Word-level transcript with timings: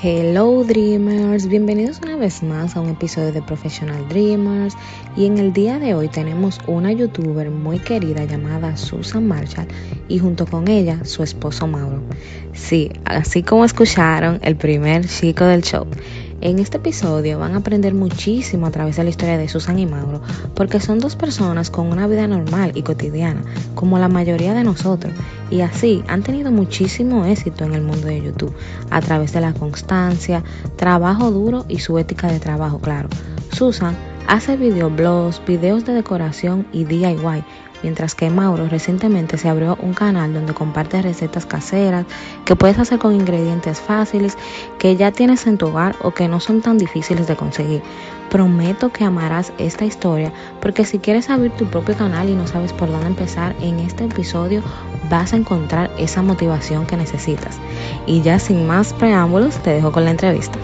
Hello 0.00 0.62
Dreamers, 0.62 1.48
bienvenidos 1.48 1.98
una 2.00 2.14
vez 2.14 2.40
más 2.44 2.76
a 2.76 2.80
un 2.80 2.90
episodio 2.90 3.32
de 3.32 3.42
Professional 3.42 4.08
Dreamers 4.08 4.76
y 5.16 5.26
en 5.26 5.38
el 5.38 5.52
día 5.52 5.80
de 5.80 5.92
hoy 5.94 6.06
tenemos 6.06 6.60
una 6.68 6.92
youtuber 6.92 7.50
muy 7.50 7.80
querida 7.80 8.24
llamada 8.24 8.76
Susan 8.76 9.26
Marshall 9.26 9.66
y 10.06 10.20
junto 10.20 10.46
con 10.46 10.68
ella 10.68 11.04
su 11.04 11.24
esposo 11.24 11.66
Mauro. 11.66 12.00
Sí, 12.52 12.92
así 13.06 13.42
como 13.42 13.64
escucharon, 13.64 14.38
el 14.44 14.54
primer 14.54 15.04
chico 15.04 15.44
del 15.44 15.62
show. 15.62 15.84
En 16.40 16.60
este 16.60 16.76
episodio 16.76 17.40
van 17.40 17.54
a 17.54 17.58
aprender 17.58 17.94
muchísimo 17.94 18.66
a 18.66 18.70
través 18.70 18.96
de 18.96 19.02
la 19.02 19.10
historia 19.10 19.36
de 19.36 19.48
Susan 19.48 19.76
y 19.80 19.86
Mauro, 19.86 20.20
porque 20.54 20.78
son 20.78 21.00
dos 21.00 21.16
personas 21.16 21.68
con 21.68 21.88
una 21.88 22.06
vida 22.06 22.28
normal 22.28 22.70
y 22.76 22.82
cotidiana, 22.82 23.42
como 23.74 23.98
la 23.98 24.06
mayoría 24.06 24.54
de 24.54 24.62
nosotros, 24.62 25.12
y 25.50 25.62
así 25.62 26.04
han 26.06 26.22
tenido 26.22 26.52
muchísimo 26.52 27.24
éxito 27.24 27.64
en 27.64 27.74
el 27.74 27.82
mundo 27.82 28.06
de 28.06 28.22
YouTube, 28.22 28.54
a 28.90 29.00
través 29.00 29.32
de 29.32 29.40
la 29.40 29.52
constancia, 29.52 30.44
trabajo 30.76 31.32
duro 31.32 31.64
y 31.68 31.80
su 31.80 31.98
ética 31.98 32.28
de 32.28 32.38
trabajo, 32.38 32.78
claro. 32.78 33.08
Susan 33.50 33.96
hace 34.28 34.56
videoblogs, 34.56 35.42
videos 35.44 35.84
de 35.86 35.94
decoración 35.94 36.68
y 36.72 36.84
DIY, 36.84 37.42
mientras 37.82 38.14
que 38.14 38.30
Mauro 38.30 38.68
recientemente 38.68 39.38
se 39.38 39.48
abrió 39.48 39.76
un 39.80 39.94
canal 39.94 40.32
donde 40.32 40.54
comparte 40.54 41.02
recetas 41.02 41.46
caseras 41.46 42.06
que 42.44 42.56
puedes 42.56 42.78
hacer 42.78 42.98
con 42.98 43.14
ingredientes 43.14 43.80
fáciles 43.80 44.36
que 44.78 44.96
ya 44.96 45.12
tienes 45.12 45.46
en 45.46 45.58
tu 45.58 45.68
hogar 45.68 45.96
o 46.02 46.12
que 46.12 46.28
no 46.28 46.40
son 46.40 46.60
tan 46.60 46.78
difíciles 46.78 47.26
de 47.26 47.36
conseguir. 47.36 47.82
Prometo 48.30 48.90
que 48.90 49.04
amarás 49.04 49.52
esta 49.58 49.84
historia 49.84 50.32
porque 50.60 50.84
si 50.84 50.98
quieres 50.98 51.30
abrir 51.30 51.52
tu 51.52 51.66
propio 51.66 51.96
canal 51.96 52.28
y 52.28 52.34
no 52.34 52.46
sabes 52.46 52.72
por 52.72 52.90
dónde 52.90 53.06
empezar, 53.06 53.54
en 53.60 53.78
este 53.78 54.04
episodio 54.04 54.62
vas 55.08 55.32
a 55.32 55.36
encontrar 55.36 55.90
esa 55.98 56.22
motivación 56.22 56.86
que 56.86 56.96
necesitas. 56.96 57.58
Y 58.06 58.22
ya 58.22 58.38
sin 58.38 58.66
más 58.66 58.92
preámbulos, 58.92 59.56
te 59.62 59.70
dejo 59.70 59.92
con 59.92 60.04
la 60.04 60.10
entrevista. 60.10 60.58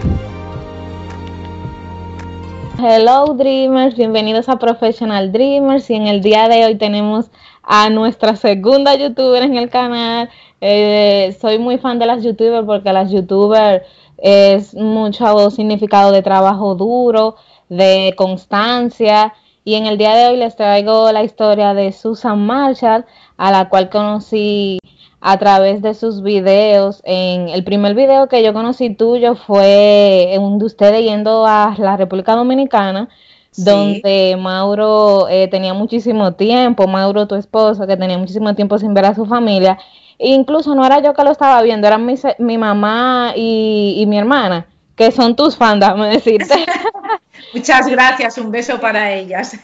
Hello 2.77 3.34
Dreamers, 3.34 3.94
bienvenidos 3.97 4.48
a 4.48 4.58
Professional 4.58 5.30
Dreamers. 5.30 5.89
Y 5.91 5.94
en 5.94 6.08
el 6.08 6.20
día 6.20 6.48
de 6.48 6.64
hoy 6.64 6.75
tenemos 6.75 7.30
a 7.62 7.89
nuestra 7.89 8.34
segunda 8.34 8.97
youtuber 8.97 9.44
en 9.44 9.56
el 9.56 9.70
canal. 9.70 10.28
Eh, 10.61 11.36
soy 11.41 11.58
muy 11.61 11.78
fan 11.78 12.00
de 12.00 12.06
las 12.06 12.25
youtubers 12.25 12.67
porque 12.67 12.92
las 12.92 13.12
youtubers 13.12 13.86
es 14.19 14.75
mucho 14.75 15.50
significado 15.50 16.11
de 16.11 16.22
trabajo 16.22 16.75
duro, 16.75 17.36
de 17.69 18.12
constancia. 18.17 19.34
Y 19.64 19.75
en 19.75 19.86
el 19.86 19.97
día 19.97 20.17
de 20.17 20.27
hoy 20.28 20.36
les 20.36 20.56
traigo 20.56 21.12
la 21.12 21.22
historia 21.22 21.75
de 21.75 21.92
Susan 21.92 22.45
Marshall 22.45 23.06
a 23.36 23.52
la 23.52 23.69
cual 23.69 23.89
conocí 23.89 24.78
a 25.27 25.39
través 25.39 25.80
de 25.80 25.94
sus 25.94 26.22
videos. 26.22 27.00
En 27.03 27.48
el 27.48 27.64
primer 27.64 27.94
video 27.94 28.28
que 28.28 28.42
yo 28.42 28.53
conocí 28.53 28.91
tuyo 28.91 29.36
fue 29.36 30.36
un 30.39 30.58
de 30.58 30.67
ustedes 30.67 31.00
yendo 31.00 31.47
a 31.47 31.75
la 31.78 31.97
República 31.97 32.36
Dominicana, 32.36 33.08
donde 33.56 34.36
Mauro 34.39 35.27
eh, 35.30 35.48
tenía 35.48 35.72
muchísimo 35.72 36.34
tiempo, 36.34 36.86
Mauro 36.86 37.27
tu 37.27 37.36
esposo, 37.36 37.86
que 37.86 37.97
tenía 37.97 38.19
muchísimo 38.19 38.55
tiempo 38.55 38.78
sin 38.78 38.92
ver 38.92 39.06
a 39.06 39.14
su 39.14 39.25
familia. 39.25 39.78
E 40.19 40.28
incluso 40.28 40.75
no 40.75 40.84
era 40.84 41.00
yo 41.00 41.14
que 41.14 41.25
lo 41.25 41.30
estaba 41.30 41.62
viendo, 41.62 41.86
eran 41.86 42.05
mi, 42.05 42.17
mi 42.39 42.58
mamá 42.58 43.33
y, 43.34 43.95
y 43.97 44.05
mi 44.05 44.19
hermana 44.19 44.67
que 44.97 45.11
son 45.11 45.34
tus 45.34 45.56
fans, 45.56 45.81
déjame 45.81 46.09
decirte. 46.09 46.55
Muchas 47.55 47.87
gracias, 47.89 48.39
un 48.39 48.50
beso 48.50 48.81
para 48.81 49.12
ellas. 49.12 49.56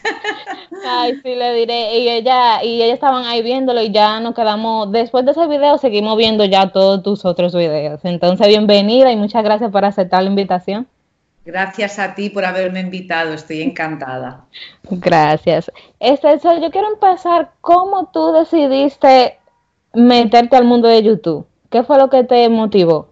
Ay, 0.85 1.19
sí, 1.21 1.35
le 1.35 1.53
diré. 1.53 1.99
Y 1.99 2.09
ella, 2.09 2.63
y 2.63 2.81
ella 2.81 2.93
estaban 2.93 3.25
ahí 3.25 3.41
viéndolo 3.41 3.81
y 3.81 3.91
ya 3.91 4.19
nos 4.19 4.33
quedamos, 4.33 4.91
después 4.91 5.25
de 5.25 5.31
ese 5.31 5.47
video 5.47 5.77
seguimos 5.77 6.17
viendo 6.17 6.45
ya 6.45 6.69
todos 6.71 7.03
tus 7.03 7.25
otros 7.25 7.53
videos. 7.53 7.99
Entonces, 8.03 8.47
bienvenida 8.47 9.11
y 9.11 9.15
muchas 9.15 9.43
gracias 9.43 9.71
por 9.71 9.85
aceptar 9.85 10.23
la 10.23 10.29
invitación. 10.29 10.87
Gracias 11.43 11.97
a 11.97 12.13
ti 12.13 12.29
por 12.29 12.45
haberme 12.45 12.81
invitado, 12.81 13.33
estoy 13.33 13.61
encantada. 13.61 14.45
Gracias. 14.83 15.71
Este, 15.99 16.37
yo 16.61 16.71
quiero 16.71 16.93
empezar, 16.93 17.51
¿cómo 17.61 18.09
tú 18.13 18.31
decidiste 18.31 19.39
meterte 19.93 20.55
al 20.55 20.65
mundo 20.65 20.87
de 20.87 21.01
YouTube? 21.01 21.47
¿Qué 21.69 21.83
fue 21.83 21.97
lo 21.97 22.09
que 22.09 22.23
te 22.23 22.47
motivó? 22.49 23.10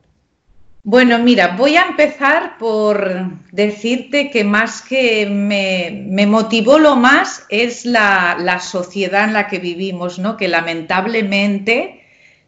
Bueno, 0.91 1.19
mira, 1.19 1.55
voy 1.55 1.75
a 1.75 1.85
empezar 1.85 2.57
por 2.57 3.13
decirte 3.51 4.31
que 4.31 4.43
más 4.43 4.81
que 4.81 5.27
me, 5.27 6.25
motivó 6.25 6.79
lo 6.79 6.95
más 6.95 7.45
es 7.49 7.85
la, 7.85 8.59
sociedad 8.59 9.25
en 9.25 9.33
la 9.33 9.47
que 9.47 9.59
vivimos, 9.59 10.17
¿no? 10.17 10.35
Que 10.35 10.47
lamentablemente 10.47 12.01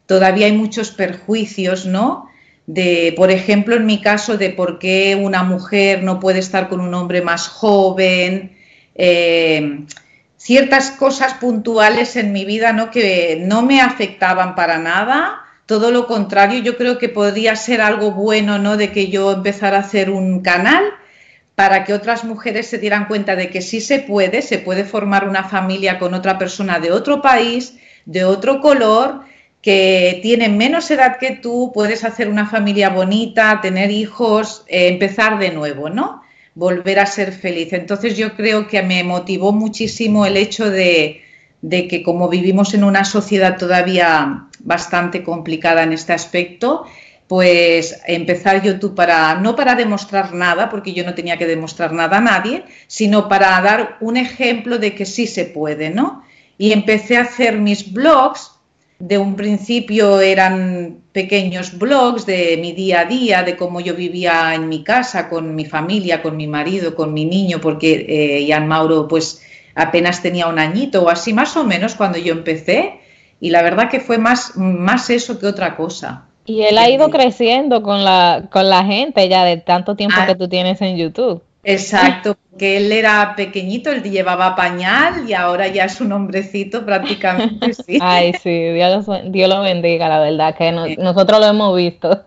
todavía 0.07 0.47
hay 0.47 0.53
muchos 0.53 0.89
perjuicios, 0.89 1.85
¿no? 1.85 2.31
De, 2.65 3.13
por 3.15 3.29
ejemplo, 3.29 3.75
en 3.75 3.85
mi 3.85 4.01
caso, 4.01 4.39
de 4.39 4.49
por 4.49 4.79
qué 4.79 5.15
una 5.15 5.43
mujer 5.43 6.01
no 6.01 6.19
puede 6.19 6.39
estar 6.39 6.67
con 6.67 6.79
un 6.79 6.95
hombre 6.95 7.21
más 7.21 7.47
joven, 7.47 8.57
eh, 8.95 9.85
ciertas 10.37 10.89
cosas 10.89 11.35
puntuales 11.35 12.15
en 12.15 12.31
mi 12.31 12.45
vida, 12.45 12.73
¿no? 12.73 12.89
Que 12.89 13.39
no 13.45 13.61
me 13.61 13.81
afectaban 13.81 14.55
para 14.55 14.79
nada 14.79 15.41
todo 15.71 15.89
lo 15.89 16.05
contrario, 16.05 16.59
yo 16.59 16.75
creo 16.75 16.97
que 16.97 17.07
podría 17.07 17.55
ser 17.55 17.79
algo 17.79 18.11
bueno, 18.11 18.59
¿no? 18.59 18.75
De 18.75 18.91
que 18.91 19.07
yo 19.07 19.31
empezara 19.31 19.77
a 19.77 19.79
hacer 19.79 20.09
un 20.09 20.41
canal 20.41 20.83
para 21.55 21.85
que 21.85 21.93
otras 21.93 22.25
mujeres 22.25 22.67
se 22.67 22.77
dieran 22.77 23.05
cuenta 23.05 23.37
de 23.37 23.49
que 23.49 23.61
sí 23.61 23.79
se 23.79 23.99
puede, 23.99 24.41
se 24.41 24.57
puede 24.57 24.83
formar 24.83 25.29
una 25.29 25.45
familia 25.45 25.97
con 25.97 26.13
otra 26.13 26.37
persona 26.37 26.81
de 26.81 26.91
otro 26.91 27.21
país, 27.21 27.77
de 28.03 28.25
otro 28.25 28.59
color, 28.59 29.21
que 29.61 30.19
tiene 30.21 30.49
menos 30.49 30.91
edad 30.91 31.15
que 31.17 31.37
tú, 31.37 31.71
puedes 31.73 32.03
hacer 32.03 32.27
una 32.27 32.47
familia 32.47 32.89
bonita, 32.89 33.61
tener 33.61 33.91
hijos, 33.91 34.65
eh, 34.67 34.89
empezar 34.89 35.39
de 35.39 35.51
nuevo, 35.51 35.89
¿no? 35.89 36.21
Volver 36.53 36.99
a 36.99 37.05
ser 37.05 37.31
feliz. 37.31 37.71
Entonces 37.71 38.17
yo 38.17 38.35
creo 38.35 38.67
que 38.67 38.83
me 38.83 39.05
motivó 39.05 39.53
muchísimo 39.53 40.25
el 40.25 40.35
hecho 40.35 40.69
de, 40.69 41.21
de 41.61 41.87
que 41.87 42.03
como 42.03 42.27
vivimos 42.27 42.73
en 42.73 42.83
una 42.83 43.05
sociedad 43.05 43.55
todavía 43.57 44.49
bastante 44.63 45.23
complicada 45.23 45.83
en 45.83 45.93
este 45.93 46.13
aspecto, 46.13 46.85
pues 47.27 48.01
empezar 48.07 48.61
YouTube 48.61 48.93
para, 48.93 49.35
no 49.35 49.55
para 49.55 49.75
demostrar 49.75 50.33
nada, 50.33 50.69
porque 50.69 50.93
yo 50.93 51.05
no 51.05 51.13
tenía 51.13 51.37
que 51.37 51.47
demostrar 51.47 51.93
nada 51.93 52.17
a 52.17 52.21
nadie, 52.21 52.65
sino 52.87 53.29
para 53.29 53.61
dar 53.61 53.97
un 54.01 54.17
ejemplo 54.17 54.77
de 54.77 54.93
que 54.95 55.05
sí 55.05 55.27
se 55.27 55.45
puede, 55.45 55.89
¿no? 55.89 56.23
Y 56.57 56.73
empecé 56.73 57.17
a 57.17 57.21
hacer 57.21 57.57
mis 57.57 57.93
blogs, 57.93 58.51
de 59.01 59.17
un 59.17 59.35
principio 59.35 60.21
eran 60.21 60.99
pequeños 61.11 61.77
blogs 61.77 62.25
de 62.25 62.57
mi 62.61 62.71
día 62.73 63.01
a 63.01 63.05
día, 63.05 63.43
de 63.43 63.57
cómo 63.57 63.79
yo 63.79 63.95
vivía 63.95 64.53
en 64.53 64.69
mi 64.69 64.83
casa, 64.83 65.27
con 65.27 65.55
mi 65.55 65.65
familia, 65.65 66.21
con 66.21 66.37
mi 66.37 66.47
marido, 66.47 66.95
con 66.95 67.11
mi 67.13 67.25
niño, 67.25 67.59
porque 67.59 68.45
eh, 68.47 68.59
Mauro 68.59 69.07
pues 69.07 69.41
apenas 69.73 70.21
tenía 70.21 70.47
un 70.47 70.59
añito 70.59 71.03
o 71.03 71.09
así 71.09 71.33
más 71.33 71.57
o 71.57 71.63
menos 71.63 71.95
cuando 71.95 72.19
yo 72.19 72.33
empecé 72.33 73.00
y 73.41 73.49
la 73.49 73.63
verdad 73.63 73.89
que 73.89 73.99
fue 73.99 74.19
más, 74.19 74.55
más 74.55 75.09
eso 75.09 75.39
que 75.39 75.47
otra 75.47 75.75
cosa. 75.75 76.25
Y 76.45 76.61
él 76.61 76.77
ha 76.77 76.89
ido 76.89 77.09
creciendo 77.09 77.81
con 77.81 78.05
la, 78.05 78.43
con 78.51 78.69
la 78.69 78.85
gente 78.85 79.27
ya 79.27 79.43
de 79.43 79.57
tanto 79.57 79.95
tiempo 79.95 80.17
ah. 80.19 80.27
que 80.27 80.35
tú 80.35 80.47
tienes 80.47 80.79
en 80.81 80.95
YouTube. 80.95 81.43
Exacto, 81.63 82.37
que 82.57 82.77
él 82.77 82.91
era 82.91 83.35
pequeñito, 83.35 83.91
él 83.91 84.01
llevaba 84.03 84.55
pañal 84.55 85.29
y 85.29 85.33
ahora 85.33 85.67
ya 85.67 85.85
es 85.85 86.01
un 86.01 86.11
hombrecito 86.11 86.85
prácticamente, 86.85 87.73
sí. 87.85 87.99
Ay, 88.01 88.33
sí, 88.41 88.71
Dios, 88.73 89.05
Dios 89.25 89.49
lo 89.49 89.61
bendiga, 89.61 90.09
la 90.09 90.19
verdad, 90.19 90.55
que 90.55 90.71
nosotros 90.71 91.39
lo 91.39 91.45
hemos 91.47 91.75
visto. 91.75 92.23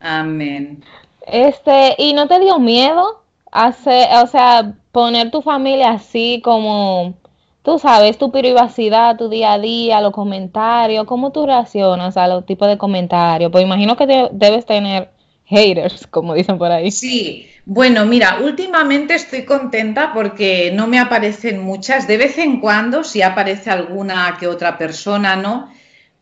Amén. 0.00 0.82
Este, 1.26 1.94
¿y 1.98 2.14
no 2.14 2.26
te 2.26 2.40
dio 2.40 2.58
miedo 2.58 3.22
hacer, 3.52 4.08
o 4.22 4.26
sea, 4.26 4.74
poner 4.92 5.30
tu 5.30 5.42
familia 5.42 5.90
así 5.92 6.40
como 6.42 7.14
tú 7.62 7.78
sabes, 7.78 8.18
tu 8.18 8.30
privacidad, 8.30 9.16
tu 9.16 9.28
día 9.28 9.52
a 9.52 9.58
día, 9.58 10.00
los 10.00 10.12
comentarios, 10.12 11.06
cómo 11.06 11.32
tú 11.32 11.46
reaccionas 11.46 12.16
a 12.16 12.28
los 12.28 12.46
tipos 12.46 12.68
de 12.68 12.78
comentarios. 12.78 13.50
Pues 13.50 13.64
imagino 13.64 13.96
que 13.96 14.28
debes 14.32 14.66
tener 14.66 15.10
haters, 15.50 16.06
como 16.06 16.34
dicen 16.34 16.58
por 16.58 16.70
ahí. 16.70 16.90
Sí, 16.90 17.48
bueno, 17.66 18.06
mira, 18.06 18.38
últimamente 18.42 19.14
estoy 19.14 19.44
contenta 19.44 20.12
porque 20.14 20.70
no 20.72 20.86
me 20.86 20.98
aparecen 20.98 21.62
muchas, 21.62 22.06
de 22.06 22.16
vez 22.16 22.38
en 22.38 22.60
cuando 22.60 23.04
si 23.04 23.20
aparece 23.22 23.70
alguna 23.70 24.36
que 24.38 24.46
otra 24.46 24.78
persona, 24.78 25.36
¿no? 25.36 25.70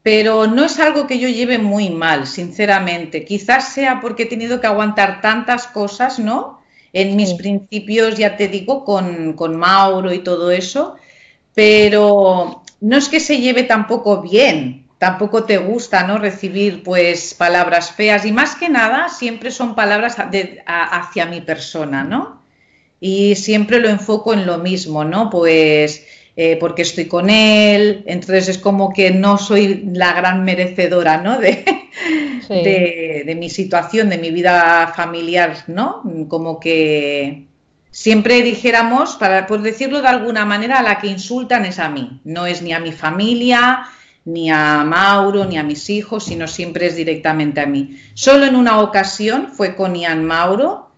Pero 0.03 0.47
no 0.47 0.65
es 0.65 0.81
algo 0.81 1.07
que 1.07 1.19
yo 1.19 1.29
lleve 1.29 1.59
muy 1.59 1.91
mal, 1.91 2.27
sinceramente. 2.27 3.25
Quizás 3.25 3.73
sea 3.73 4.01
porque 4.01 4.23
he 4.23 4.27
tenido 4.27 4.61
que 4.61 4.67
aguantar 4.67 5.21
tantas 5.21 5.67
cosas, 5.67 6.19
¿no? 6.19 6.61
En 6.95 7.15
mis 7.17 7.35
principios, 7.35 8.17
ya 8.17 8.37
te 8.37 8.49
digo, 8.49 8.85
con, 8.85 9.35
con 9.35 9.57
Mauro 9.57 10.11
y 10.13 10.21
todo 10.21 10.51
eso, 10.51 10.97
pero 11.59 12.63
no 12.81 12.97
es 12.97 13.09
que 13.09 13.19
se 13.19 13.41
lleve 13.41 13.65
tampoco 13.65 14.23
bien, 14.23 14.87
tampoco 14.99 15.43
te 15.43 15.59
gusta 15.59 16.07
no 16.07 16.17
recibir 16.17 16.85
pues 16.85 17.35
palabras 17.35 17.91
feas 17.91 18.25
y 18.25 18.31
más 18.31 18.55
que 18.55 18.69
nada 18.69 19.09
siempre 19.09 19.51
son 19.51 19.75
palabras 19.75 20.19
hacia 20.69 21.27
mi 21.27 21.41
persona, 21.41 22.05
¿no? 22.05 22.45
Y 23.01 23.35
siempre 23.35 23.81
lo 23.81 23.89
enfoco 23.89 24.35
en 24.35 24.47
lo 24.47 24.59
mismo, 24.59 25.03
¿no? 25.03 25.31
Pues 25.31 26.07
eh, 26.37 26.57
porque 26.61 26.83
estoy 26.83 27.07
con 27.07 27.29
él, 27.29 28.05
entonces 28.07 28.47
es 28.51 28.59
como 28.59 28.93
que 28.93 29.11
no 29.11 29.37
soy 29.37 29.91
la 29.95 30.13
gran 30.13 30.45
merecedora, 30.45 31.21
¿no? 31.21 31.41
De, 31.41 33.25
de, 33.27 33.35
mi 33.35 33.51
situación, 33.51 34.11
de 34.11 34.19
mi 34.19 34.31
vida 34.31 34.93
familiar, 34.95 35.65
¿no? 35.67 36.05
Como 36.29 36.61
que 36.61 37.48
siempre 37.91 38.43
dijéramos, 38.43 39.17
para 39.17 39.47
por 39.47 39.63
decirlo 39.63 40.01
de 40.03 40.09
alguna 40.09 40.45
manera, 40.45 40.79
a 40.79 40.83
la 40.83 40.99
que 40.99 41.09
insultan 41.09 41.65
es 41.65 41.79
a 41.79 41.89
mí, 41.89 42.21
no 42.25 42.47
es 42.47 42.63
ni 42.63 42.73
a 42.73 42.81
mi 42.81 42.93
familia, 42.93 43.87
ni 44.25 44.51
a 44.51 44.85
Mauro, 44.85 45.47
ni 45.47 45.57
a 45.57 45.63
mis 45.63 45.89
hijos, 45.89 46.25
sino 46.25 46.47
siempre 46.47 46.87
es 46.87 46.97
directamente 46.97 47.61
a 47.61 47.67
mí. 47.67 47.99
Solo 48.15 48.45
en 48.45 48.57
una 48.57 48.81
ocasión 48.81 49.49
fue 49.49 49.75
con 49.75 49.95
Ian 49.95 50.25
Mauro 50.25 50.91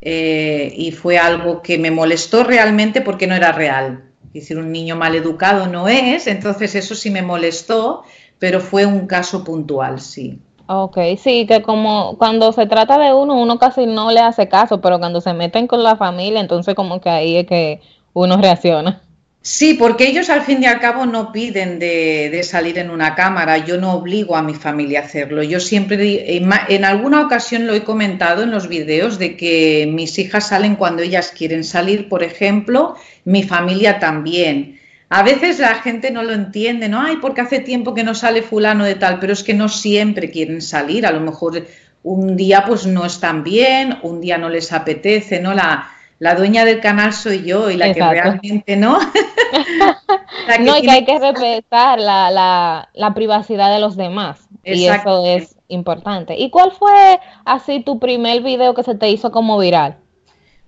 eh, 0.00 0.72
y 0.74 0.92
fue 0.92 1.18
algo 1.18 1.60
que 1.60 1.78
me 1.78 1.90
molestó 1.90 2.42
realmente 2.42 3.02
porque 3.02 3.26
no 3.26 3.34
era 3.34 3.52
real. 3.52 4.04
Es 4.32 4.44
decir, 4.44 4.58
un 4.58 4.72
niño 4.72 4.96
mal 4.96 5.14
educado 5.14 5.66
no 5.66 5.88
es, 5.88 6.26
entonces 6.26 6.74
eso 6.74 6.94
sí 6.94 7.10
me 7.10 7.20
molestó, 7.20 8.04
pero 8.38 8.60
fue 8.60 8.86
un 8.86 9.06
caso 9.06 9.44
puntual, 9.44 10.00
sí. 10.00 10.40
Ok, 10.72 10.98
sí, 11.20 11.46
que 11.46 11.62
como 11.62 12.16
cuando 12.16 12.52
se 12.52 12.64
trata 12.64 12.96
de 12.96 13.12
uno, 13.12 13.34
uno 13.42 13.58
casi 13.58 13.86
no 13.86 14.12
le 14.12 14.20
hace 14.20 14.48
caso, 14.48 14.80
pero 14.80 15.00
cuando 15.00 15.20
se 15.20 15.34
meten 15.34 15.66
con 15.66 15.82
la 15.82 15.96
familia, 15.96 16.40
entonces 16.40 16.76
como 16.76 17.00
que 17.00 17.10
ahí 17.10 17.38
es 17.38 17.46
que 17.48 17.80
uno 18.12 18.36
reacciona. 18.36 19.02
Sí, 19.42 19.74
porque 19.74 20.06
ellos 20.06 20.30
al 20.30 20.42
fin 20.42 20.62
y 20.62 20.66
al 20.66 20.78
cabo 20.78 21.06
no 21.06 21.32
piden 21.32 21.80
de, 21.80 22.40
salir 22.44 22.78
en 22.78 22.90
una 22.90 23.16
cámara, 23.16 23.58
yo 23.58 23.78
no 23.78 23.94
obligo 23.94 24.36
a 24.36 24.42
mi 24.42 24.54
familia 24.54 25.00
a 25.00 25.06
hacerlo. 25.06 25.42
Yo 25.42 25.58
siempre, 25.58 26.36
en 26.36 26.84
alguna 26.84 27.22
ocasión 27.22 27.66
lo 27.66 27.74
he 27.74 27.82
comentado 27.82 28.44
en 28.44 28.52
los 28.52 28.68
videos, 28.68 29.18
de 29.18 29.36
que 29.36 29.90
mis 29.92 30.20
hijas 30.20 30.50
salen 30.50 30.76
cuando 30.76 31.02
ellas 31.02 31.32
quieren 31.36 31.64
salir, 31.64 32.08
por 32.08 32.22
ejemplo, 32.22 32.94
mi 33.24 33.42
familia 33.42 33.98
también. 33.98 34.79
A 35.10 35.22
veces 35.24 35.58
la 35.58 35.74
gente 35.74 36.12
no 36.12 36.22
lo 36.22 36.32
entiende, 36.32 36.88
¿no? 36.88 37.02
Ay, 37.02 37.16
porque 37.16 37.40
hace 37.40 37.58
tiempo 37.58 37.94
que 37.94 38.04
no 38.04 38.14
sale 38.14 38.42
fulano 38.42 38.84
de 38.84 38.94
tal, 38.94 39.18
pero 39.18 39.32
es 39.32 39.42
que 39.42 39.54
no 39.54 39.68
siempre 39.68 40.30
quieren 40.30 40.62
salir, 40.62 41.04
a 41.04 41.10
lo 41.10 41.20
mejor 41.20 41.66
un 42.04 42.36
día 42.36 42.64
pues 42.64 42.86
no 42.86 43.04
están 43.04 43.42
bien, 43.42 43.98
un 44.02 44.20
día 44.20 44.38
no 44.38 44.48
les 44.48 44.72
apetece, 44.72 45.40
¿no? 45.40 45.52
La, 45.52 45.90
la 46.20 46.34
dueña 46.34 46.64
del 46.64 46.80
canal 46.80 47.12
soy 47.12 47.44
yo 47.44 47.70
y 47.70 47.76
la 47.76 47.92
que 47.92 48.00
realmente 48.00 48.76
no. 48.76 48.98
no, 50.60 50.76
y 50.76 50.82
que 50.82 50.90
hay 50.90 51.04
que 51.04 51.18
respetar 51.18 51.98
la, 51.98 53.12
privacidad 53.14 53.72
de 53.72 53.80
los 53.80 53.96
demás. 53.96 54.46
Y 54.62 54.84
eso 54.86 55.24
es 55.26 55.56
importante. 55.68 56.36
¿Y 56.38 56.50
cuál 56.50 56.72
fue 56.72 57.18
así 57.44 57.80
tu 57.80 57.98
primer 57.98 58.42
video 58.42 58.74
que 58.74 58.82
se 58.82 58.94
te 58.94 59.08
hizo 59.08 59.32
como 59.32 59.58
viral? 59.58 59.96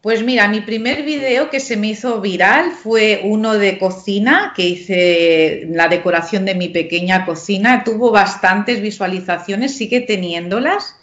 Pues 0.02 0.24
mira, 0.24 0.48
mi 0.48 0.62
primer 0.62 1.04
video 1.04 1.48
que 1.48 1.60
se 1.60 1.76
me 1.76 1.86
hizo 1.86 2.20
viral 2.20 2.72
fue 2.72 3.20
uno 3.22 3.54
de 3.54 3.78
cocina, 3.78 4.52
que 4.56 4.66
hice 4.66 5.68
la 5.70 5.86
decoración 5.86 6.44
de 6.44 6.56
mi 6.56 6.68
pequeña 6.68 7.24
cocina. 7.24 7.84
Tuvo 7.84 8.10
bastantes 8.10 8.80
visualizaciones, 8.80 9.76
sigue 9.76 10.00
teniéndolas. 10.00 10.96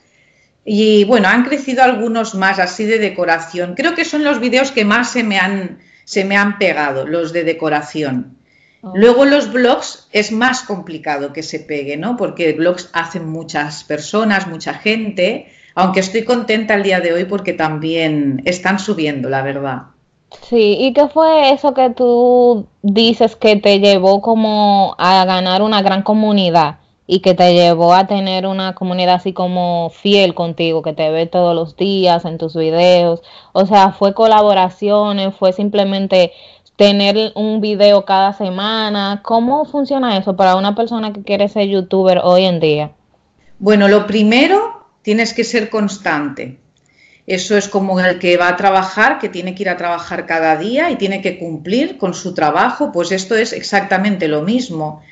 Y 0.65 1.05
bueno, 1.05 1.29
han 1.29 1.45
crecido 1.45 1.81
algunos 1.81 2.35
más 2.35 2.59
así 2.59 2.83
de 2.83 2.99
decoración. 2.99 3.73
Creo 3.73 3.95
que 3.95 4.03
son 4.03 4.25
los 4.25 4.41
vídeos 4.41 4.73
que 4.73 4.83
más 4.83 5.13
se 5.13 5.23
me 5.23 5.39
han, 5.39 5.79
se 6.03 6.25
me 6.25 6.35
han 6.35 6.57
pegado, 6.57 7.07
los 7.07 7.31
de 7.31 7.45
decoración. 7.45 8.37
Oh. 8.81 8.91
Luego 8.97 9.23
los 9.23 9.53
blogs 9.53 10.09
es 10.11 10.33
más 10.33 10.63
complicado 10.63 11.31
que 11.31 11.41
se 11.41 11.61
pegue, 11.61 11.95
¿no? 11.95 12.17
Porque 12.17 12.51
blogs 12.51 12.89
hacen 12.91 13.29
muchas 13.29 13.85
personas, 13.85 14.45
mucha 14.47 14.73
gente, 14.73 15.47
aunque 15.79 16.01
estoy 16.01 16.25
contenta 16.25 16.73
el 16.73 16.83
día 16.83 16.99
de 16.99 17.13
hoy 17.13 17.25
porque 17.25 17.53
también 17.53 18.41
están 18.45 18.79
subiendo, 18.79 19.29
la 19.29 19.41
verdad. 19.41 19.83
Sí, 20.41 20.77
¿y 20.79 20.93
qué 20.93 21.07
fue 21.07 21.51
eso 21.51 21.73
que 21.73 21.89
tú 21.89 22.67
dices 22.81 23.35
que 23.35 23.55
te 23.55 23.79
llevó 23.79 24.21
como 24.21 24.95
a 24.97 25.25
ganar 25.25 25.61
una 25.61 25.81
gran 25.81 26.03
comunidad? 26.03 26.77
y 27.11 27.21
que 27.21 27.33
te 27.33 27.55
llevó 27.55 27.95
a 27.95 28.05
tener 28.05 28.45
una 28.45 28.75
comunidad 28.75 29.15
así 29.15 29.33
como 29.33 29.89
fiel 29.89 30.35
contigo, 30.35 30.83
que 30.83 30.93
te 30.93 31.09
ve 31.09 31.25
todos 31.25 31.55
los 31.55 31.75
días 31.75 32.23
en 32.23 32.37
tus 32.37 32.55
videos. 32.55 33.23
O 33.51 33.65
sea, 33.65 33.93
fue 33.93 34.13
colaboraciones, 34.13 35.35
fue 35.35 35.51
simplemente 35.51 36.33
tener 36.75 37.31
un 37.33 37.61
video 37.61 38.05
cada 38.05 38.33
semana. 38.33 39.21
¿Cómo 39.23 39.65
funciona 39.65 40.17
eso 40.17 40.35
para 40.35 40.55
una 40.55 40.75
persona 40.75 41.11
que 41.11 41.23
quiere 41.23 41.49
ser 41.49 41.67
youtuber 41.67 42.21
hoy 42.23 42.45
en 42.45 42.59
día? 42.59 42.91
Bueno, 43.57 43.87
lo 43.87 44.05
primero, 44.05 44.78
tienes 45.01 45.33
que 45.33 45.43
ser 45.43 45.69
constante. 45.69 46.59
Eso 47.27 47.55
es 47.55 47.67
como 47.67 47.99
el 47.99 48.17
que 48.17 48.37
va 48.37 48.47
a 48.47 48.55
trabajar, 48.55 49.19
que 49.19 49.29
tiene 49.29 49.53
que 49.53 49.61
ir 49.61 49.69
a 49.69 49.77
trabajar 49.77 50.25
cada 50.25 50.55
día 50.55 50.89
y 50.89 50.95
tiene 50.95 51.21
que 51.21 51.37
cumplir 51.37 51.99
con 51.99 52.15
su 52.15 52.33
trabajo, 52.33 52.91
pues 52.91 53.11
esto 53.11 53.35
es 53.35 53.53
exactamente 53.53 54.27
lo 54.27 54.41
mismo. 54.41 55.03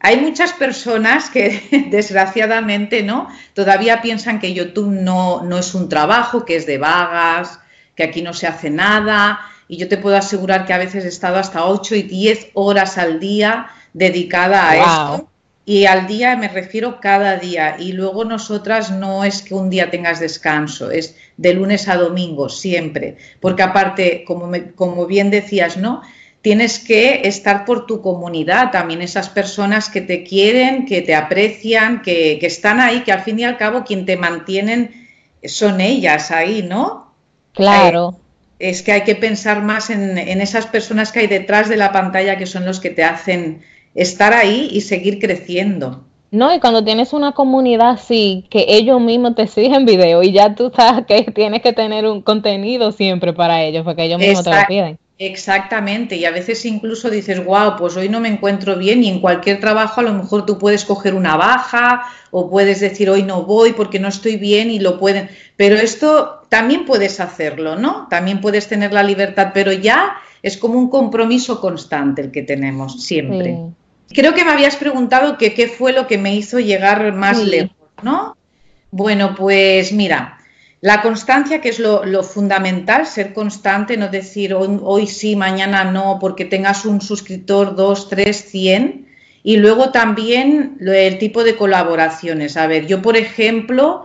Hay 0.00 0.16
muchas 0.18 0.54
personas 0.54 1.28
que 1.28 1.88
desgraciadamente 1.90 3.02
no 3.02 3.28
todavía 3.52 4.00
piensan 4.00 4.40
que 4.40 4.54
YouTube 4.54 4.88
no, 4.88 5.42
no 5.42 5.58
es 5.58 5.74
un 5.74 5.90
trabajo, 5.90 6.46
que 6.46 6.56
es 6.56 6.66
de 6.66 6.78
vagas, 6.78 7.60
que 7.94 8.04
aquí 8.04 8.22
no 8.22 8.32
se 8.32 8.46
hace 8.46 8.70
nada. 8.70 9.40
Y 9.68 9.76
yo 9.76 9.88
te 9.88 9.98
puedo 9.98 10.16
asegurar 10.16 10.64
que 10.64 10.72
a 10.72 10.78
veces 10.78 11.04
he 11.04 11.08
estado 11.08 11.36
hasta 11.36 11.66
8 11.66 11.96
y 11.96 12.02
10 12.02 12.52
horas 12.54 12.96
al 12.96 13.20
día 13.20 13.66
dedicada 13.92 14.70
a 14.70 14.76
esto. 14.76 15.30
Y 15.68 15.84
al 15.84 16.06
día 16.06 16.34
me 16.34 16.48
refiero 16.48 16.98
cada 16.98 17.36
día. 17.36 17.76
Y 17.78 17.92
luego 17.92 18.24
nosotras 18.24 18.90
no 18.90 19.22
es 19.22 19.42
que 19.42 19.52
un 19.52 19.68
día 19.68 19.90
tengas 19.90 20.18
descanso, 20.18 20.90
es 20.90 21.14
de 21.36 21.52
lunes 21.52 21.88
a 21.88 21.96
domingo, 21.98 22.48
siempre. 22.48 23.18
Porque 23.38 23.62
aparte, 23.62 24.24
como, 24.26 24.50
como 24.74 25.04
bien 25.04 25.28
decías, 25.30 25.76
¿no? 25.76 26.00
tienes 26.40 26.78
que 26.78 27.20
estar 27.24 27.66
por 27.66 27.84
tu 27.84 28.00
comunidad, 28.00 28.70
también 28.70 29.02
esas 29.02 29.28
personas 29.28 29.90
que 29.90 30.00
te 30.00 30.24
quieren, 30.24 30.86
que 30.86 31.02
te 31.02 31.14
aprecian, 31.14 32.00
que, 32.00 32.38
están 32.40 32.80
ahí, 32.80 33.02
que 33.02 33.12
al 33.12 33.20
fin 33.20 33.38
y 33.38 33.44
al 33.44 33.58
cabo 33.58 33.84
quien 33.84 34.06
te 34.06 34.16
mantienen 34.16 35.06
son 35.44 35.82
ellas 35.82 36.30
ahí, 36.30 36.62
¿no? 36.62 37.12
Claro. 37.52 38.18
Eh, 38.58 38.70
es 38.70 38.82
que 38.82 38.92
hay 38.92 39.02
que 39.02 39.16
pensar 39.16 39.60
más 39.62 39.90
en, 39.90 40.16
en, 40.16 40.40
esas 40.40 40.64
personas 40.64 41.12
que 41.12 41.18
hay 41.20 41.26
detrás 41.26 41.68
de 41.68 41.76
la 41.76 41.92
pantalla 41.92 42.38
que 42.38 42.46
son 42.46 42.64
los 42.64 42.80
que 42.80 42.88
te 42.88 43.04
hacen 43.04 43.60
estar 43.98 44.32
ahí 44.32 44.68
y 44.72 44.80
seguir 44.80 45.18
creciendo. 45.18 46.04
No, 46.30 46.54
y 46.54 46.60
cuando 46.60 46.84
tienes 46.84 47.12
una 47.12 47.32
comunidad 47.32 47.90
así, 47.90 48.46
que 48.50 48.66
ellos 48.68 49.00
mismos 49.00 49.34
te 49.34 49.46
siguen 49.46 49.86
video 49.86 50.22
y 50.22 50.32
ya 50.32 50.54
tú 50.54 50.70
sabes 50.74 51.06
que 51.06 51.22
tienes 51.32 51.62
que 51.62 51.72
tener 51.72 52.06
un 52.06 52.22
contenido 52.22 52.92
siempre 52.92 53.32
para 53.32 53.62
ellos, 53.62 53.84
porque 53.84 54.04
ellos 54.04 54.20
mismos 54.20 54.44
te 54.44 54.50
lo 54.50 54.66
piden. 54.68 54.98
Exactamente, 55.20 56.14
y 56.14 56.26
a 56.26 56.30
veces 56.30 56.64
incluso 56.64 57.10
dices, 57.10 57.44
wow, 57.44 57.74
pues 57.76 57.96
hoy 57.96 58.08
no 58.08 58.20
me 58.20 58.28
encuentro 58.28 58.76
bien 58.76 59.02
y 59.02 59.08
en 59.08 59.20
cualquier 59.20 59.58
trabajo 59.58 60.00
a 60.00 60.04
lo 60.04 60.12
mejor 60.12 60.46
tú 60.46 60.58
puedes 60.58 60.84
coger 60.84 61.14
una 61.14 61.36
baja 61.36 62.02
o 62.30 62.48
puedes 62.48 62.78
decir 62.78 63.10
hoy 63.10 63.24
no 63.24 63.42
voy 63.42 63.72
porque 63.72 63.98
no 63.98 64.06
estoy 64.06 64.36
bien 64.36 64.70
y 64.70 64.78
lo 64.78 64.96
pueden, 65.00 65.28
pero 65.56 65.74
esto 65.74 66.42
también 66.48 66.84
puedes 66.84 67.18
hacerlo, 67.18 67.74
¿no? 67.74 68.06
También 68.08 68.40
puedes 68.40 68.68
tener 68.68 68.92
la 68.92 69.02
libertad, 69.02 69.50
pero 69.52 69.72
ya 69.72 70.18
es 70.40 70.56
como 70.56 70.78
un 70.78 70.88
compromiso 70.88 71.60
constante 71.60 72.22
el 72.22 72.30
que 72.30 72.42
tenemos 72.42 73.02
siempre. 73.02 73.58
Creo 74.12 74.34
que 74.34 74.44
me 74.44 74.52
habías 74.52 74.76
preguntado 74.76 75.38
que 75.38 75.54
qué 75.54 75.68
fue 75.68 75.92
lo 75.92 76.06
que 76.06 76.18
me 76.18 76.34
hizo 76.34 76.58
llegar 76.58 77.12
más 77.12 77.38
lejos, 77.44 77.76
¿no? 78.02 78.36
Bueno, 78.90 79.34
pues 79.34 79.92
mira, 79.92 80.38
la 80.80 81.02
constancia, 81.02 81.60
que 81.60 81.70
es 81.70 81.80
lo, 81.80 82.22
fundamental, 82.22 83.06
ser 83.06 83.34
constante, 83.34 83.96
no 83.96 84.08
decir 84.08 84.54
hoy, 84.54 85.06
sí, 85.08 85.34
mañana 85.34 85.84
no, 85.84 86.18
porque 86.20 86.44
tengas 86.44 86.84
un 86.84 87.00
suscriptor, 87.00 87.74
dos, 87.74 88.08
tres, 88.08 88.48
cien. 88.50 89.08
Y 89.42 89.56
luego 89.56 89.90
también 89.90 90.78
el 90.80 91.18
tipo 91.18 91.42
de 91.42 91.56
colaboraciones. 91.56 92.56
A 92.56 92.66
ver, 92.66 92.86
yo 92.86 93.02
por 93.02 93.16
ejemplo 93.16 94.04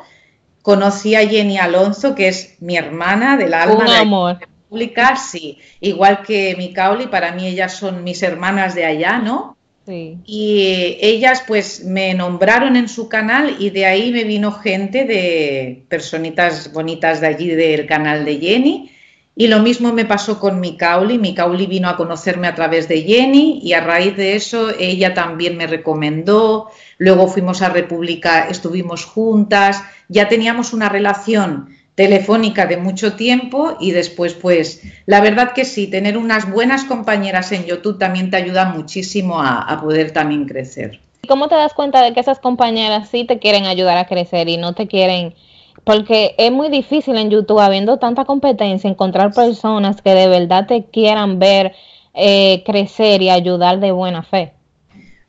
conocí 0.62 1.16
a 1.16 1.28
Jenny 1.28 1.58
Alonso, 1.58 2.16
que 2.16 2.30
es 2.30 2.56
mi 2.60 2.76
hermana 2.78 3.38
del 3.38 3.54
alma 3.54 3.84
de 3.84 4.06
la 4.06 4.34
República, 4.40 5.16
sí, 5.16 5.60
igual 5.80 6.24
que 6.24 6.56
mi 6.58 6.74
Cauli, 6.74 7.08
para 7.08 7.34
mí 7.34 7.46
ellas 7.46 7.74
son 7.74 8.04
mis 8.04 8.24
hermanas 8.24 8.74
de 8.74 8.86
allá, 8.86 9.20
¿no? 9.20 9.58
Y 9.86 10.98
ellas 11.02 11.44
pues 11.46 11.84
me 11.84 12.14
nombraron 12.14 12.76
en 12.76 12.88
su 12.88 13.10
canal 13.10 13.58
y 13.60 13.70
de 13.70 13.86
ahí 13.86 14.12
me 14.12 14.24
vino 14.24 14.52
gente 14.52 15.06
de 15.06 15.84
personitas 15.90 16.72
bonitas 16.72 17.20
de 17.20 17.28
allí 17.28 17.48
del 17.50 17.86
canal 17.86 18.24
de 18.24 18.38
Jenny. 18.38 18.92
Y 19.36 19.48
lo 19.48 19.60
mismo 19.60 19.92
me 19.92 20.06
pasó 20.06 20.40
con 20.40 20.60
mi 20.60 20.78
Cauli. 20.78 21.18
Mi 21.18 21.34
Cauli 21.34 21.66
vino 21.66 21.90
a 21.90 21.98
conocerme 21.98 22.48
a 22.48 22.56
través 22.56 22.88
de 22.88 23.02
Jenny 23.02 23.60
y 23.64 23.74
a 23.74 23.82
raíz 23.82 24.16
de 24.16 24.36
eso 24.36 24.70
ella 24.78 25.14
también 25.14 25.58
me 25.58 25.68
recomendó. 25.68 26.70
Luego 26.98 27.28
fuimos 27.28 27.62
a 27.62 27.70
República, 27.70 28.48
estuvimos 28.48 29.06
juntas, 29.06 29.82
ya 30.08 30.30
teníamos 30.30 30.72
una 30.72 30.88
relación 30.88 31.70
telefónica 31.96 32.66
de 32.66 32.78
mucho 32.78 33.14
tiempo 33.14 33.78
y 33.80 33.92
después 33.92 34.34
pues 34.34 34.82
la 35.06 35.22
verdad 35.22 35.52
que 35.54 35.66
sí, 35.66 35.88
tener 35.88 36.18
unas 36.18 36.50
buenas 36.50 36.86
compañeras 36.86 37.52
en 37.52 37.66
YouTube 37.66 38.00
también 38.00 38.32
te 38.32 38.38
ayuda 38.38 38.66
muchísimo 38.66 39.42
a, 39.42 39.80
poder 39.82 40.12
también 40.12 40.46
crecer. 40.46 41.00
¿Y 41.22 41.28
cómo 41.28 41.48
te 41.48 41.56
das 41.56 41.74
cuenta 41.74 42.02
de 42.02 42.14
que 42.14 42.20
esas 42.20 42.40
compañeras 42.40 43.10
sí 43.10 43.26
te 43.26 43.40
quieren 43.40 43.66
ayudar 43.66 43.98
a 43.98 44.08
crecer 44.08 44.50
y 44.50 44.58
no 44.58 44.74
te 44.74 44.88
quieren? 44.88 45.36
Porque 45.84 46.36
es 46.38 46.52
muy 46.52 46.70
difícil 46.70 47.18
en 47.18 47.30
YouTube, 47.30 47.60
habiendo 47.60 47.98
tanta 47.98 48.26
competencia, 48.26 48.90
encontrar 48.90 49.34
personas 49.34 50.02
que 50.02 50.14
de 50.14 50.28
verdad 50.28 50.66
te 50.66 50.86
quieran 50.86 51.40
ver 51.40 51.74
eh, 52.14 52.64
crecer 52.66 53.22
y 53.22 53.30
ayudar 53.30 53.80
de 53.80 53.92
buena 53.92 54.24
fe. 54.24 54.54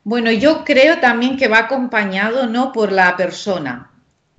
Bueno, 0.03 0.31
yo 0.31 0.63
creo 0.63 0.99
también 0.99 1.35
que 1.35 1.47
va 1.47 1.59
acompañado 1.59 2.47
no 2.47 2.71
por 2.71 2.91
la 2.91 3.17
persona, 3.17 3.91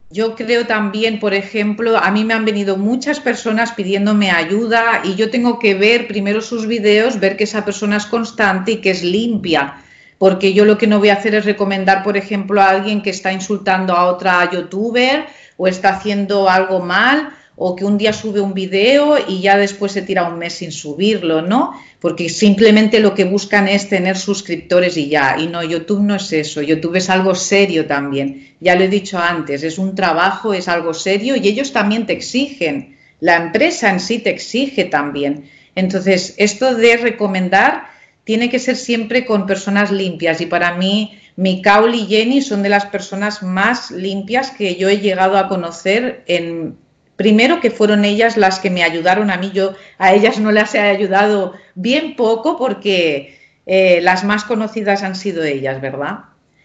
Yo 0.09 0.37
creo 0.37 0.67
también, 0.67 1.19
por 1.19 1.35
ejemplo, 1.35 1.97
a 1.99 2.11
mí 2.11 2.25
me 2.25 2.35
han 2.35 2.45
venido 2.45 2.77
muchas 2.77 3.19
personas 3.19 3.73
pidiéndome 3.73 4.31
ayuda 4.31 5.03
y 5.05 5.17
yo 5.17 5.31
tengo 5.31 5.59
que 5.59 5.75
ver 5.75 6.07
primero 6.07 6.41
sus 6.41 6.67
videos, 6.67 7.19
ver 7.19 7.37
que 7.37 7.45
esa 7.45 7.65
persona 7.65 7.97
es 7.97 8.07
constante 8.07 8.73
y 8.73 8.77
que 8.77 8.91
es 8.91 9.03
limpia 9.03 9.83
porque 10.19 10.55
yo 10.55 10.65
lo 10.65 10.79
que 10.79 10.87
no 10.87 10.99
voy 10.99 11.11
a 11.11 11.15
hacer 11.15 11.35
es 11.35 11.45
recomendar, 11.45 12.03
por 12.03 12.17
ejemplo, 12.17 12.61
a 12.61 12.71
alguien 12.71 13.03
que 13.03 13.11
está 13.11 13.33
insultando 13.33 13.95
a 13.95 14.07
otra 14.07 14.51
youtuber 14.51 15.27
o 15.57 15.69
está 15.69 15.91
haciendo 15.91 16.49
algo 16.49 16.81
mal 16.81 17.31
o 17.57 17.75
que 17.75 17.85
un 17.85 17.97
día 17.97 18.13
sube 18.13 18.41
un 18.41 18.53
video 18.53 19.17
y 19.27 19.41
ya 19.41 19.57
después 19.57 19.93
se 19.93 20.03
tira 20.03 20.29
un 20.29 20.39
mes 20.39 20.55
sin 20.55 20.71
subirlo, 20.71 21.41
¿no? 21.41 21.73
Porque 22.01 22.29
simplemente 22.29 23.01
lo 23.01 23.15
que 23.15 23.25
buscan 23.25 23.67
es 23.67 23.89
tener 23.89 24.19
suscriptores 24.19 24.97
y 24.99 25.09
ya. 25.09 25.37
Y 25.39 25.47
no, 25.47 25.63
YouTube 25.63 26.03
no 26.03 26.17
es 26.17 26.33
eso, 26.33 26.61
YouTube 26.61 26.97
es 26.97 27.09
algo 27.09 27.35
serio 27.35 27.87
también. 27.87 28.55
Ya 28.61 28.77
lo 28.77 28.85
he 28.85 28.89
dicho 28.89 29.19
antes, 29.19 29.63
es 29.63 29.79
un 29.79 29.95
trabajo, 29.95 30.53
es 30.53 30.69
algo 30.69 30.93
serio 30.93 31.35
y 31.35 31.49
ellos 31.49 31.73
también 31.73 32.05
te 32.05 32.13
exigen. 32.13 32.97
La 33.21 33.37
empresa 33.37 33.91
en 33.91 34.01
sí 34.01 34.19
te 34.19 34.31
exige 34.31 34.85
también. 34.85 35.49
Entonces, 35.75 36.35
esto 36.37 36.75
de 36.75 36.99
recomendar 36.99 37.85
tiene 38.25 38.51
que 38.51 38.59
ser 38.59 38.77
siempre 38.77 39.25
con 39.25 39.47
personas 39.47 39.91
limpias 39.91 40.41
y 40.43 40.47
para 40.47 40.75
mí 40.75 41.19
Mikaul 41.37 41.95
y 41.95 42.07
Jenny 42.07 42.43
son 42.43 42.63
de 42.63 42.69
las 42.69 42.87
personas 42.87 43.43
más 43.43 43.91
limpias 43.91 44.51
que 44.51 44.77
yo 44.77 44.89
he 44.89 44.99
llegado 44.99 45.39
a 45.39 45.49
conocer 45.49 46.25
en 46.27 46.77
primero 47.17 47.61
que 47.61 47.71
fueron 47.71 48.05
ellas 48.05 48.37
las 48.37 48.61
que 48.61 48.71
me 48.71 48.85
ayudaron 48.85 49.31
a 49.31 49.37
mí. 49.37 49.51
Yo 49.53 49.75
a 49.99 50.13
ellas 50.13 50.39
no 50.39 50.53
las 50.53 50.75
he 50.75 50.81
ayudado 50.81 51.55
bien 51.75 52.17
poco 52.17 52.57
porque 52.57 53.39
eh, 53.67 54.01
las 54.03 54.25
más 54.25 54.45
conocidas 54.45 55.03
han 55.03 55.17
sido 55.17 55.43
ellas 55.43 55.81
verdad 55.81 56.21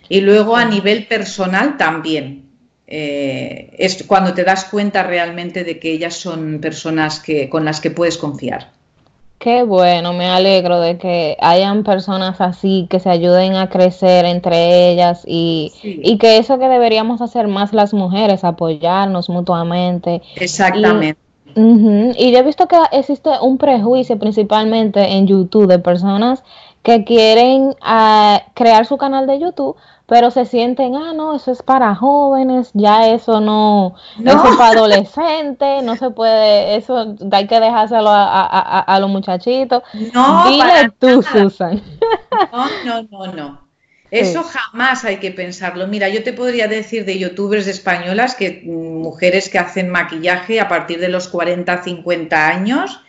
y 0.08 0.22
luego 0.22 0.56
a 0.56 0.66
nivel 0.66 1.08
personal 1.08 1.78
también. 1.78 2.50
Eh, 2.94 3.74
es 3.78 4.04
cuando 4.04 4.34
te 4.34 4.44
das 4.44 4.66
cuenta 4.66 5.04
realmente 5.04 5.64
de 5.64 5.80
que 5.80 5.92
ellas 5.92 6.16
son 6.16 6.60
personas 6.60 7.22
que 7.22 7.48
con 7.48 7.64
las 7.64 7.80
que 7.80 7.90
puedes 7.90 8.18
confiar 8.18 8.74
Qué 9.42 9.64
bueno, 9.64 10.14
me 10.14 10.28
alegro 10.28 10.80
de 10.80 11.00
que 11.00 11.36
hayan 11.42 11.84
personas 11.84 12.40
así 12.42 12.86
que 12.88 13.00
se 13.00 13.10
ayuden 13.10 13.56
a 13.56 13.70
crecer 13.70 14.26
entre 14.26 14.92
ellas 14.92 15.24
y, 15.26 15.74
y 15.82 16.20
que 16.20 16.38
eso 16.38 16.60
que 16.60 16.68
deberíamos 16.68 17.22
hacer 17.22 17.48
más 17.48 17.74
las 17.74 17.92
mujeres, 17.92 18.44
apoyarnos 18.44 19.30
mutuamente. 19.30 20.22
Exactamente. 20.36 21.20
Y, 21.56 22.28
y 22.28 22.32
yo 22.32 22.38
he 22.38 22.44
visto 22.44 22.68
que 22.68 22.78
existe 22.92 23.32
un 23.42 23.58
prejuicio 23.58 24.20
principalmente 24.20 25.02
en 25.14 25.26
YouTube 25.26 25.66
de 25.66 25.80
personas 25.80 26.44
que 26.84 27.04
quieren 27.04 27.76
ah, 27.82 28.44
crear 28.56 28.86
su 28.86 28.98
canal 28.98 29.28
de 29.28 29.40
YouTube, 29.40 29.76
pero 30.08 30.32
se 30.32 30.46
sienten, 30.46 30.96
ah, 30.96 31.14
no, 31.14 31.36
eso 31.36 31.52
es 31.52 31.62
para 31.62 31.96
jóvenes, 31.96 32.72
ya 32.74 33.08
eso 33.10 33.40
no, 33.40 33.96
no. 34.18 34.32
eso 34.32 34.48
es 34.50 34.58
para 34.58 34.72
adolescentes, 34.78 35.84
no 35.84 35.96
se 35.96 36.10
puede, 36.10 36.76
eso 36.76 37.16
hay 37.32 37.48
que 37.48 37.60
dejárselo 37.60 38.10
a, 38.10 38.46
a, 38.46 38.80
a 38.80 39.00
los 39.00 39.10
muchachitos. 39.10 39.84
No, 40.14 40.50
Dile 40.50 40.92
tú, 41.00 41.22
Susan. 41.22 41.82
No, 42.52 42.68
no, 42.86 43.08
no, 43.10 43.34
no. 43.34 43.62
Eso 44.12 44.44
jamás 44.44 45.06
hay 45.06 45.18
que 45.22 45.32
pensarlo. 45.32 45.88
Mira, 45.88 46.10
yo 46.10 46.22
te 46.22 46.34
podría 46.34 46.68
decir 46.68 47.06
de 47.06 47.18
youtubers 47.18 47.66
españolas 47.68 48.36
que 48.36 48.62
mm, 48.66 49.02
mujeres 49.02 49.48
que 49.48 49.58
hacen 49.58 49.90
maquillaje 49.90 50.60
a 50.60 50.68
partir 50.68 51.00
de 51.00 51.08
los 51.08 51.30
40, 51.30 51.82
50 51.82 52.48
años 52.50 53.00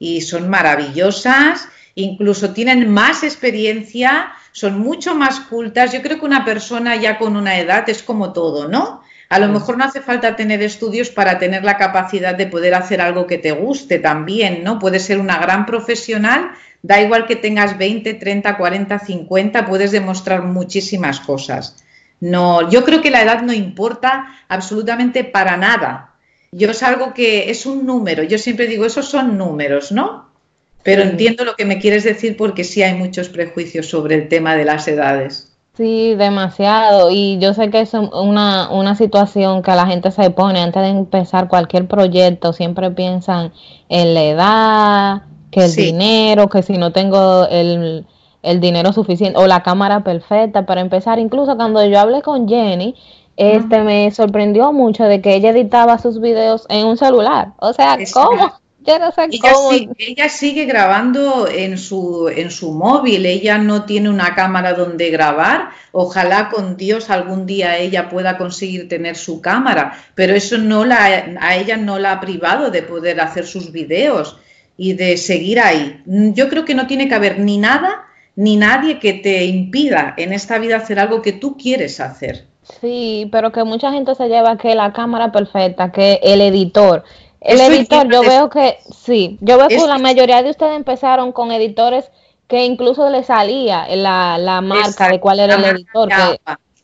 y 0.00 0.22
son 0.22 0.48
maravillosas 0.48 1.68
incluso 2.02 2.50
tienen 2.50 2.88
más 2.90 3.24
experiencia, 3.24 4.32
son 4.52 4.78
mucho 4.78 5.14
más 5.14 5.40
cultas. 5.40 5.92
Yo 5.92 6.00
creo 6.00 6.18
que 6.18 6.26
una 6.26 6.44
persona 6.44 6.96
ya 6.96 7.18
con 7.18 7.36
una 7.36 7.58
edad 7.58 7.88
es 7.88 8.02
como 8.02 8.32
todo, 8.32 8.68
¿no? 8.68 9.02
A 9.28 9.38
lo 9.38 9.48
mejor 9.48 9.76
no 9.76 9.84
hace 9.84 10.00
falta 10.00 10.36
tener 10.36 10.62
estudios 10.62 11.10
para 11.10 11.38
tener 11.38 11.62
la 11.64 11.76
capacidad 11.76 12.34
de 12.34 12.46
poder 12.46 12.74
hacer 12.74 13.00
algo 13.00 13.26
que 13.26 13.36
te 13.36 13.52
guste 13.52 13.98
también, 13.98 14.64
¿no? 14.64 14.78
Puedes 14.78 15.04
ser 15.04 15.18
una 15.18 15.38
gran 15.38 15.66
profesional, 15.66 16.52
da 16.82 17.00
igual 17.00 17.26
que 17.26 17.36
tengas 17.36 17.76
20, 17.76 18.14
30, 18.14 18.56
40, 18.56 18.98
50, 18.98 19.66
puedes 19.66 19.90
demostrar 19.90 20.44
muchísimas 20.44 21.20
cosas. 21.20 21.76
No, 22.20 22.70
yo 22.70 22.84
creo 22.84 23.02
que 23.02 23.10
la 23.10 23.22
edad 23.22 23.42
no 23.42 23.52
importa 23.52 24.28
absolutamente 24.48 25.24
para 25.24 25.56
nada. 25.56 26.14
Yo 26.52 26.70
es 26.70 26.82
algo 26.82 27.12
que 27.12 27.50
es 27.50 27.66
un 27.66 27.84
número, 27.84 28.22
yo 28.22 28.38
siempre 28.38 28.66
digo, 28.66 28.86
esos 28.86 29.08
son 29.08 29.36
números, 29.36 29.92
¿no? 29.92 30.27
Pero 30.88 31.02
entiendo 31.02 31.44
lo 31.44 31.54
que 31.54 31.66
me 31.66 31.78
quieres 31.78 32.02
decir 32.02 32.34
porque 32.38 32.64
sí 32.64 32.82
hay 32.82 32.94
muchos 32.94 33.28
prejuicios 33.28 33.90
sobre 33.90 34.14
el 34.14 34.28
tema 34.28 34.56
de 34.56 34.64
las 34.64 34.88
edades. 34.88 35.52
Sí, 35.76 36.14
demasiado. 36.14 37.10
Y 37.10 37.38
yo 37.38 37.52
sé 37.52 37.68
que 37.68 37.82
es 37.82 37.92
una, 37.92 38.70
una 38.70 38.94
situación 38.94 39.60
que 39.60 39.72
la 39.72 39.86
gente 39.86 40.10
se 40.10 40.30
pone 40.30 40.62
antes 40.62 40.80
de 40.80 40.88
empezar 40.88 41.46
cualquier 41.46 41.86
proyecto. 41.86 42.54
Siempre 42.54 42.90
piensan 42.90 43.52
en 43.90 44.14
la 44.14 44.22
edad, 44.22 45.22
que 45.50 45.66
el 45.66 45.74
dinero, 45.74 46.48
que 46.48 46.62
si 46.62 46.78
no 46.78 46.90
tengo 46.90 47.46
el, 47.50 48.06
el 48.42 48.60
dinero 48.60 48.94
suficiente 48.94 49.38
o 49.38 49.46
la 49.46 49.62
cámara 49.62 50.02
perfecta 50.02 50.64
para 50.64 50.80
empezar. 50.80 51.18
Incluso 51.18 51.54
cuando 51.56 51.84
yo 51.84 52.00
hablé 52.00 52.22
con 52.22 52.48
Jenny, 52.48 52.94
este 53.36 53.82
me 53.82 54.10
sorprendió 54.10 54.72
mucho 54.72 55.04
de 55.04 55.20
que 55.20 55.34
ella 55.34 55.50
editaba 55.50 55.98
sus 55.98 56.18
videos 56.18 56.64
en 56.70 56.86
un 56.86 56.96
celular. 56.96 57.52
O 57.58 57.74
sea, 57.74 57.98
¿cómo? 58.14 58.54
Ella, 59.98 60.28
sigue, 60.28 60.64
grabando 60.64 61.48
en 61.48 61.78
su, 61.78 62.28
en 62.28 62.50
su 62.50 62.72
móvil, 62.72 63.26
ella 63.26 63.58
no 63.58 63.84
tiene 63.84 64.08
una 64.08 64.34
cámara 64.34 64.72
donde 64.72 65.10
grabar. 65.10 65.70
Ojalá 65.92 66.48
con 66.48 66.76
Dios 66.76 67.10
algún 67.10 67.46
día 67.46 67.76
ella 67.78 68.08
pueda 68.08 68.38
conseguir 68.38 68.88
tener 68.88 69.16
su 69.16 69.40
cámara, 69.40 69.98
pero 70.14 70.34
eso 70.34 70.58
no 70.58 70.84
la, 70.84 71.36
a 71.40 71.56
ella 71.56 71.76
no 71.76 71.98
la 71.98 72.12
ha 72.12 72.20
privado 72.20 72.70
de 72.70 72.82
poder 72.82 73.20
hacer 73.20 73.46
sus 73.46 73.72
videos 73.72 74.38
y 74.76 74.94
de 74.94 75.16
seguir 75.16 75.60
ahí. 75.60 76.02
Yo 76.06 76.48
creo 76.48 76.64
que 76.64 76.74
no 76.74 76.86
tiene 76.86 77.08
que 77.08 77.14
haber 77.14 77.38
ni 77.38 77.58
nada 77.58 78.04
ni 78.38 78.56
nadie 78.56 79.00
que 79.00 79.14
te 79.14 79.46
impida 79.46 80.14
en 80.16 80.32
esta 80.32 80.60
vida 80.60 80.76
hacer 80.76 81.00
algo 81.00 81.22
que 81.22 81.32
tú 81.32 81.56
quieres 81.56 81.98
hacer. 81.98 82.44
Sí, 82.80 83.28
pero 83.32 83.50
que 83.50 83.64
mucha 83.64 83.90
gente 83.90 84.14
se 84.14 84.28
lleva 84.28 84.56
que 84.56 84.76
la 84.76 84.92
cámara 84.92 85.32
perfecta, 85.32 85.90
que 85.90 86.20
el 86.22 86.40
editor, 86.40 87.02
el 87.40 87.60
editor, 87.60 88.10
yo 88.10 88.22
veo 88.22 88.50
que 88.50 88.78
sí, 88.90 89.38
yo 89.40 89.58
veo 89.58 89.68
que 89.68 89.86
la 89.86 89.98
mayoría 89.98 90.42
de 90.42 90.50
ustedes 90.50 90.76
empezaron 90.76 91.32
con 91.32 91.52
editores 91.52 92.10
que 92.48 92.64
incluso 92.64 93.10
le 93.10 93.22
salía 93.22 93.86
la, 93.94 94.38
la 94.38 94.60
marca 94.60 95.08
de 95.08 95.20
cuál 95.20 95.40
era 95.40 95.54
el 95.54 95.64
editor, 95.64 96.08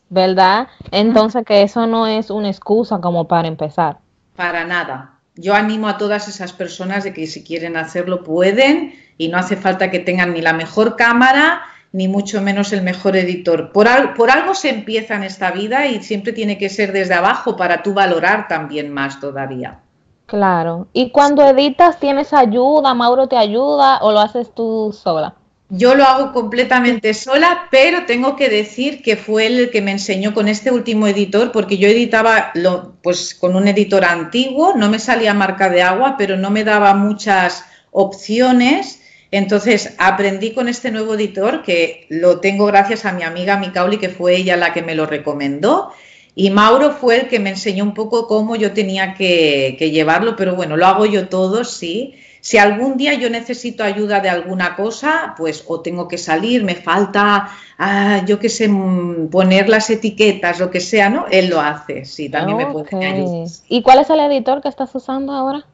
¿verdad? 0.09 0.67
Entonces 0.91 1.43
que 1.45 1.63
eso 1.63 1.87
no 1.87 2.07
es 2.07 2.29
una 2.29 2.49
excusa 2.49 3.01
como 3.01 3.27
para 3.27 3.47
empezar. 3.47 3.97
Para 4.35 4.63
nada. 4.63 5.15
Yo 5.35 5.53
animo 5.53 5.89
a 5.89 5.97
todas 5.97 6.27
esas 6.27 6.53
personas 6.53 7.03
de 7.03 7.13
que 7.13 7.27
si 7.27 7.43
quieren 7.43 7.75
hacerlo 7.75 8.23
pueden 8.23 8.93
y 9.17 9.27
no 9.27 9.37
hace 9.37 9.57
falta 9.57 9.91
que 9.91 9.99
tengan 9.99 10.33
ni 10.33 10.41
la 10.41 10.53
mejor 10.53 10.95
cámara 10.95 11.63
ni 11.91 12.07
mucho 12.09 12.41
menos 12.41 12.73
el 12.73 12.81
mejor 12.81 13.15
editor. 13.15 13.71
Por, 13.71 13.87
por 14.15 14.29
algo 14.29 14.53
se 14.53 14.69
empieza 14.69 15.15
en 15.15 15.23
esta 15.23 15.51
vida 15.51 15.87
y 15.87 16.03
siempre 16.03 16.33
tiene 16.33 16.57
que 16.57 16.69
ser 16.69 16.91
desde 16.91 17.13
abajo 17.13 17.55
para 17.55 17.83
tú 17.83 17.93
valorar 17.93 18.49
también 18.49 18.93
más 18.93 19.21
todavía. 19.21 19.79
Claro. 20.25 20.87
¿Y 20.93 21.11
cuando 21.11 21.47
editas 21.47 21.99
tienes 21.99 22.33
ayuda? 22.33 22.93
¿Mauro 22.93 23.27
te 23.27 23.37
ayuda 23.37 23.99
o 24.01 24.11
lo 24.11 24.19
haces 24.19 24.53
tú 24.53 24.95
sola? 24.97 25.35
Yo 25.69 25.95
lo 25.95 26.03
hago 26.03 26.31
completamente 26.31 27.13
sola, 27.15 27.67
pero 27.71 28.05
tengo 28.05 28.35
que 28.35 28.49
decir 28.49 29.01
que 29.01 29.17
fue 29.17 29.47
el 29.47 29.71
que 29.71 29.81
me 29.81 29.91
enseñó 29.91 30.33
con 30.33 30.47
este 30.47 30.71
último 30.71 31.07
editor, 31.07 31.51
porque 31.51 31.77
yo 31.77 31.87
editaba 31.87 32.51
lo, 32.53 32.93
pues 33.01 33.33
con 33.33 33.55
un 33.55 33.67
editor 33.67 34.05
antiguo, 34.05 34.73
no 34.75 34.89
me 34.89 34.99
salía 34.99 35.33
marca 35.33 35.69
de 35.69 35.81
agua, 35.81 36.15
pero 36.19 36.37
no 36.37 36.51
me 36.51 36.63
daba 36.63 36.93
muchas 36.93 37.65
opciones. 37.91 39.01
Entonces 39.31 39.95
aprendí 39.97 40.53
con 40.53 40.69
este 40.69 40.91
nuevo 40.91 41.15
editor, 41.15 41.63
que 41.63 42.05
lo 42.09 42.39
tengo 42.39 42.67
gracias 42.67 43.05
a 43.05 43.11
mi 43.11 43.23
amiga 43.23 43.57
Micauli, 43.57 43.97
que 43.97 44.09
fue 44.09 44.35
ella 44.35 44.57
la 44.57 44.71
que 44.71 44.83
me 44.83 44.93
lo 44.93 45.07
recomendó. 45.07 45.91
Y 46.37 46.49
Mauro 46.49 46.91
fue 46.91 47.21
el 47.21 47.27
que 47.29 47.39
me 47.39 47.51
enseñó 47.51 47.85
un 47.85 47.93
poco 47.93 48.27
cómo 48.27 48.57
yo 48.57 48.73
tenía 48.73 49.13
que, 49.13 49.77
llevarlo, 49.79 50.35
pero 50.35 50.53
bueno, 50.53 50.75
lo 50.75 50.85
hago 50.85 51.05
yo 51.05 51.29
todo, 51.29 51.63
sí. 51.63 52.15
Si 52.41 52.57
algún 52.57 52.97
día 52.97 53.13
yo 53.13 53.29
necesito 53.29 53.83
ayuda 53.83 54.19
de 54.19 54.29
alguna 54.29 54.75
cosa, 54.75 55.33
pues 55.37 55.63
o 55.65 55.79
tengo 55.79 56.09
que 56.09 56.17
salir, 56.17 56.63
me 56.63 56.75
falta, 56.75 57.49
ah, 57.79 58.21
yo 58.27 58.37
qué 58.37 58.49
sé, 58.49 58.67
mm, 58.67 59.29
poner 59.29 59.69
las 59.69 59.89
etiquetas, 59.89 60.59
lo 60.59 60.69
que 60.69 60.81
sea, 60.81 61.09
¿no? 61.09 61.25
Él 61.31 61.49
lo 61.49 61.61
hace, 61.61 62.03
sí, 62.03 62.29
también 62.29 62.57
me 62.57 62.65
puede 62.67 63.05
ayudar. 63.05 63.47
¿Y 63.69 63.81
cuál 63.81 63.99
es 63.99 64.09
el 64.09 64.19
editor 64.19 64.61
que 64.61 64.67
estás 64.67 64.93
usando 64.93 65.31
ahora? 65.31 65.65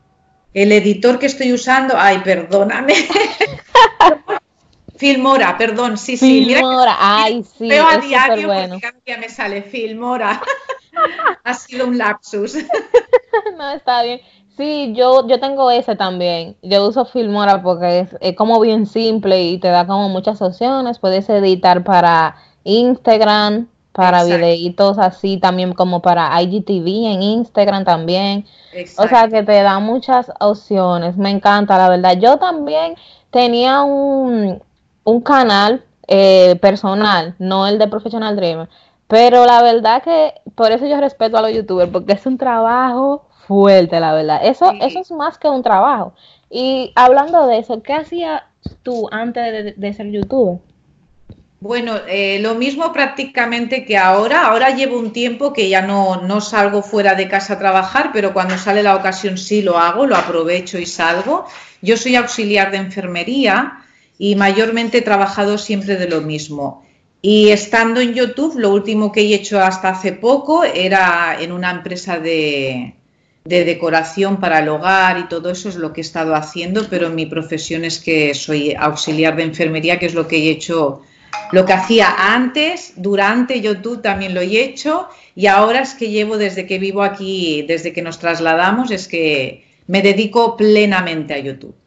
El 0.53 0.72
editor 0.72 1.18
que 1.18 1.25
estoy 1.25 1.51
usando, 1.53 1.96
ay, 1.98 2.20
perdóname. 2.24 2.94
Filmora, 5.01 5.58
perdón, 5.58 5.98
sí, 5.98 6.15
sí. 6.15 6.46
Filmora, 6.46 6.96
ay, 7.00 7.43
sí. 7.58 7.67
Veo 7.67 7.88
a 7.88 7.98
diario 7.98 8.46
bueno. 8.46 8.77
porque 8.79 9.17
me 9.17 9.29
sale 9.29 9.63
Filmora. 9.63 10.39
ha 11.43 11.53
sido 11.55 11.88
un 11.88 11.98
lapsus. 11.98 12.55
no, 13.58 13.72
está 13.72 14.03
bien. 14.03 14.22
Sí, 14.55 14.93
yo, 14.96 15.27
yo 15.27 15.39
tengo 15.39 15.72
ese 15.72 15.96
también. 15.96 16.55
Yo 16.62 16.88
uso 16.88 17.05
Filmora 17.05 17.63
porque 17.63 18.08
es, 18.20 18.36
como 18.36 18.60
bien 18.60 18.86
simple 18.86 19.41
y 19.41 19.58
te 19.58 19.70
da 19.70 19.88
como 19.88 20.08
muchas 20.08 20.39
opciones. 20.39 21.00
Puedes 21.00 21.27
editar 21.31 21.84
para 21.84 22.36
Instagram, 22.63 23.70
para 23.93 24.24
videitos 24.24 25.00
así, 25.00 25.38
también 25.38 25.74
como 25.74 26.03
para 26.03 26.39
IGTV 26.43 27.08
en 27.08 27.24
Instagram 27.24 27.86
también. 27.86 28.46
O 29.00 29.08
sea 29.08 29.27
que 29.29 29.41
te 29.41 29.63
da 29.63 29.79
muchas 29.79 30.31
opciones, 30.39 31.17
me 31.17 31.31
encanta 31.31 31.75
la 31.79 31.89
verdad. 31.89 32.20
Yo 32.20 32.38
también 32.38 32.93
tenía 33.31 33.81
un, 33.81 34.62
un 35.03 35.22
canal 35.22 35.84
eh, 36.08 36.58
personal, 36.62 37.36
no 37.39 37.67
el 37.67 37.79
de 37.79 37.88
Professional 37.88 38.36
Dreamer, 38.36 38.70
pero 39.08 39.46
la 39.46 39.62
verdad 39.62 40.03
que 40.03 40.34
por 40.55 40.72
eso 40.72 40.86
yo 40.88 41.00
respeto 41.00 41.38
a 41.38 41.41
los 41.41 41.53
youtubers, 41.53 41.91
porque 41.91 42.13
es 42.13 42.25
un 42.25 42.38
trabajo 42.38 43.27
fuerte, 43.48 44.00
la 44.00 44.13
verdad. 44.13 44.39
Eso, 44.43 44.72
eso 44.79 45.00
es 45.00 45.12
más 45.12 45.38
que 45.38 45.50
un 45.50 45.63
trabajo. 45.63 46.13
Y 46.50 46.91
hablando 46.96 47.48
de 47.48 47.60
eso, 47.60 47.81
¿qué 47.81 47.93
hacías 47.93 48.43
tú 48.84 49.08
antes 49.12 49.77
de, 49.77 49.93
ser 49.93 50.12
youtuber? 50.12 50.60
Bueno, 51.60 51.93
eh, 52.08 52.39
lo 52.39 52.55
mismo 52.55 52.91
prácticamente 52.91 53.86
que 53.86 53.98
ahora. 53.98 54.48
Ahora 54.48 54.72
llevo 54.72 54.98
un 54.98 55.12
tiempo 55.12 55.53
que 55.53 55.70
ya 55.70 55.81
no, 55.81 56.22
no, 56.22 56.41
salgo 56.41 56.81
fuera 56.81 57.13
de 57.13 57.27
casa 57.27 57.53
a 57.53 57.60
trabajar, 57.60 58.12
pero 58.13 58.34
cuando 58.34 58.58
sale 58.58 58.81
la 58.81 58.96
ocasión 58.96 59.38
sí 59.38 59.62
lo 59.62 59.77
hago, 59.77 60.08
lo 60.08 60.15
aprovecho 60.15 60.79
y 60.79 60.86
salgo. 60.86 61.46
Yo 61.81 61.98
soy 61.98 62.15
auxiliar 62.15 62.72
de 62.72 62.77
enfermería 62.77 63.81
y 64.24 64.36
mayormente 64.36 65.00
he 65.00 65.01
trabajado 65.01 65.58
siempre 65.58 65.96
de 65.96 66.08
lo 66.08 66.22
mismo. 66.22 66.84
Y 67.24 67.50
estando 67.50 68.00
en 68.01 68.13
YouTube, 68.13 68.56
lo 68.56 68.72
último 68.72 69.12
que 69.12 69.22
he 69.22 69.34
hecho 69.34 69.60
hasta 69.60 69.90
hace 69.90 70.13
poco 70.13 70.63
era 70.63 71.36
en 71.42 71.51
una 71.51 71.72
empresa 71.72 72.20
de, 72.20 72.94
de 73.46 73.66
decoración 73.66 74.40
para 74.40 74.60
el 74.60 74.70
hogar 74.70 75.18
y 75.18 75.28
todo 75.28 75.50
eso 75.50 75.70
es 75.70 75.75
lo 75.75 75.92
que 75.92 76.01
he 76.01 76.04
estado 76.04 76.36
haciendo, 76.36 76.86
pero 76.88 77.10
mi 77.10 77.25
profesión 77.25 77.84
es 77.84 77.98
que 77.98 78.36
soy 78.36 78.75
auxiliar 78.78 79.36
de 79.36 79.42
enfermería, 79.42 79.98
que 79.98 80.06
es 80.06 80.13
lo 80.13 80.28
que 80.28 80.38
he 80.38 80.51
hecho, 80.51 81.01
lo 81.51 81.66
que 81.66 81.74
hacía 81.74 82.13
antes, 82.36 82.94
durante 82.98 83.60
YouTube 83.60 84.04
también 84.04 84.36
lo 84.36 84.42
he 84.42 84.62
hecho 84.62 85.08
y 85.36 85.48
ahora 85.48 85.82
es 85.82 85.96
que 85.96 86.12
llevo 86.12 86.38
desde 86.38 86.68
que 86.68 86.78
vivo 86.78 87.01
aquí, 87.01 87.63
desde 87.68 87.92
que 87.92 88.04
nos 88.04 88.20
trasladamos, 88.20 88.92
es 88.92 89.08
que 89.08 89.66
me 89.88 90.04
dedico 90.04 90.56
plenamente 90.56 91.34
a 91.34 91.40
YouTube. 91.40 91.81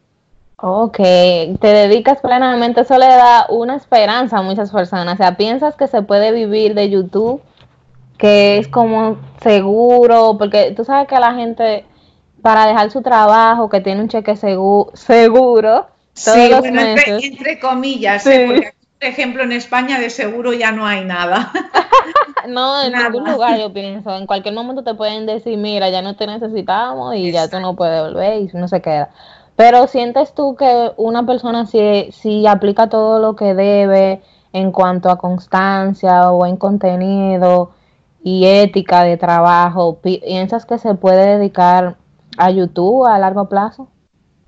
Ok, 0.56 0.96
te 0.96 1.58
dedicas 1.66 2.20
plenamente, 2.20 2.82
eso 2.82 2.96
le 2.98 3.06
da 3.06 3.46
una 3.48 3.76
esperanza 3.76 4.38
a 4.38 4.42
muchas 4.42 4.70
personas. 4.70 5.14
O 5.14 5.16
sea, 5.16 5.36
piensas 5.36 5.74
que 5.76 5.88
se 5.88 6.02
puede 6.02 6.32
vivir 6.32 6.74
de 6.74 6.90
YouTube 6.90 7.42
que 8.18 8.58
es 8.58 8.68
como 8.68 9.18
seguro, 9.42 10.36
porque 10.38 10.72
tú 10.76 10.84
sabes 10.84 11.08
que 11.08 11.18
la 11.18 11.34
gente 11.34 11.84
para 12.42 12.66
dejar 12.66 12.90
su 12.90 13.02
trabajo, 13.02 13.68
que 13.68 13.80
tiene 13.80 14.02
un 14.02 14.08
cheque 14.08 14.36
seguro, 14.36 14.90
seguro 14.94 15.86
sí, 16.12 16.30
bueno, 16.58 16.80
Entre, 16.80 17.58
comillas, 17.58 18.26
¿eh? 18.26 18.44
porque 18.46 18.66
aquí, 18.68 18.76
por 18.98 19.08
ejemplo 19.08 19.42
en 19.42 19.52
España 19.52 19.98
de 19.98 20.10
seguro 20.10 20.52
ya 20.52 20.70
no 20.70 20.86
hay 20.86 21.04
nada. 21.04 21.50
no, 22.48 22.82
en 22.82 22.92
ningún 22.92 23.30
lugar 23.30 23.58
yo 23.58 23.72
pienso, 23.72 24.16
en 24.16 24.26
cualquier 24.26 24.54
momento 24.54 24.84
te 24.84 24.94
pueden 24.94 25.26
decir, 25.26 25.56
mira, 25.56 25.88
ya 25.88 26.02
no 26.02 26.16
te 26.16 26.26
necesitamos 26.26 27.16
y 27.16 27.32
ya 27.32 27.48
tú 27.48 27.60
no 27.60 27.74
puedes 27.74 28.02
volver 28.02 28.42
y 28.42 28.50
no 28.54 28.68
se 28.68 28.80
queda. 28.80 29.10
Pero 29.56 29.86
sientes 29.86 30.34
tú 30.34 30.56
que 30.56 30.92
una 30.96 31.24
persona 31.24 31.66
si, 31.66 32.08
si 32.12 32.46
aplica 32.46 32.88
todo 32.88 33.18
lo 33.18 33.36
que 33.36 33.54
debe 33.54 34.20
en 34.52 34.72
cuanto 34.72 35.10
a 35.10 35.18
constancia 35.18 36.30
o 36.30 36.46
en 36.46 36.56
contenido, 36.56 37.72
y 38.24 38.46
ética 38.46 39.04
de 39.04 39.18
trabajo, 39.18 40.00
¿piensas 40.00 40.64
que 40.64 40.78
se 40.78 40.94
puede 40.94 41.36
dedicar 41.36 41.96
a 42.38 42.50
YouTube 42.50 43.06
a 43.06 43.18
largo 43.18 43.50
plazo? 43.50 43.90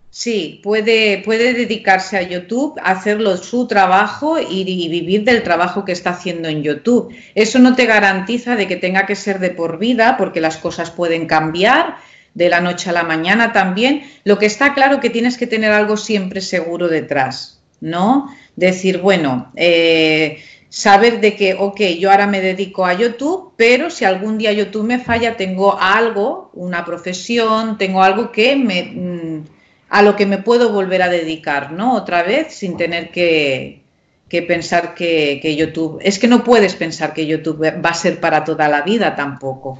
Sí, 0.09 0.61
puede, 0.65 1.19
puede 1.19 1.53
dedicarse 1.53 2.17
a 2.17 2.23
YouTube, 2.23 2.81
hacerlo 2.83 3.37
su 3.37 3.67
trabajo 3.67 4.39
y, 4.41 4.65
vivir 4.65 5.25
del 5.25 5.43
trabajo 5.43 5.85
que 5.85 5.93
está 5.93 6.11
haciendo 6.11 6.49
en 6.49 6.63
YouTube. 6.63 7.15
Eso 7.35 7.59
no 7.59 7.77
te 7.77 7.85
garantiza 7.85 8.57
de 8.57 8.67
que 8.67 8.77
tenga 8.77 9.05
que 9.05 9.15
ser 9.15 9.41
de 9.41 9.51
por 9.51 9.79
vida, 9.79 10.17
porque 10.17 10.41
las 10.41 10.57
cosas 10.57 10.91
pueden 10.91 11.27
cambiar 11.27 11.97
de 12.37 12.51
la 12.51 12.61
noche 12.61 12.91
a 12.91 12.93
la 12.93 13.03
mañana 13.03 13.53
también. 13.53 14.03
Lo 14.25 14.39
que 14.39 14.45
está 14.45 14.75
claro 14.75 15.01
que 15.01 15.09
tienes 15.09 15.39
que 15.39 15.47
tener 15.47 15.73
algo 15.73 15.97
siempre 15.97 16.43
seguro 16.43 16.87
detrás, 16.87 17.63
¿no? 17.81 18.29
Decir, 18.57 18.99
bueno, 18.99 19.51
eh, 19.57 20.43
saber 20.69 21.21
de 21.21 21.35
que, 21.35 21.55
ok, 21.55 21.81
yo 21.99 22.11
ahora 22.11 22.27
me 22.27 22.43
dedico 22.43 22.85
a 22.85 22.93
YouTube, 22.93 23.55
pero 23.57 23.89
si 23.89 24.05
algún 24.05 24.37
día 24.37 24.53
YouTube 24.53 24.87
me 24.87 24.99
falla, 24.99 25.39
tengo 25.39 25.79
algo, 25.81 26.51
una 26.53 26.85
profesión, 26.85 27.79
tengo 27.79 28.03
algo 28.03 28.31
que 28.31 28.55
me, 28.55 28.83
mm, 28.83 29.45
a 29.89 30.03
lo 30.03 30.15
que 30.15 30.27
me 30.27 30.37
puedo 30.37 30.73
volver 30.73 31.01
a 31.01 31.09
dedicar, 31.09 31.73
¿no? 31.73 31.95
Otra 31.95 32.23
vez, 32.23 32.55
sin 32.55 32.77
tener 32.77 33.11
que, 33.11 33.81
pensar 34.29 34.95
que, 34.95 35.57
YouTube, 35.57 36.01
es 36.03 36.19
que 36.19 36.27
no 36.27 36.43
puedes 36.43 36.75
pensar 36.75 37.15
que 37.15 37.27
YouTube 37.27 37.63
va 37.63 37.91
a 37.91 37.95
ser 37.95 38.21
para 38.21 38.45
toda 38.45 38.69
la 38.69 38.83
vida 38.83 39.15
tampoco. 39.15 39.79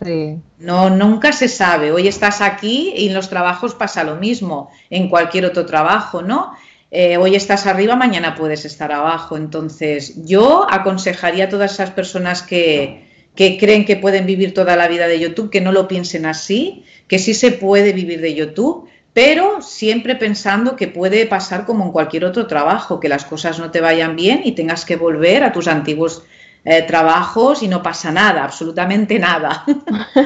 No, 0.59 0.91
nunca 0.91 1.33
se 1.33 1.49
sabe. 1.49 1.91
Hoy 1.91 2.07
estás 2.07 2.41
aquí 2.41 2.95
y 2.97 3.09
en 3.09 3.15
los 3.15 3.29
trabajos 3.29 3.75
pasa 3.75 4.05
lo 4.05 4.17
mismo, 4.17 4.71
en 4.89 5.09
cualquier 5.09 5.47
otro 5.47 5.67
trabajo, 5.67 6.23
¿no? 6.23 6.53
Eh, 6.93 7.17
hoy 7.17 7.35
estás 7.35 7.67
arriba, 7.67 7.97
mañana 7.97 8.37
puedes 8.37 8.65
estar 8.65 8.93
abajo. 8.93 9.37
Entonces, 9.37 10.25
yo 10.25 10.67
aconsejaría 10.71 11.45
a 11.45 11.49
todas 11.49 11.73
esas 11.73 11.91
personas 11.91 12.43
que, 12.43 13.05
que 13.35 13.59
creen 13.59 13.85
que 13.85 13.97
pueden 13.97 14.27
vivir 14.27 14.55
toda 14.55 14.77
la 14.77 14.87
vida 14.87 15.09
de 15.09 15.19
YouTube, 15.19 15.51
que 15.51 15.61
no 15.61 15.73
lo 15.73 15.89
piensen 15.89 16.25
así, 16.25 16.85
que 17.09 17.19
sí 17.19 17.35
se 17.35 17.51
puede 17.51 17.93
vivir 17.93 18.21
de 18.21 18.35
YouTube, 18.35 18.89
pero 19.17 19.63
siempre 19.63 20.15
pensando 20.15 20.77
que 20.77 20.89
puede 20.89 21.25
pasar 21.25 21.65
como 21.65 21.87
en 21.87 21.91
cualquier 21.91 22.27
otro 22.27 22.47
trabajo, 22.47 23.01
que 23.01 23.09
las 23.09 23.25
cosas 23.25 23.59
no 23.59 23.71
te 23.71 23.81
vayan 23.81 24.15
bien 24.15 24.43
y 24.45 24.53
tengas 24.53 24.85
que 24.85 24.97
volver 24.97 25.43
a 25.43 25.53
tus 25.53 25.69
antiguos 25.69 26.23
eh, 26.67 26.83
trabajos 26.83 27.63
y 27.63 27.69
no 27.69 27.83
pasa 27.83 28.13
nada, 28.13 28.45
absolutamente 28.45 29.19
nada. 29.19 29.65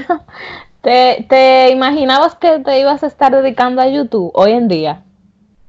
¿Te, 0.83 1.25
¿Te 1.29 1.71
imaginabas 1.71 2.35
que 2.35 2.59
te 2.65 2.81
ibas 2.81 3.05
a 3.05 3.07
estar 3.07 3.31
dedicando 3.31 3.81
a 3.81 3.87
YouTube 3.87 4.33
hoy 4.35 4.55
en 4.55 4.67
día? 4.67 5.05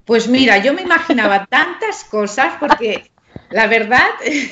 Pues 0.05 0.27
mira, 0.27 0.57
yo 0.57 0.73
me 0.73 0.81
imaginaba 0.81 1.45
tantas 1.45 2.03
cosas 2.05 2.53
porque 2.59 3.11
la 3.51 3.67
verdad, 3.67 4.07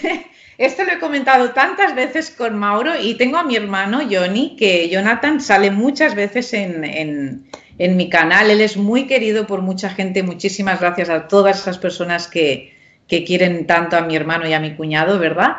esto 0.59 0.83
lo 0.83 0.91
he 0.91 0.99
comentado 0.99 1.53
tantas 1.53 1.95
veces 1.95 2.29
con 2.29 2.59
Mauro 2.59 2.91
y 3.01 3.15
tengo 3.15 3.37
a 3.39 3.43
mi 3.43 3.55
hermano 3.55 4.01
Johnny, 4.07 4.55
que 4.55 4.89
Jonathan 4.89 5.41
sale 5.41 5.71
muchas 5.71 6.13
veces 6.13 6.53
en, 6.53 7.49
mi 7.87 8.09
canal. 8.09 8.51
Él 8.51 8.61
es 8.61 8.77
muy 8.77 9.07
querido 9.07 9.47
por 9.47 9.61
mucha 9.61 9.89
gente. 9.89 10.21
Muchísimas 10.23 10.79
gracias 10.79 11.09
a 11.09 11.27
todas 11.27 11.61
esas 11.61 11.77
personas 11.77 12.27
que, 12.27 12.73
que 13.07 13.23
quieren 13.23 13.65
tanto 13.65 13.97
a 13.97 14.01
mi 14.01 14.15
hermano 14.15 14.47
y 14.47 14.53
a 14.53 14.59
mi 14.59 14.75
cuñado, 14.75 15.17
¿verdad? 15.17 15.57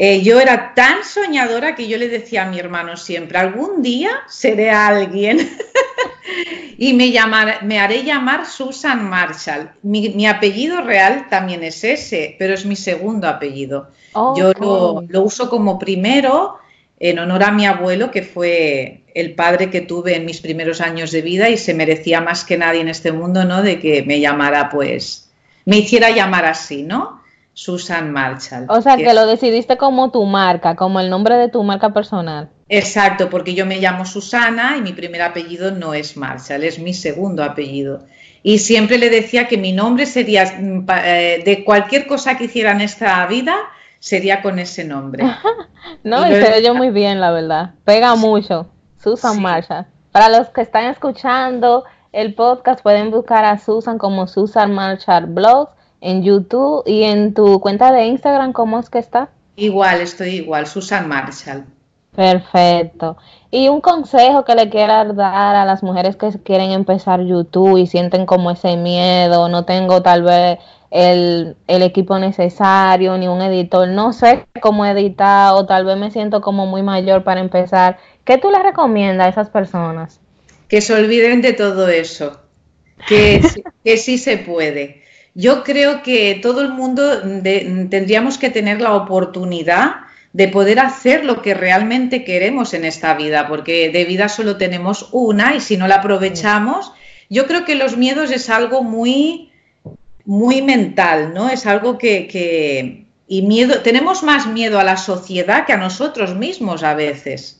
Eh, 0.00 0.22
yo 0.22 0.40
era 0.40 0.74
tan 0.74 1.02
soñadora 1.02 1.74
que 1.74 1.88
yo 1.88 1.98
le 1.98 2.08
decía 2.08 2.44
a 2.44 2.50
mi 2.50 2.60
hermano 2.60 2.96
siempre, 2.96 3.36
algún 3.36 3.82
día 3.82 4.10
seré 4.28 4.70
alguien 4.70 5.38
y 6.78 6.92
me, 6.92 7.12
me 7.62 7.80
haré 7.80 8.04
llamar 8.04 8.46
Susan 8.46 9.08
Marshall. 9.08 9.72
Mi, 9.82 10.24
apellido 10.28 10.82
real 10.82 11.26
también 11.28 11.64
es 11.64 11.82
ese, 11.82 12.36
pero 12.38 12.54
es 12.54 12.64
mi 12.64 12.76
segundo 12.76 13.26
apellido. 13.26 13.90
Yo 14.14 14.52
lo, 14.52 15.02
lo, 15.08 15.22
uso 15.22 15.50
como 15.50 15.80
primero 15.80 16.58
en 17.00 17.18
honor 17.18 17.42
a 17.42 17.50
mi 17.50 17.66
abuelo, 17.66 18.12
que 18.12 18.22
fue 18.22 19.02
el 19.20 19.34
padre 19.34 19.68
que 19.68 19.80
tuve 19.80 20.14
en 20.14 20.24
mis 20.24 20.40
primeros 20.40 20.80
años 20.80 21.10
de 21.10 21.22
vida 21.22 21.48
y 21.48 21.56
se 21.56 21.74
merecía 21.74 22.20
más 22.20 22.44
que 22.44 22.56
nadie 22.56 22.80
en 22.80 22.88
este 22.88 23.10
mundo, 23.10 23.44
¿no? 23.44 23.62
De 23.62 23.80
que 23.80 24.04
me 24.04 24.20
llamara, 24.20 24.70
pues, 24.70 25.30
me 25.64 25.78
hiciera 25.78 26.10
llamar 26.10 26.44
así, 26.44 26.84
¿no? 26.84 27.20
Susan 27.52 28.12
Marshall. 28.12 28.66
O 28.68 28.80
sea, 28.80 28.96
que, 28.96 29.12
lo 29.12 29.26
decidiste 29.26 29.76
como 29.76 30.12
tu 30.12 30.24
marca, 30.24 30.76
como 30.76 31.00
el 31.00 31.10
nombre 31.10 31.34
de 31.34 31.48
tu 31.48 31.64
marca 31.64 31.92
personal. 31.92 32.48
Exacto, 32.68 33.28
porque 33.28 33.54
yo 33.54 33.66
me 33.66 33.80
llamo 33.80 34.04
Susana 34.04 34.76
y 34.78 34.82
mi 34.82 34.92
primer 34.92 35.22
apellido 35.22 35.72
no 35.72 35.94
es 35.94 36.16
Marshall, 36.16 36.62
es 36.62 36.78
mi 36.78 36.94
segundo 36.94 37.42
apellido. 37.42 38.04
Y 38.44 38.58
siempre 38.58 38.98
le 38.98 39.10
decía 39.10 39.48
que 39.48 39.58
mi 39.58 39.72
nombre 39.72 40.06
sería, 40.06 40.44
mm, 40.44 40.86
eh, 41.04 41.42
de 41.44 41.64
cualquier 41.64 42.06
cosa 42.06 42.38
que 42.38 42.44
hiciera 42.44 42.70
en 42.70 42.82
esta 42.82 43.26
vida, 43.26 43.56
sería 43.98 44.42
con 44.42 44.60
ese 44.60 44.84
nombre. 44.84 45.24
no, 46.04 46.28
y, 46.30 46.34
se 46.40 46.62
yo 46.62 46.76
muy 46.76 46.90
bien, 46.90 47.20
la 47.20 47.32
verdad. 47.32 47.74
Pega 47.84 48.14
mucho. 48.14 48.70
Susan 49.02 49.40
Marshall. 49.40 49.86
Para 50.12 50.28
los 50.28 50.48
que 50.48 50.62
están 50.62 50.84
escuchando 50.84 51.84
el 52.12 52.34
podcast, 52.34 52.82
pueden 52.82 53.10
buscar 53.10 53.44
a 53.44 53.58
Susan 53.58 53.98
como 53.98 54.26
Susan 54.26 54.72
Marshall 54.72 55.26
Blogs 55.26 55.72
en 56.00 56.22
YouTube 56.22 56.82
y 56.86 57.02
en 57.04 57.34
tu 57.34 57.60
cuenta 57.60 57.92
de 57.92 58.06
Instagram, 58.06 58.52
¿cómo 58.52 58.78
es 58.78 58.88
que 58.90 58.98
está? 58.98 59.30
Igual, 59.56 60.00
estoy 60.00 60.30
igual, 60.36 60.66
Susan 60.66 61.08
Marshall. 61.08 61.64
Perfecto. 62.14 63.16
Y 63.50 63.68
un 63.68 63.80
consejo 63.80 64.44
que 64.44 64.54
le 64.54 64.68
quieras 64.70 65.14
dar 65.14 65.54
a 65.54 65.64
las 65.64 65.82
mujeres 65.82 66.16
que 66.16 66.30
quieren 66.42 66.72
empezar 66.72 67.20
YouTube 67.22 67.78
y 67.78 67.86
sienten 67.86 68.26
como 68.26 68.50
ese 68.50 68.76
miedo, 68.76 69.48
no 69.48 69.64
tengo 69.64 70.02
tal 70.02 70.22
vez 70.22 70.58
el, 70.90 71.56
el 71.66 71.82
equipo 71.82 72.18
necesario 72.18 73.16
ni 73.18 73.28
un 73.28 73.40
editor, 73.42 73.86
no 73.88 74.12
sé 74.12 74.46
cómo 74.60 74.84
editar 74.86 75.54
o 75.54 75.66
tal 75.66 75.84
vez 75.84 75.96
me 75.96 76.10
siento 76.10 76.40
como 76.40 76.66
muy 76.66 76.82
mayor 76.82 77.24
para 77.24 77.40
empezar. 77.40 77.98
¿Qué 78.28 78.38
tú 78.38 78.52
le 78.52 78.62
recomiendas 78.62 79.26
a 79.26 79.30
esas 79.30 79.50
personas? 79.50 80.20
Que 80.68 80.80
se 80.80 80.94
olviden 80.94 81.42
de 81.42 81.54
todo 81.54 81.88
eso, 81.88 82.40
que, 83.08 83.40
que 83.84 83.96
sí 83.96 84.18
se 84.18 84.36
puede 84.36 85.02
yo 85.38 85.62
creo 85.62 86.02
que 86.02 86.40
todo 86.42 86.62
el 86.62 86.70
mundo 86.70 87.22
tendríamos 87.42 88.38
que 88.38 88.50
tener 88.50 88.80
la 88.80 88.94
oportunidad 88.94 90.00
de 90.32 90.48
poder 90.48 90.80
hacer 90.80 91.24
lo 91.24 91.42
que 91.42 91.54
realmente 91.54 92.24
queremos 92.24 92.74
en 92.74 92.84
esta 92.84 93.14
vida, 93.14 93.46
porque 93.46 93.90
de 93.90 94.04
vida 94.04 94.28
solo 94.28 94.56
tenemos 94.56 95.08
una 95.12 95.54
y 95.54 95.60
si 95.60 95.76
no 95.76 95.86
la 95.86 95.96
aprovechamos, 95.96 96.92
yo 97.30 97.46
creo 97.46 97.64
que 97.64 97.76
los 97.76 97.96
miedos 97.96 98.32
es 98.32 98.50
algo 98.50 98.82
muy, 98.82 99.52
muy 100.24 100.60
mental, 100.60 101.32
¿no? 101.34 101.48
Es 101.48 101.66
algo 101.66 101.98
que, 101.98 103.06
y 103.28 103.42
miedo, 103.42 103.80
tenemos 103.82 104.24
más 104.24 104.48
miedo 104.48 104.80
a 104.80 104.84
la 104.84 104.96
sociedad 104.96 105.66
que 105.66 105.72
a 105.72 105.76
nosotros 105.76 106.34
mismos 106.34 106.82
a 106.82 106.94
veces. 106.94 107.57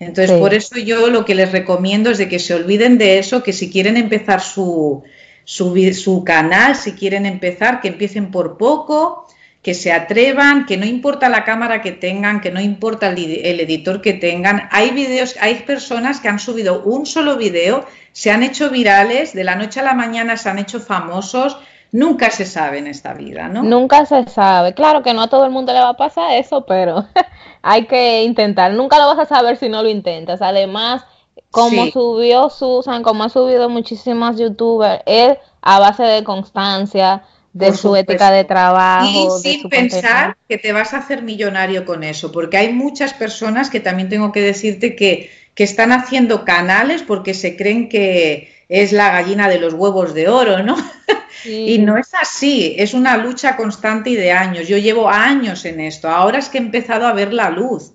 Entonces, 0.00 0.38
por 0.38 0.54
eso 0.54 0.78
yo 0.78 1.08
lo 1.08 1.24
que 1.24 1.34
les 1.34 1.50
recomiendo 1.50 2.10
es 2.10 2.18
de 2.18 2.28
que 2.28 2.38
se 2.38 2.54
olviden 2.54 2.98
de 2.98 3.18
eso, 3.18 3.42
que 3.42 3.52
si 3.52 3.70
quieren 3.70 3.96
empezar 3.96 4.40
su, 4.40 5.02
su, 5.44 5.92
su 5.92 6.24
canal, 6.24 6.76
si 6.76 6.92
quieren 6.92 7.26
empezar, 7.26 7.80
que 7.80 7.88
empiecen 7.88 8.30
por 8.30 8.58
poco, 8.58 9.26
que 9.62 9.74
se 9.74 9.92
atrevan, 9.92 10.66
que 10.66 10.76
no 10.76 10.86
importa 10.86 11.28
la 11.28 11.44
cámara 11.44 11.82
que 11.82 11.92
tengan, 11.92 12.40
que 12.40 12.50
no 12.50 12.60
importa 12.60 13.08
el, 13.08 13.60
editor 13.60 14.00
que 14.00 14.12
tengan. 14.12 14.68
Hay 14.70 14.90
videos, 14.90 15.36
hay 15.40 15.56
personas 15.56 16.20
que 16.20 16.28
han 16.28 16.38
subido 16.38 16.82
un 16.84 17.04
solo 17.04 17.36
video, 17.36 17.84
se 18.12 18.30
han 18.30 18.42
hecho 18.42 18.70
virales, 18.70 19.34
de 19.34 19.44
la 19.44 19.56
noche 19.56 19.80
a 19.80 19.82
la 19.82 19.94
mañana 19.94 20.36
se 20.36 20.48
han 20.48 20.58
hecho 20.58 20.80
famosos. 20.80 21.58
Nunca 21.90 22.30
se 22.30 22.44
sabe 22.44 22.78
en 22.78 22.86
esta 22.86 23.14
vida, 23.14 23.48
¿no? 23.48 23.62
Nunca 23.62 24.04
se 24.04 24.26
sabe. 24.28 24.74
Claro 24.74 25.02
que 25.02 25.14
no 25.14 25.22
a 25.22 25.28
todo 25.28 25.44
el 25.44 25.50
mundo 25.50 25.72
le 25.72 25.80
va 25.80 25.90
a 25.90 25.96
pasar 25.96 26.32
eso, 26.32 26.66
pero 26.66 27.06
hay 27.62 27.86
que 27.86 28.24
intentar. 28.24 28.72
Nunca 28.72 28.98
lo 28.98 29.06
vas 29.06 29.18
a 29.18 29.34
saber 29.34 29.56
si 29.56 29.68
no 29.68 29.82
lo 29.82 29.88
intentas. 29.88 30.42
Además, 30.42 31.04
como 31.50 31.86
subió 31.86 32.50
Susan, 32.50 33.02
como 33.02 33.24
ha 33.24 33.28
subido 33.30 33.68
muchísimas 33.68 34.38
youtubers, 34.38 35.02
es 35.06 35.38
a 35.62 35.78
base 35.78 36.02
de 36.02 36.24
constancia, 36.24 37.24
de 37.58 37.76
su 37.76 37.96
ética 37.96 38.30
de 38.30 38.44
trabajo. 38.44 39.08
Y 39.08 39.42
sin 39.42 39.68
pensar 39.68 40.36
que 40.48 40.58
te 40.58 40.72
vas 40.72 40.94
a 40.94 40.98
hacer 40.98 41.22
millonario 41.22 41.84
con 41.84 42.04
eso, 42.04 42.32
porque 42.32 42.56
hay 42.56 42.72
muchas 42.72 43.14
personas 43.14 43.70
que 43.70 43.80
también 43.80 44.08
tengo 44.08 44.32
que 44.32 44.40
decirte 44.40 44.94
que, 44.94 45.30
que 45.54 45.64
están 45.64 45.92
haciendo 45.92 46.44
canales 46.44 47.02
porque 47.02 47.34
se 47.34 47.56
creen 47.56 47.88
que 47.88 48.52
es 48.68 48.92
la 48.92 49.10
gallina 49.10 49.48
de 49.48 49.58
los 49.58 49.74
huevos 49.74 50.14
de 50.14 50.28
oro, 50.28 50.62
¿no? 50.62 50.76
y 51.44 51.78
no 51.78 51.96
es 51.96 52.14
así, 52.14 52.74
es 52.78 52.94
una 52.94 53.16
lucha 53.16 53.56
constante 53.56 54.10
y 54.10 54.16
de 54.16 54.32
años. 54.32 54.68
Yo 54.68 54.78
llevo 54.78 55.08
años 55.08 55.64
en 55.64 55.80
esto, 55.80 56.08
ahora 56.08 56.38
es 56.38 56.48
que 56.48 56.58
he 56.58 56.60
empezado 56.60 57.06
a 57.06 57.12
ver 57.12 57.32
la 57.32 57.50
luz. 57.50 57.92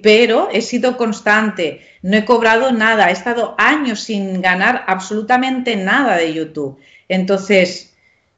Pero 0.00 0.48
he 0.52 0.62
sido 0.62 0.96
constante, 0.96 1.80
no 2.02 2.16
he 2.16 2.24
cobrado 2.24 2.70
nada, 2.70 3.08
he 3.08 3.12
estado 3.12 3.56
años 3.58 3.98
sin 3.98 4.40
ganar 4.40 4.84
absolutamente 4.86 5.74
nada 5.74 6.16
de 6.16 6.32
YouTube. 6.32 6.78
Entonces, 7.08 7.91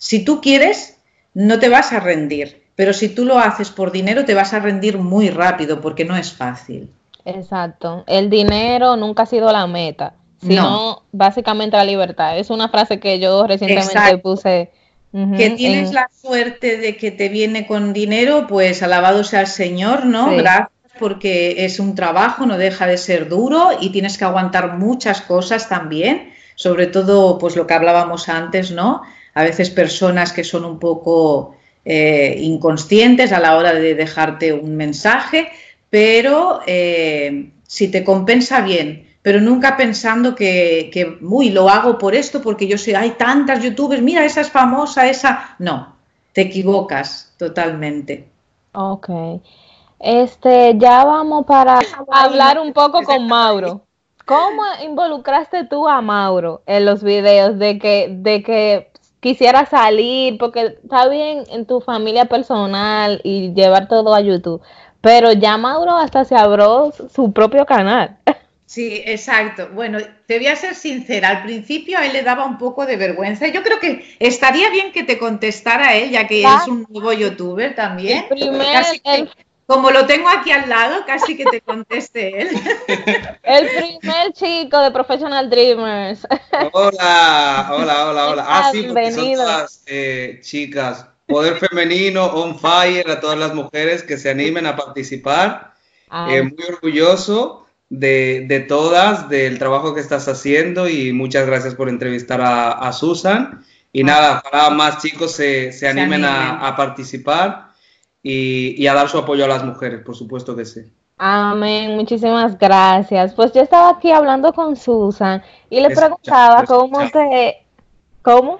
si 0.04 0.22
tú 0.22 0.42
quieres, 0.42 0.98
no 1.32 1.58
te 1.58 1.70
vas 1.70 1.94
a 1.94 1.98
rendir, 1.98 2.62
pero 2.76 2.92
si 2.92 3.08
tú 3.08 3.24
lo 3.24 3.38
haces 3.38 3.70
por 3.70 3.90
dinero, 3.90 4.26
te 4.26 4.34
vas 4.34 4.52
a 4.52 4.58
rendir 4.58 4.98
muy 4.98 5.30
rápido 5.30 5.80
porque 5.80 6.04
no 6.04 6.14
es 6.14 6.30
fácil. 6.30 6.90
Exacto. 7.24 8.04
El 8.06 8.28
dinero 8.28 8.96
nunca 8.96 9.22
ha 9.22 9.26
sido 9.26 9.50
la 9.50 9.66
meta, 9.66 10.12
sino 10.42 11.04
básicamente 11.10 11.78
la 11.78 11.86
libertad. 11.86 12.38
Es 12.38 12.50
una 12.50 12.68
frase 12.68 13.00
que 13.00 13.18
yo 13.18 13.46
recientemente 13.46 14.18
puse. 14.18 14.72
que 15.10 15.50
tienes 15.56 15.94
la 15.94 16.10
suerte 16.20 16.76
de 16.76 16.98
que 16.98 17.10
te 17.10 17.30
viene 17.30 17.66
con 17.66 17.94
dinero, 17.94 18.46
pues 18.46 18.82
alabado 18.82 19.24
sea 19.24 19.40
el 19.40 19.46
Señor, 19.46 20.04
¿no? 20.04 20.36
Gracias 20.36 20.68
porque 20.98 21.64
es 21.64 21.80
un 21.80 21.94
trabajo, 21.94 22.44
no 22.44 22.58
deja 22.58 22.86
de 22.86 22.98
ser 22.98 23.30
duro 23.30 23.70
y 23.80 23.88
tienes 23.88 24.18
que 24.18 24.26
aguantar 24.26 24.76
muchas 24.76 25.22
cosas 25.22 25.66
también, 25.66 26.34
sobre 26.56 26.88
todo 26.88 27.38
pues 27.38 27.56
lo 27.56 27.66
que 27.66 27.72
hablábamos 27.72 28.28
antes, 28.28 28.70
¿no? 28.70 29.00
A 29.34 29.42
veces 29.42 29.70
personas 29.70 30.32
que 30.32 30.44
son 30.44 30.64
un 30.64 30.78
poco 30.78 31.56
eh, 31.84 32.36
inconscientes 32.40 33.32
a 33.32 33.40
la 33.40 33.56
hora 33.56 33.74
de 33.74 33.94
dejarte 33.94 34.52
un 34.52 34.76
mensaje, 34.76 35.48
pero 35.90 36.60
eh, 36.66 37.50
si 37.66 37.88
te 37.88 38.04
compensa 38.04 38.60
bien, 38.62 39.08
pero 39.22 39.40
nunca 39.40 39.76
pensando 39.76 40.34
que, 40.34 40.90
que, 40.92 41.18
uy, 41.22 41.50
lo 41.50 41.68
hago 41.68 41.98
por 41.98 42.14
esto, 42.14 42.42
porque 42.42 42.66
yo 42.66 42.78
sé, 42.78 42.96
hay 42.96 43.12
tantas 43.12 43.62
youtubers, 43.62 44.02
mira, 44.02 44.24
esa 44.24 44.42
es 44.42 44.50
famosa, 44.50 45.08
esa. 45.08 45.56
No, 45.58 45.96
te 46.32 46.42
equivocas 46.42 47.34
totalmente. 47.38 48.28
Ok. 48.72 49.08
Este, 49.98 50.74
ya 50.76 51.04
vamos 51.04 51.46
para 51.46 51.80
hablar 52.10 52.58
un 52.58 52.72
poco 52.72 53.02
con 53.02 53.26
Mauro. 53.26 53.86
¿Cómo 54.26 54.62
involucraste 54.84 55.64
tú 55.64 55.88
a 55.88 56.00
Mauro 56.02 56.62
en 56.66 56.84
los 56.84 57.02
videos 57.02 57.58
de 57.58 57.78
que, 57.78 58.08
de 58.10 58.42
que 58.42 58.90
quisiera 59.24 59.64
salir, 59.64 60.36
porque 60.36 60.76
está 60.82 61.08
bien 61.08 61.44
en 61.48 61.64
tu 61.64 61.80
familia 61.80 62.26
personal 62.26 63.22
y 63.24 63.54
llevar 63.54 63.88
todo 63.88 64.14
a 64.14 64.20
YouTube, 64.20 64.60
pero 65.00 65.32
ya 65.32 65.56
Mauro 65.56 65.96
hasta 65.96 66.26
se 66.26 66.36
abrió 66.36 66.92
su 67.10 67.32
propio 67.32 67.64
canal. 67.64 68.18
Sí, 68.66 69.02
exacto. 69.06 69.70
Bueno, 69.72 69.98
te 70.26 70.38
voy 70.38 70.48
a 70.48 70.56
ser 70.56 70.74
sincera, 70.74 71.28
al 71.30 71.42
principio 71.42 71.98
a 71.98 72.04
él 72.04 72.12
le 72.12 72.22
daba 72.22 72.44
un 72.44 72.58
poco 72.58 72.84
de 72.84 72.96
vergüenza. 72.96 73.46
Yo 73.48 73.62
creo 73.62 73.80
que 73.80 74.16
estaría 74.18 74.68
bien 74.68 74.92
que 74.92 75.04
te 75.04 75.16
contestara 75.16 75.94
él, 75.94 76.10
ya 76.10 76.26
que 76.26 76.42
es 76.42 76.68
un 76.68 76.86
nuevo 76.90 77.12
youtuber 77.14 77.74
también. 77.74 78.26
El 78.30 79.30
como 79.66 79.90
lo 79.90 80.06
tengo 80.06 80.28
aquí 80.28 80.50
al 80.50 80.68
lado, 80.68 81.04
casi 81.06 81.36
que 81.36 81.44
te 81.44 81.60
conteste 81.60 82.42
él. 82.42 82.48
El 83.42 83.68
primer 83.68 84.32
chico 84.32 84.78
de 84.80 84.90
Professional 84.90 85.48
Dreamers. 85.48 86.26
Hola, 86.72 87.70
hola, 87.72 88.10
hola, 88.10 88.28
hola. 88.28 88.44
Ah, 88.46 88.70
sí, 88.72 88.82
porque 88.82 89.12
son 89.12 89.34
todas 89.34 89.82
eh, 89.86 90.40
chicas. 90.42 91.06
Poder 91.26 91.56
femenino, 91.56 92.26
on 92.26 92.58
fire, 92.58 93.10
a 93.10 93.20
todas 93.20 93.38
las 93.38 93.54
mujeres 93.54 94.02
que 94.02 94.18
se 94.18 94.30
animen 94.30 94.66
a 94.66 94.76
participar. 94.76 95.72
Eh, 96.28 96.42
muy 96.42 96.64
orgulloso 96.68 97.66
de, 97.88 98.44
de, 98.46 98.60
todas, 98.60 99.30
del 99.30 99.58
trabajo 99.58 99.94
que 99.94 100.00
estás 100.00 100.28
haciendo 100.28 100.88
y 100.88 101.12
muchas 101.12 101.46
gracias 101.46 101.74
por 101.74 101.88
entrevistar 101.88 102.40
a, 102.42 102.92
Susan. 102.92 103.64
Y 103.92 104.02
ah. 104.02 104.04
nada, 104.04 104.42
para 104.42 104.68
más 104.68 105.00
chicos 105.00 105.32
se, 105.32 105.72
se 105.72 105.88
animen, 105.88 106.26
A, 106.26 106.68
a 106.68 106.76
participar 106.76 107.73
y, 108.26 108.86
a 108.86 108.94
dar 108.94 109.08
su 109.08 109.18
apoyo 109.18 109.44
a 109.44 109.48
las 109.48 109.62
mujeres, 109.62 110.00
por 110.00 110.16
supuesto 110.16 110.56
que 110.56 110.64
sí. 110.64 110.80
Amén, 111.18 111.94
muchísimas 111.94 112.58
gracias. 112.58 113.34
Pues 113.34 113.52
yo 113.52 113.60
estaba 113.60 113.90
aquí 113.90 114.10
hablando 114.10 114.52
con 114.52 114.74
Susan 114.74 115.42
y 115.68 115.80
le 115.80 115.90
preguntaba 115.90 116.64
cómo 116.64 117.08
te... 117.10 117.66
¿Cómo? 118.22 118.58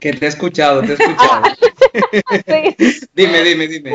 Que 0.00 0.14
te 0.14 0.24
he 0.24 0.28
escuchado, 0.28 0.80
te 0.80 0.92
he 0.92 0.94
escuchado. 0.98 1.42
dime, 3.14 3.42
dime, 3.42 3.68
dime. 3.68 3.92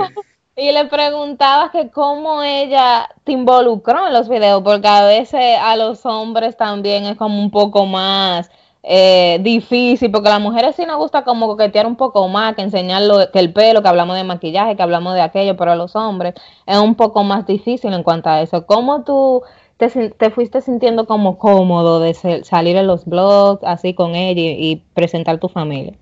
Y 0.55 0.71
le 0.71 0.85
preguntaba 0.85 1.71
que 1.71 1.89
cómo 1.89 2.43
ella 2.43 3.09
te 3.23 3.31
involucró 3.31 4.05
en 4.05 4.13
los 4.13 4.29
videos, 4.29 4.61
porque 4.61 4.87
a 4.87 5.05
veces 5.05 5.57
a 5.59 5.75
los 5.75 6.05
hombres 6.05 6.55
también 6.55 7.05
es 7.05 7.17
como 7.17 7.41
un 7.41 7.49
poco 7.49 7.87
más 7.87 8.51
eh, 8.83 9.37
difícil, 9.41 10.11
porque 10.11 10.29
a 10.29 10.31
las 10.31 10.41
mujeres 10.41 10.75
sí 10.75 10.85
nos 10.85 10.97
gusta 10.97 11.23
como 11.23 11.47
coquetear 11.47 11.85
un 11.85 11.95
poco 11.95 12.27
más, 12.27 12.55
que 12.55 12.63
enseñar 12.63 13.03
que 13.31 13.39
el 13.39 13.53
pelo, 13.53 13.83
que 13.83 13.87
hablamos 13.87 14.15
de 14.15 14.23
maquillaje, 14.23 14.75
que 14.75 14.81
hablamos 14.81 15.13
de 15.13 15.21
aquello, 15.21 15.55
pero 15.55 15.71
a 15.71 15.75
los 15.75 15.95
hombres 15.95 16.33
es 16.65 16.77
un 16.77 16.95
poco 16.95 17.23
más 17.23 17.45
difícil 17.45 17.93
en 17.93 18.01
cuanto 18.01 18.29
a 18.29 18.41
eso. 18.41 18.65
¿Cómo 18.65 19.03
tú 19.03 19.43
te, 19.77 20.31
fuiste 20.31 20.61
sintiendo 20.61 21.05
como 21.05 21.37
cómodo 21.37 21.99
de 21.99 22.15
salir 22.43 22.75
en 22.75 22.87
los 22.87 23.05
blogs 23.05 23.63
así 23.63 23.93
con 23.93 24.15
ella 24.15 24.41
y, 24.41 24.83
presentar 24.93 25.39
tu 25.39 25.47
familia? 25.47 25.93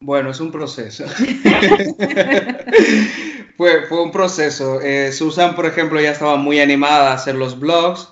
Bueno, 0.00 0.30
es 0.30 0.40
un 0.40 0.50
proceso. 0.50 1.04
fue, 3.56 3.82
fue 3.88 4.02
un 4.02 4.10
proceso. 4.10 4.80
Eh, 4.80 5.12
Susan, 5.12 5.54
por 5.54 5.66
ejemplo, 5.66 6.00
ya 6.00 6.10
estaba 6.10 6.36
muy 6.36 6.58
animada 6.60 7.12
a 7.12 7.14
hacer 7.14 7.36
los 7.36 7.58
blogs 7.58 8.08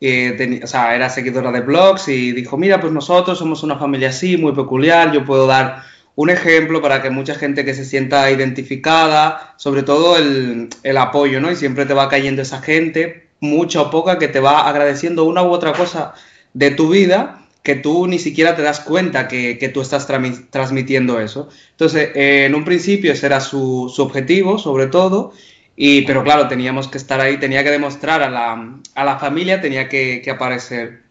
o 0.00 0.66
sea, 0.66 0.94
era 0.94 1.10
seguidora 1.10 1.50
de 1.50 1.60
blogs 1.60 2.08
y 2.08 2.32
dijo, 2.32 2.56
mira, 2.56 2.80
pues 2.80 2.92
nosotros 2.92 3.38
somos 3.38 3.62
una 3.62 3.78
familia 3.78 4.10
así, 4.10 4.36
muy 4.36 4.52
peculiar, 4.52 5.12
yo 5.12 5.24
puedo 5.24 5.46
dar 5.46 5.82
un 6.14 6.30
ejemplo 6.30 6.80
para 6.82 7.02
que 7.02 7.10
mucha 7.10 7.34
gente 7.34 7.64
que 7.64 7.74
se 7.74 7.84
sienta 7.84 8.30
identificada, 8.30 9.54
sobre 9.56 9.82
todo 9.82 10.16
el, 10.16 10.68
el 10.82 10.96
apoyo, 10.96 11.40
¿no? 11.40 11.50
Y 11.50 11.56
siempre 11.56 11.86
te 11.86 11.94
va 11.94 12.08
cayendo 12.08 12.42
esa 12.42 12.60
gente, 12.60 13.28
mucha 13.40 13.82
o 13.82 13.90
poca, 13.90 14.18
que 14.18 14.28
te 14.28 14.40
va 14.40 14.68
agradeciendo 14.68 15.24
una 15.24 15.42
u 15.42 15.50
otra 15.50 15.72
cosa 15.72 16.14
de 16.54 16.70
tu 16.70 16.88
vida 16.90 17.44
que 17.62 17.74
tú 17.74 18.06
ni 18.06 18.18
siquiera 18.18 18.56
te 18.56 18.62
das 18.62 18.80
cuenta 18.80 19.28
que, 19.28 19.58
que 19.58 19.68
tú 19.68 19.82
estás 19.82 20.06
transmitiendo 20.50 21.20
eso. 21.20 21.50
Entonces, 21.72 22.10
eh, 22.14 22.46
en 22.46 22.54
un 22.54 22.64
principio 22.64 23.12
ese 23.12 23.26
era 23.26 23.40
su, 23.40 23.92
su 23.94 24.02
objetivo, 24.02 24.58
sobre 24.58 24.86
todo, 24.86 25.32
y, 25.80 26.02
pero 26.02 26.24
claro, 26.24 26.48
teníamos 26.48 26.88
que 26.88 26.98
estar 26.98 27.20
ahí, 27.20 27.36
tenía 27.36 27.62
que 27.62 27.70
demostrar 27.70 28.20
a 28.20 28.28
la, 28.28 28.80
a 28.96 29.04
la 29.04 29.18
familia, 29.20 29.60
tenía 29.60 29.88
que, 29.88 30.20
que, 30.24 30.30
aparecer. 30.32 31.02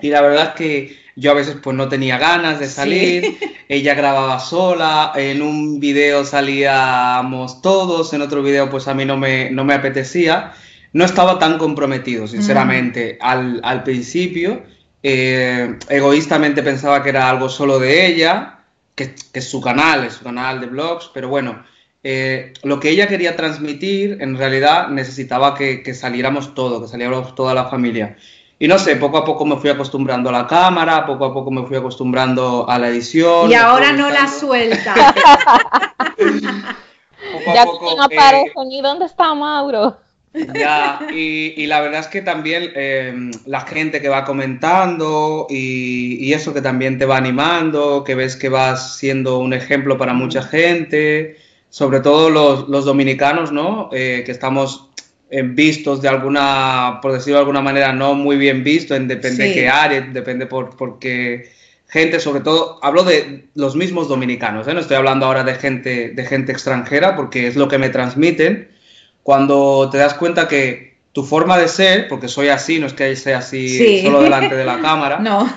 Y 0.00 0.10
la 0.10 0.20
verdad 0.20 0.50
es 0.50 0.54
que 0.54 0.96
yo 1.16 1.32
a 1.32 1.34
veces 1.34 1.56
pues 1.60 1.76
no 1.76 1.88
tenía 1.88 2.16
ganas 2.16 2.60
de 2.60 2.68
salir, 2.68 3.36
ella 3.68 3.94
grababa 3.94 4.38
sola, 4.38 5.10
en 5.16 5.42
un 5.42 5.80
video 5.80 6.24
salíamos 6.24 7.60
todos, 7.60 8.12
en 8.14 8.22
otro 8.22 8.40
video 8.40 8.70
pues 8.70 8.86
a 8.86 8.94
mí 8.94 9.04
no 9.04 9.16
me, 9.16 9.50
no 9.50 9.64
me 9.64 9.74
apetecía. 9.74 10.52
No 10.92 11.04
estaba 11.04 11.40
tan 11.40 11.58
comprometido, 11.58 12.28
sinceramente, 12.28 13.18
al, 13.20 13.60
al, 13.64 13.82
principio. 13.82 14.62
Eh, 15.02 15.76
egoístamente 15.88 16.62
pensaba 16.62 17.02
que 17.02 17.08
era 17.08 17.28
algo 17.28 17.48
solo 17.48 17.80
de 17.80 18.06
ella, 18.06 18.60
que, 18.94 19.16
que 19.32 19.40
es 19.40 19.50
su 19.50 19.60
canal, 19.60 20.04
es 20.04 20.14
su 20.14 20.24
canal 20.24 20.60
de 20.60 20.66
blogs, 20.68 21.10
pero 21.12 21.28
bueno, 21.28 21.64
eh, 22.04 22.52
lo 22.62 22.78
que 22.78 22.90
ella 22.90 23.08
quería 23.08 23.36
transmitir, 23.36 24.18
en 24.20 24.36
realidad 24.36 24.88
necesitaba 24.88 25.54
que, 25.54 25.82
saliéramos 25.94 26.54
todo, 26.54 26.80
que 26.80 26.88
saliéramos 26.88 27.34
toda 27.34 27.54
la 27.54 27.66
familia. 27.66 28.16
Y 28.60 28.66
no 28.66 28.78
sé, 28.78 28.96
poco 28.96 29.18
a 29.18 29.24
poco 29.24 29.44
me 29.44 29.56
fui 29.56 29.70
acostumbrando 29.70 30.30
a 30.30 30.32
la 30.32 30.46
cámara, 30.46 31.06
poco 31.06 31.24
a 31.24 31.32
poco 31.32 31.50
me 31.50 31.64
fui 31.66 31.76
acostumbrando 31.76 32.68
a 32.68 32.78
la 32.78 32.88
edición. 32.88 33.50
Y 33.50 33.54
ahora 33.54 33.92
no 33.92 34.10
la 34.10 34.26
suelta. 34.28 34.94
ya 37.54 37.64
no 37.64 38.02
aparece 38.02 38.52
ni 38.66 38.80
dónde 38.80 39.06
está 39.06 39.34
Mauro. 39.34 39.98
Ya, 40.54 41.00
y, 41.12 41.66
la 41.66 41.80
verdad 41.80 42.00
es 42.00 42.06
que 42.08 42.20
también 42.22 42.70
eh, 42.74 43.30
la 43.46 43.62
gente 43.62 44.00
que 44.00 44.08
va 44.08 44.24
comentando 44.24 45.46
y, 45.48 46.32
eso 46.32 46.52
que 46.52 46.60
también 46.60 46.98
te 46.98 47.06
va 47.06 47.16
animando, 47.16 48.04
que 48.04 48.14
ves 48.14 48.36
que 48.36 48.48
vas 48.48 48.96
siendo 48.98 49.38
un 49.38 49.52
ejemplo 49.52 49.98
para 49.98 50.12
mucha 50.12 50.42
gente, 50.42 51.36
sobre 51.70 52.00
todo 52.00 52.30
los, 52.30 52.84
dominicanos, 52.84 53.52
¿no? 53.52 53.90
Eh, 53.92 54.22
que 54.24 54.32
estamos 54.32 54.88
eh, 55.30 55.42
vistos 55.42 56.00
de 56.00 56.08
alguna, 56.08 57.00
por 57.02 57.12
decirlo 57.12 57.34
de 57.34 57.40
alguna 57.40 57.60
manera, 57.60 57.92
no 57.92 58.14
muy 58.14 58.36
bien 58.36 58.64
vistos, 58.64 58.96
en 58.96 59.08
depende 59.08 59.44
de 59.44 59.54
qué 59.54 59.68
área, 59.68 60.00
depende 60.00 60.46
por, 60.46 60.76
porque 60.76 61.50
gente, 61.88 62.20
sobre 62.20 62.40
todo, 62.40 62.78
hablo 62.82 63.02
de 63.02 63.48
los 63.54 63.74
mismos 63.76 64.08
dominicanos, 64.08 64.66
no 64.66 64.78
estoy 64.78 64.96
hablando 64.96 65.26
ahora 65.26 65.44
de 65.44 65.54
gente, 65.54 66.10
de 66.10 66.24
gente 66.24 66.52
extranjera, 66.52 67.16
porque 67.16 67.46
es 67.46 67.56
lo 67.56 67.68
que 67.68 67.78
me 67.78 67.88
transmiten. 67.88 68.68
Cuando 69.22 69.88
te 69.90 69.98
das 69.98 70.14
cuenta 70.14 70.48
que 70.48 70.96
tu 71.12 71.24
forma 71.24 71.58
de 71.58 71.68
ser, 71.68 72.08
porque 72.08 72.28
soy 72.28 72.48
así, 72.48 72.78
no 72.78 72.86
es 72.86 72.92
que 72.92 73.14
sea 73.16 73.38
así 73.38 74.02
solo 74.02 74.22
delante 74.22 74.54
de 74.54 74.64
la 74.64 74.80
cámara, 74.80 75.18
no. 75.20 75.52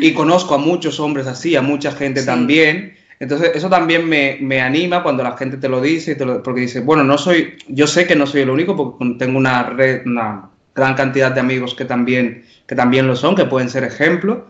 y 0.00 0.12
conozco 0.12 0.54
a 0.54 0.58
muchos 0.58 1.00
hombres 1.00 1.26
así, 1.26 1.56
a 1.56 1.62
mucha 1.62 1.92
gente 1.92 2.22
también, 2.22 2.96
entonces 3.20 3.52
eso 3.54 3.68
también 3.68 4.08
me, 4.08 4.60
anima 4.60 5.02
cuando 5.02 5.22
la 5.22 5.36
gente 5.36 5.56
te 5.56 5.68
lo 5.68 5.80
dice, 5.80 6.16
porque 6.16 6.62
dice, 6.62 6.80
bueno, 6.80 7.04
no 7.04 7.18
soy, 7.18 7.56
yo 7.68 7.86
sé 7.86 8.06
que 8.06 8.16
no 8.16 8.26
soy 8.26 8.42
el 8.42 8.50
único, 8.50 8.76
porque 8.76 9.16
tengo 9.18 9.38
una 9.38 9.64
red, 9.70 10.06
una 10.06 10.50
gran 10.74 10.94
cantidad 10.94 11.32
de 11.32 11.40
amigos 11.40 11.74
que 11.74 11.84
también, 11.84 12.44
que 12.66 12.74
también 12.74 13.06
lo 13.06 13.16
son, 13.16 13.34
que 13.34 13.44
pueden 13.44 13.70
ser 13.70 13.84
ejemplo, 13.84 14.46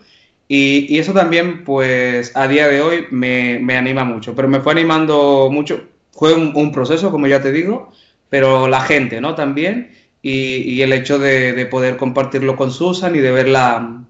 y, 0.47 0.99
eso 0.99 1.13
también, 1.13 1.65
pues 1.65 2.37
a 2.37 2.47
día 2.49 2.69
de 2.69 2.83
hoy 2.83 3.07
me, 3.11 3.77
anima 3.77 4.05
mucho, 4.05 4.35
pero 4.35 4.49
me 4.49 4.61
fue 4.61 4.73
animando 4.73 5.49
mucho, 5.51 5.85
fue 6.13 6.35
un 6.35 6.73
proceso, 6.73 7.11
como 7.11 7.27
ya 7.27 7.41
te 7.41 7.53
digo, 7.53 7.91
pero 8.29 8.69
la 8.69 8.81
gente, 8.81 9.21
¿no? 9.21 9.35
También, 9.35 9.93
y, 10.25 10.81
el 10.81 10.93
hecho 10.93 11.19
de, 11.19 11.67
poder 11.67 11.97
compartirlo 11.97 12.57
con 12.57 12.71
Susan 12.71 13.15
y 13.15 13.19
de 13.19 13.31
ver 13.31 13.47
la, 13.47 14.03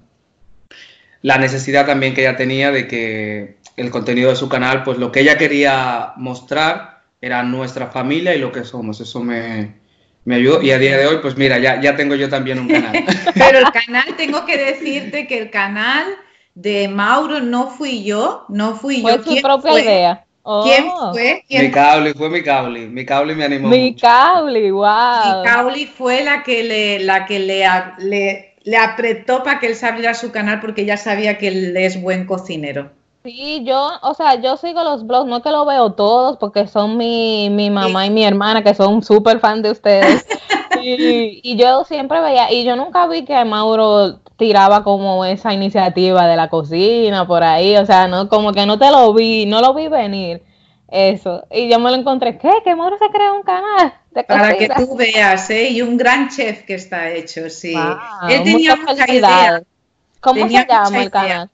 la 1.25 1.39
necesidad 1.39 1.87
también 1.87 2.13
que 2.13 2.21
ella 2.21 2.37
tenía 2.37 2.71
de 2.71 2.87
que 2.87 3.55
el 3.77 3.89
contenido 3.89 4.29
de 4.29 4.35
su 4.35 4.47
canal, 4.47 4.83
pues 4.83 4.99
lo 4.99 5.11
que 5.11 5.21
ella 5.21 5.39
quería 5.39 6.13
mostrar 6.17 7.01
era 7.19 7.41
nuestra 7.41 7.87
familia 7.87 8.35
y 8.35 8.37
lo 8.37 8.51
que 8.51 8.63
somos. 8.63 9.01
Eso 9.01 9.21
me, 9.21 9.73
me 10.23 10.35
ayudó 10.35 10.61
y 10.61 10.69
a 10.69 10.77
día 10.77 10.95
de 10.95 11.07
hoy, 11.07 11.17
pues 11.23 11.35
mira, 11.35 11.57
ya, 11.57 11.81
ya 11.81 11.95
tengo 11.95 12.13
yo 12.13 12.29
también 12.29 12.59
un 12.59 12.67
canal. 12.67 12.93
Pero 13.33 13.57
el 13.57 13.71
canal, 13.71 14.15
tengo 14.15 14.45
que 14.45 14.55
decirte 14.55 15.25
que 15.25 15.39
el 15.39 15.49
canal 15.49 16.05
de 16.53 16.89
Mauro 16.89 17.39
no 17.39 17.71
fui 17.71 18.03
yo, 18.03 18.45
no 18.47 18.75
fui 18.75 19.01
yo. 19.01 19.17
Fue 19.17 19.23
su 19.23 19.41
propia 19.41 19.81
idea. 19.81 20.25
¿Quién 20.63 20.85
oh. 20.93 21.11
fue? 21.11 21.43
Mi 21.49 21.71
Cauli, 21.71 22.13
fue 22.13 22.29
mi 22.29 22.43
Cauli. 22.43 22.85
Mi 22.85 23.03
Cauli 23.03 23.33
me 23.33 23.45
animó. 23.45 23.67
Mi 23.67 23.95
Cauli, 23.95 24.69
wow. 24.69 25.39
Mi 25.39 25.43
Cauli 25.43 25.85
fue 25.87 26.23
la 26.23 26.43
que 26.43 26.63
le, 26.63 26.99
la 26.99 27.25
que 27.25 27.39
le, 27.39 27.65
le, 27.97 28.54
apretó 28.73 29.43
para 29.43 29.59
que 29.59 29.67
él 29.67 29.75
se 29.75 29.85
abriera 29.85 30.13
su 30.13 30.31
canal 30.31 30.59
porque 30.59 30.85
ya 30.85 30.97
sabía 30.97 31.37
que 31.37 31.49
él 31.49 31.77
es 31.77 32.01
buen 32.01 32.25
cocinero. 32.25 32.89
Sí, 33.23 33.63
yo, 33.65 33.91
o 34.01 34.13
sea, 34.13 34.39
yo 34.41 34.55
sigo 34.57 34.83
los 34.83 35.05
blogs, 35.05 35.27
no 35.27 35.41
que 35.41 35.49
lo 35.49 35.65
veo 35.65 35.93
todos 35.93 36.37
porque 36.37 36.67
son 36.67 36.97
mi, 36.97 37.49
mi 37.49 37.69
mamá 37.71 38.05
y 38.05 38.11
mi 38.11 38.23
hermana 38.23 38.63
que 38.63 38.75
son 38.75 39.01
súper 39.03 39.39
fan 39.39 39.61
de 39.61 39.71
ustedes. 39.71 40.25
y, 40.81 41.41
y, 41.43 41.55
yo 41.57 41.83
siempre 41.85 42.21
veía, 42.21 42.51
y 42.51 42.63
yo 42.63 42.75
nunca 42.75 43.07
vi 43.07 43.25
que 43.25 43.43
Mauro 43.43 44.19
tiraba 44.37 44.83
como 44.83 45.25
esa 45.25 45.53
iniciativa 45.53 46.27
de 46.27 46.35
la 46.35 46.49
cocina 46.49 47.25
por 47.25 47.41
ahí, 47.41 47.77
o 47.77 47.85
sea, 47.85 48.07
no 48.07 48.29
como 48.29 48.51
que 48.51 48.65
no 48.65 48.77
te 48.77 48.91
lo 48.91 49.13
vi, 49.13 49.45
no 49.45 49.61
lo 49.61 49.73
vi 49.73 49.87
venir 49.87 50.43
eso. 50.87 51.45
Y 51.51 51.69
yo 51.69 51.79
me 51.79 51.91
lo 51.91 51.97
encontré, 51.97 52.37
¿qué? 52.37 52.51
Que 52.63 52.75
Mauro 52.75 52.97
se 52.97 53.09
crea 53.09 53.33
un 53.33 53.43
canal 53.43 53.93
de 54.11 54.23
Para 54.23 54.57
que 54.57 54.69
tú 54.69 54.95
veas, 54.95 55.49
¿eh? 55.49 55.69
Y 55.69 55.81
un 55.81 55.97
gran 55.97 56.29
chef 56.29 56.63
que 56.63 56.75
está 56.75 57.11
hecho, 57.11 57.49
sí. 57.49 57.75
Él 58.29 58.43
tenía 58.43 58.75
mucha 58.75 59.11
idea. 59.11 59.61
¿Cómo 60.19 60.47
se 60.47 60.65
llama 60.67 61.03
el 61.03 61.11
canal? 61.11 61.49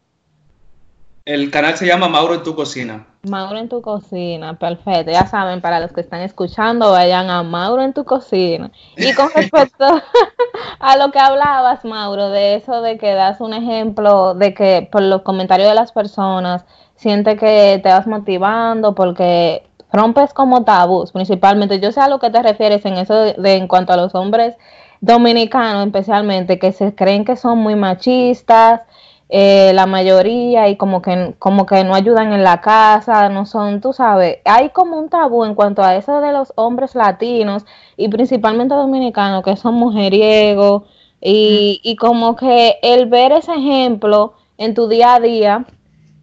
El 1.23 1.51
canal 1.51 1.77
se 1.77 1.85
llama 1.85 2.09
Mauro 2.09 2.33
en 2.33 2.43
tu 2.43 2.55
cocina. 2.55 3.05
Mauro 3.23 3.59
en 3.59 3.69
tu 3.69 3.81
cocina, 3.81 4.57
perfecto. 4.57 5.11
Ya 5.11 5.27
saben, 5.27 5.61
para 5.61 5.79
los 5.79 5.91
que 5.91 6.01
están 6.01 6.21
escuchando, 6.21 6.91
vayan 6.91 7.29
a 7.29 7.43
Mauro 7.43 7.83
en 7.83 7.93
tu 7.93 8.03
cocina. 8.05 8.71
Y 8.97 9.13
con 9.13 9.29
respecto 9.35 9.85
a 10.79 10.97
lo 10.97 11.11
que 11.11 11.19
hablabas, 11.19 11.85
Mauro, 11.85 12.29
de 12.29 12.55
eso 12.55 12.81
de 12.81 12.97
que 12.97 13.13
das 13.13 13.39
un 13.39 13.53
ejemplo, 13.53 14.33
de 14.33 14.55
que 14.55 14.89
por 14.91 15.03
los 15.03 15.21
comentarios 15.21 15.69
de 15.69 15.75
las 15.75 15.91
personas, 15.91 16.65
siente 17.01 17.35
que 17.35 17.79
te 17.81 17.89
vas 17.89 18.05
motivando 18.05 18.93
porque 18.93 19.63
rompes 19.91 20.33
como 20.33 20.63
tabús, 20.63 21.11
principalmente. 21.11 21.79
Yo 21.79 21.91
sé 21.91 21.99
a 21.99 22.07
lo 22.07 22.19
que 22.19 22.29
te 22.29 22.43
refieres 22.43 22.85
en 22.85 22.93
eso 22.97 23.15
de 23.15 23.55
en 23.55 23.67
cuanto 23.67 23.91
a 23.93 23.97
los 23.97 24.13
hombres 24.15 24.55
dominicanos, 25.01 25.87
especialmente, 25.87 26.59
que 26.59 26.71
se 26.71 26.93
creen 26.93 27.25
que 27.25 27.35
son 27.35 27.57
muy 27.57 27.75
machistas 27.75 28.81
eh, 29.29 29.71
la 29.73 29.87
mayoría 29.87 30.69
y 30.69 30.75
como 30.77 31.01
que, 31.01 31.33
como 31.39 31.65
que 31.65 31.83
no 31.83 31.95
ayudan 31.95 32.33
en 32.33 32.43
la 32.43 32.61
casa, 32.61 33.29
no 33.29 33.45
son, 33.45 33.81
tú 33.81 33.93
sabes, 33.93 34.39
hay 34.45 34.69
como 34.69 34.99
un 34.99 35.09
tabú 35.09 35.45
en 35.45 35.55
cuanto 35.55 35.81
a 35.83 35.95
eso 35.95 36.21
de 36.21 36.33
los 36.33 36.53
hombres 36.55 36.95
latinos 36.95 37.65
y 37.97 38.09
principalmente 38.09 38.75
dominicanos 38.75 39.43
que 39.43 39.55
son 39.55 39.75
mujeriegos 39.75 40.83
y, 41.21 41.79
y 41.83 41.95
como 41.95 42.35
que 42.35 42.77
el 42.83 43.05
ver 43.07 43.31
ese 43.31 43.53
ejemplo 43.53 44.33
en 44.57 44.73
tu 44.75 44.89
día 44.89 45.15
a 45.15 45.19
día, 45.21 45.65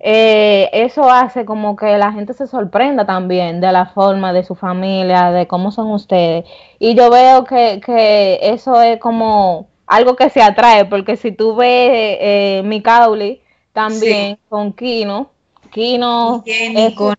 eh, 0.01 0.71
eso 0.73 1.11
hace 1.11 1.45
como 1.45 1.75
que 1.75 1.99
la 1.99 2.13
gente 2.13 2.33
se 2.33 2.47
sorprenda 2.47 3.05
también 3.05 3.61
de 3.61 3.73
la 3.73 3.87
forma 3.87 4.33
de 4.33 4.45
su 4.45 4.55
familia, 4.55 5.31
de 5.33 5.47
cómo 5.47 5.73
son 5.73 5.91
ustedes. 5.91 6.45
Y 6.79 6.95
yo 6.95 7.11
veo 7.11 7.45
que, 7.45 7.81
que 7.85 8.39
eso 8.43 8.81
es 8.81 8.99
como 9.01 9.69
algo 9.87 10.15
que 10.15 10.31
se 10.31 10.43
atrae, 10.43 10.85
porque 10.85 11.17
si 11.17 11.33
tú 11.33 11.57
ves 11.57 11.91
eh, 12.21 12.63
mi 12.65 12.83
Cauli 12.83 13.41
también 13.73 14.39
con 14.49 14.73
Kino, 14.73 15.31
Kino 15.71 16.43
y 16.47 16.53
Jenny, 16.53 16.95
con, 16.95 17.17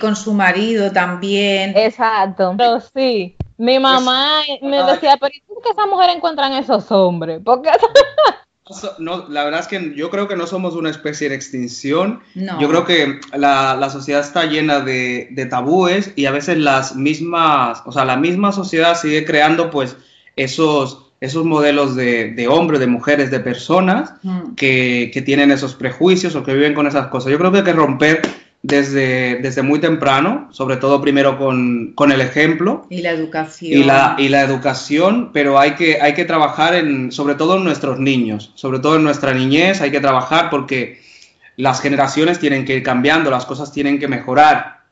con 0.00 0.16
su 0.16 0.32
marido 0.32 0.90
también. 0.90 1.76
Exacto, 1.76 2.54
pero 2.56 2.80
sí, 2.80 3.36
mi 3.56 3.78
mamá 3.78 4.42
me 4.60 4.82
decía, 4.82 5.16
pero 5.20 5.32
¿y 5.34 5.40
que 5.62 5.70
esas 5.70 5.86
mujeres 5.86 6.16
encuentran 6.16 6.52
esos 6.54 6.90
hombres? 6.90 7.40
Porque 7.44 7.70
no, 8.98 9.28
la 9.28 9.44
verdad 9.44 9.60
es 9.60 9.66
que 9.66 9.94
yo 9.96 10.10
creo 10.10 10.28
que 10.28 10.36
no 10.36 10.46
somos 10.46 10.74
una 10.74 10.90
especie 10.90 11.26
en 11.26 11.32
extinción. 11.32 12.20
Yo 12.34 12.68
creo 12.68 12.84
que 12.84 13.20
la, 13.36 13.76
la 13.76 13.90
sociedad 13.90 14.20
está 14.20 14.46
llena 14.46 14.80
de, 14.80 15.28
de, 15.30 15.46
tabúes 15.46 16.12
y 16.16 16.26
a 16.26 16.30
veces 16.30 16.58
las 16.58 16.96
mismas, 16.96 17.82
o 17.86 17.92
sea, 17.92 18.04
la 18.04 18.16
misma 18.16 18.52
sociedad 18.52 18.98
sigue 18.98 19.24
creando 19.24 19.70
pues 19.70 19.96
esos 20.36 20.98
esos 21.20 21.44
modelos 21.44 21.94
de, 21.94 22.32
de 22.32 22.48
hombres, 22.48 22.80
de 22.80 22.88
mujeres, 22.88 23.30
de 23.30 23.38
personas 23.38 24.14
mm. 24.24 24.54
que, 24.56 25.12
que, 25.14 25.22
tienen 25.22 25.52
esos 25.52 25.76
prejuicios 25.76 26.34
o 26.34 26.42
que 26.42 26.52
viven 26.52 26.74
con 26.74 26.88
esas 26.88 27.06
cosas. 27.06 27.30
Yo 27.30 27.38
creo 27.38 27.52
que 27.52 27.58
hay 27.58 27.64
que 27.64 27.72
romper 27.72 28.22
desde, 28.62 29.36
desde 29.36 29.62
muy 29.62 29.80
temprano, 29.80 30.48
sobre 30.52 30.76
todo 30.76 31.00
primero 31.00 31.36
con, 31.36 31.92
con, 31.94 32.12
el 32.12 32.20
ejemplo. 32.20 32.86
Y 32.88 33.02
la 33.02 33.10
educación. 33.10 33.80
Y 33.80 33.84
la, 33.84 34.16
y 34.18 34.28
la 34.28 34.42
educación, 34.42 35.30
pero 35.32 35.58
hay 35.58 35.72
que, 35.72 36.00
hay 36.00 36.14
que 36.14 36.24
trabajar 36.24 36.74
en, 36.74 37.10
sobre 37.10 37.34
todo 37.34 37.56
en 37.56 37.64
nuestros 37.64 37.98
niños, 37.98 38.52
sobre 38.54 38.78
todo 38.78 38.96
en 38.96 39.04
nuestra 39.04 39.34
niñez, 39.34 39.80
hay 39.80 39.90
que 39.90 40.00
trabajar 40.00 40.48
porque 40.50 41.00
las 41.56 41.80
generaciones 41.80 42.38
tienen 42.38 42.64
que 42.64 42.76
ir 42.76 42.82
cambiando, 42.82 43.30
las 43.30 43.46
cosas 43.46 43.72
tienen 43.72 43.98
que 43.98 44.08
mejorar. 44.08 44.82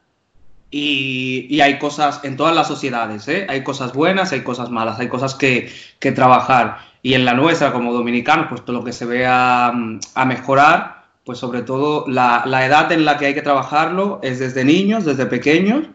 Y, 0.73 1.61
hay 1.61 1.79
cosas 1.79 2.21
en 2.23 2.37
todas 2.37 2.55
las 2.55 2.69
sociedades, 2.69 3.27
¿eh? 3.27 3.47
hay 3.49 3.65
cosas 3.65 3.93
buenas, 3.93 4.33
hay 4.33 4.43
cosas 4.43 4.71
malas, 4.71 5.01
hay 5.01 5.09
cosas 5.09 5.35
que, 5.35 5.71
trabajar. 6.15 6.79
Y 7.03 7.15
en 7.15 7.25
la 7.25 7.35
nuestra, 7.35 7.73
como 7.73 7.93
dominicanos, 7.93 8.47
pues 8.49 8.65
todo 8.65 8.77
lo 8.77 8.85
que 8.85 8.93
se 8.93 9.05
vea 9.05 9.73
a, 10.15 10.25
mejorar, 10.25 11.00
pues 11.25 11.39
sobre 11.39 11.63
todo 11.63 12.07
la, 12.09 12.43
edad 12.65 12.91
en 12.93 13.05
la 13.05 13.17
que 13.19 13.27
hay 13.27 13.35
que 13.35 13.43
trabajarlo 13.43 14.21
es 14.23 14.39
desde 14.39 14.65
niños, 14.65 15.05
desde 15.05 15.27
pequeños. 15.27 15.87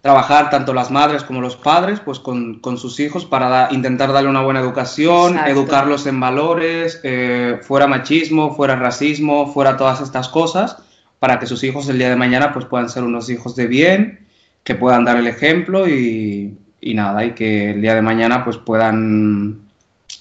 Trabajar 0.00 0.48
tanto 0.48 0.72
las 0.72 0.90
madres 0.90 1.24
como 1.24 1.42
los 1.42 1.56
padres, 1.56 2.00
pues 2.00 2.18
con, 2.20 2.60
sus 2.78 3.00
hijos 3.00 3.26
para 3.26 3.68
intentar 3.70 4.12
darle 4.12 4.30
una 4.30 4.42
buena 4.42 4.60
educación, 4.60 5.38
educarlos 5.46 6.06
en 6.06 6.18
valores, 6.20 7.00
eh, 7.02 7.58
fuera 7.62 7.86
machismo, 7.86 8.54
fuera 8.54 8.76
racismo, 8.76 9.52
fuera 9.52 9.76
todas 9.76 10.00
estas 10.00 10.28
cosas 10.28 10.78
para 11.20 11.38
que 11.38 11.46
sus 11.46 11.62
hijos 11.62 11.88
el 11.88 11.98
día 11.98 12.08
de 12.08 12.16
mañana 12.16 12.52
pues 12.52 12.64
puedan 12.64 12.88
ser 12.88 13.04
unos 13.04 13.30
hijos 13.30 13.54
de 13.54 13.68
bien, 13.68 14.26
que 14.64 14.74
puedan 14.74 15.04
dar 15.04 15.18
el 15.18 15.28
ejemplo 15.28 15.86
y, 15.86 16.56
nada, 16.82 17.24
y 17.24 17.32
que 17.32 17.70
el 17.70 17.82
día 17.82 17.94
de 17.94 18.02
mañana 18.02 18.42
pues 18.42 18.56
puedan 18.56 19.69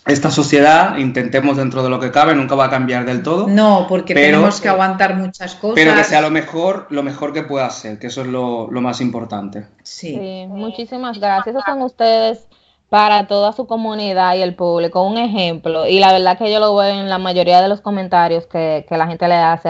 esta 0.10 0.32
sociedad, 0.32 0.98
intentemos 0.98 1.58
dentro 1.58 1.84
de 1.84 1.90
lo 1.90 2.00
que 2.00 2.12
cabe, 2.12 2.36
nunca 2.36 2.56
va 2.56 2.66
a 2.66 2.70
cambiar 2.70 3.06
del 3.06 3.24
todo. 3.24 3.48
No, 3.48 3.86
porque 3.88 4.14
tenemos 4.14 4.60
que 4.60 4.70
aguantar 4.70 5.16
muchas 5.16 5.56
cosas. 5.56 5.76
Pero 5.76 5.96
que 5.96 6.04
sea 6.04 6.22
lo 6.22 6.30
mejor, 6.30 6.88
lo 6.90 7.04
mejor 7.04 7.34
que 7.34 7.44
pueda 7.44 7.70
ser, 7.70 8.00
que 8.00 8.08
eso 8.08 8.22
es 8.22 8.28
lo, 8.28 8.70
más 8.72 9.02
importante. 9.02 9.68
Sí. 9.84 10.14
sí. 10.14 10.46
muchísimas 10.48 11.20
gracias. 11.20 11.56
Esos 11.56 11.66
son 11.66 11.82
ustedes 11.82 12.48
para 12.90 13.28
toda 13.28 13.54
su 13.54 13.68
comunidad 13.68 14.36
y 14.36 14.42
el 14.42 14.56
público, 14.56 15.04
un 15.04 15.18
ejemplo. 15.18 15.88
Y 15.88 16.00
la 16.00 16.12
verdad 16.12 16.38
que 16.38 16.52
yo 16.52 16.60
lo 16.60 16.76
veo 16.76 16.90
en 16.90 17.10
la 17.10 17.20
mayoría 17.20 17.62
de 17.62 17.68
los 17.68 17.82
comentarios 17.82 18.48
que, 18.48 18.86
que 18.90 18.98
la 18.98 19.08
gente 19.08 19.28
le 19.28 19.36
hace 19.36 19.70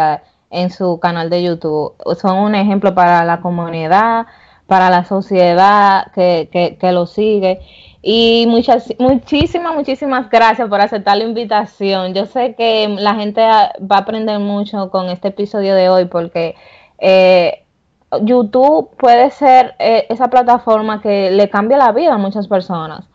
en 0.49 0.71
su 0.71 0.99
canal 0.99 1.30
de 1.30 1.43
YouTube. 1.43 1.93
Son 2.19 2.38
un 2.38 2.56
ejemplo 2.56 2.95
para 2.95 3.25
la 3.25 3.41
comunidad, 3.41 4.25
para 4.67 4.89
la 4.89 5.04
sociedad 5.04 6.12
que, 6.13 6.49
que, 6.52 6.78
que 6.78 6.91
lo 6.91 7.06
sigue. 7.06 7.60
Y 8.01 8.45
muchas, 8.47 8.93
muchísimas, 8.97 9.75
muchísimas 9.75 10.29
gracias 10.29 10.69
por 10.69 10.79
aceptar 10.79 11.17
la 11.17 11.25
invitación. 11.25 12.13
Yo 12.13 12.25
sé 12.25 12.55
que 12.57 12.88
la 12.88 13.15
gente 13.15 13.41
va 13.41 13.95
a 13.95 13.97
aprender 13.97 14.39
mucho 14.39 14.89
con 14.89 15.09
este 15.09 15.29
episodio 15.29 15.75
de 15.75 15.89
hoy 15.89 16.05
porque 16.05 16.55
eh, 16.97 17.63
YouTube 18.21 18.91
puede 18.97 19.31
ser 19.31 19.75
eh, 19.79 20.05
esa 20.09 20.29
plataforma 20.29 21.01
que 21.01 21.29
le 21.31 21.49
cambia 21.49 21.77
la 21.77 21.91
vida 21.91 22.13
a 22.13 22.17
muchas 22.17 22.47
personas. 22.47 23.05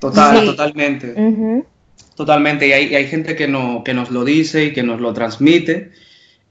Total, 0.00 0.44
totalmente. 0.44 1.64
Totalmente. 2.14 2.68
Y 2.68 2.72
hay, 2.72 2.94
hay 2.94 3.06
gente 3.06 3.36
que, 3.36 3.48
no, 3.48 3.82
que 3.84 3.94
nos 3.94 4.10
lo 4.10 4.24
dice 4.24 4.66
y 4.66 4.72
que 4.74 4.82
nos 4.82 5.00
lo 5.00 5.14
transmite. 5.14 5.92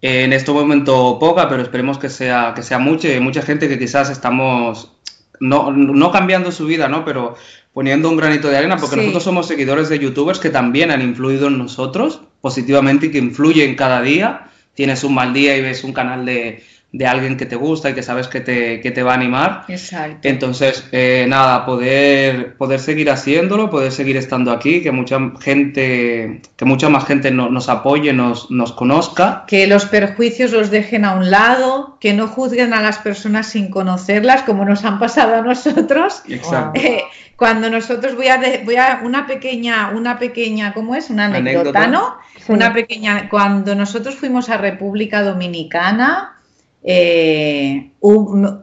en 0.02 0.34
este 0.34 0.52
momento 0.52 1.20
poca, 1.20 1.48
pero 1.50 1.62
esperemos 1.62 2.00
que 2.00 2.10
sea, 2.10 2.54
que 2.56 2.64
sea 2.64 2.80
mucha. 2.80 3.10
Hay 3.10 3.20
mucha 3.20 3.44
gente 3.44 3.70
que 3.70 3.78
quizás 3.78 4.10
estamos 4.10 4.95
no, 5.40 5.72
no, 5.72 6.12
cambiando 6.12 6.52
su 6.52 6.66
vida, 6.66 6.88
¿no? 6.88 7.06
Pero 7.06 7.36
poniendo 7.74 8.10
un 8.10 8.18
granito 8.18 8.50
de 8.50 8.58
arena, 8.58 8.78
porque 8.78 8.96
nosotros 8.96 9.24
somos 9.24 9.48
seguidores 9.48 9.90
de 9.90 10.00
youtubers 10.00 10.40
que 10.40 10.50
también 10.50 10.92
han 10.92 11.02
influido 11.02 11.48
en 11.48 11.58
nosotros 11.58 12.22
positivamente 12.42 13.08
y 13.08 13.12
que 13.12 13.18
influyen 13.18 13.76
cada 13.76 14.02
día. 14.02 14.50
Tienes 14.74 15.04
un 15.04 15.14
mal 15.14 15.34
día 15.34 15.56
y 15.58 15.62
ves 15.62 15.84
un 15.84 15.94
canal 15.94 16.26
de, 16.26 16.64
de 16.98 17.06
alguien 17.06 17.36
que 17.36 17.46
te 17.46 17.58
gusta 17.58 17.90
y 17.90 17.94
que 17.94 18.02
sabes 18.02 18.30
que 18.30 18.40
te, 18.40 18.80
que 18.80 18.90
te 18.90 19.04
va 19.04 19.12
a 19.12 19.16
animar. 19.16 19.66
Exacto. 19.68 20.28
Entonces, 20.28 20.88
eh, 20.94 21.26
nada, 21.28 21.66
poder, 21.66 22.56
poder 22.56 22.80
seguir 22.80 23.10
haciéndolo, 23.10 23.70
poder 23.70 23.92
seguir 23.92 24.16
estando 24.16 24.52
aquí, 24.52 24.82
que 24.82 24.92
mucha 24.92 25.20
gente, 25.42 26.42
que 26.56 26.66
mucha 26.66 26.88
más 26.88 27.06
gente 27.06 27.32
nos 27.32 27.68
apoye, 27.68 28.14
nos, 28.14 28.50
nos 28.50 28.72
conozca. 28.72 29.44
Que 29.46 29.68
los 29.68 29.86
perjuicios 29.86 30.54
los 30.54 30.72
dejen 30.72 31.04
a 31.04 31.16
un 31.16 31.30
lado, 31.30 31.98
que 32.00 32.14
no 32.14 32.28
juzguen 32.28 32.74
a 32.74 32.82
las 32.82 33.00
personas 33.00 33.48
sin 33.48 33.70
conocerlas, 33.70 34.44
como 34.44 34.64
nos 34.64 34.86
han 34.86 34.98
pasado 34.98 35.36
a 35.36 35.42
nosotros. 35.42 36.24
Exacto. 36.30 36.80
Eh, 36.80 37.04
cuando 37.36 37.70
nosotros 37.70 38.16
voy 38.16 38.30
a, 38.30 38.40
voy 38.64 38.78
a 38.78 39.02
una 39.04 39.28
pequeña, 39.28 39.92
una 39.94 40.18
pequeña, 40.18 40.74
¿cómo 40.74 40.96
es? 40.96 41.10
Una 41.10 41.26
anécdota, 41.26 41.88
¿no? 41.88 42.16
Una 42.48 42.74
pequeña, 42.74 43.28
cuando 43.28 43.76
nosotros 43.76 44.16
fuimos 44.16 44.50
a 44.50 44.56
República 44.56 45.22
Dominicana, 45.24 46.36
eh, 46.88 47.90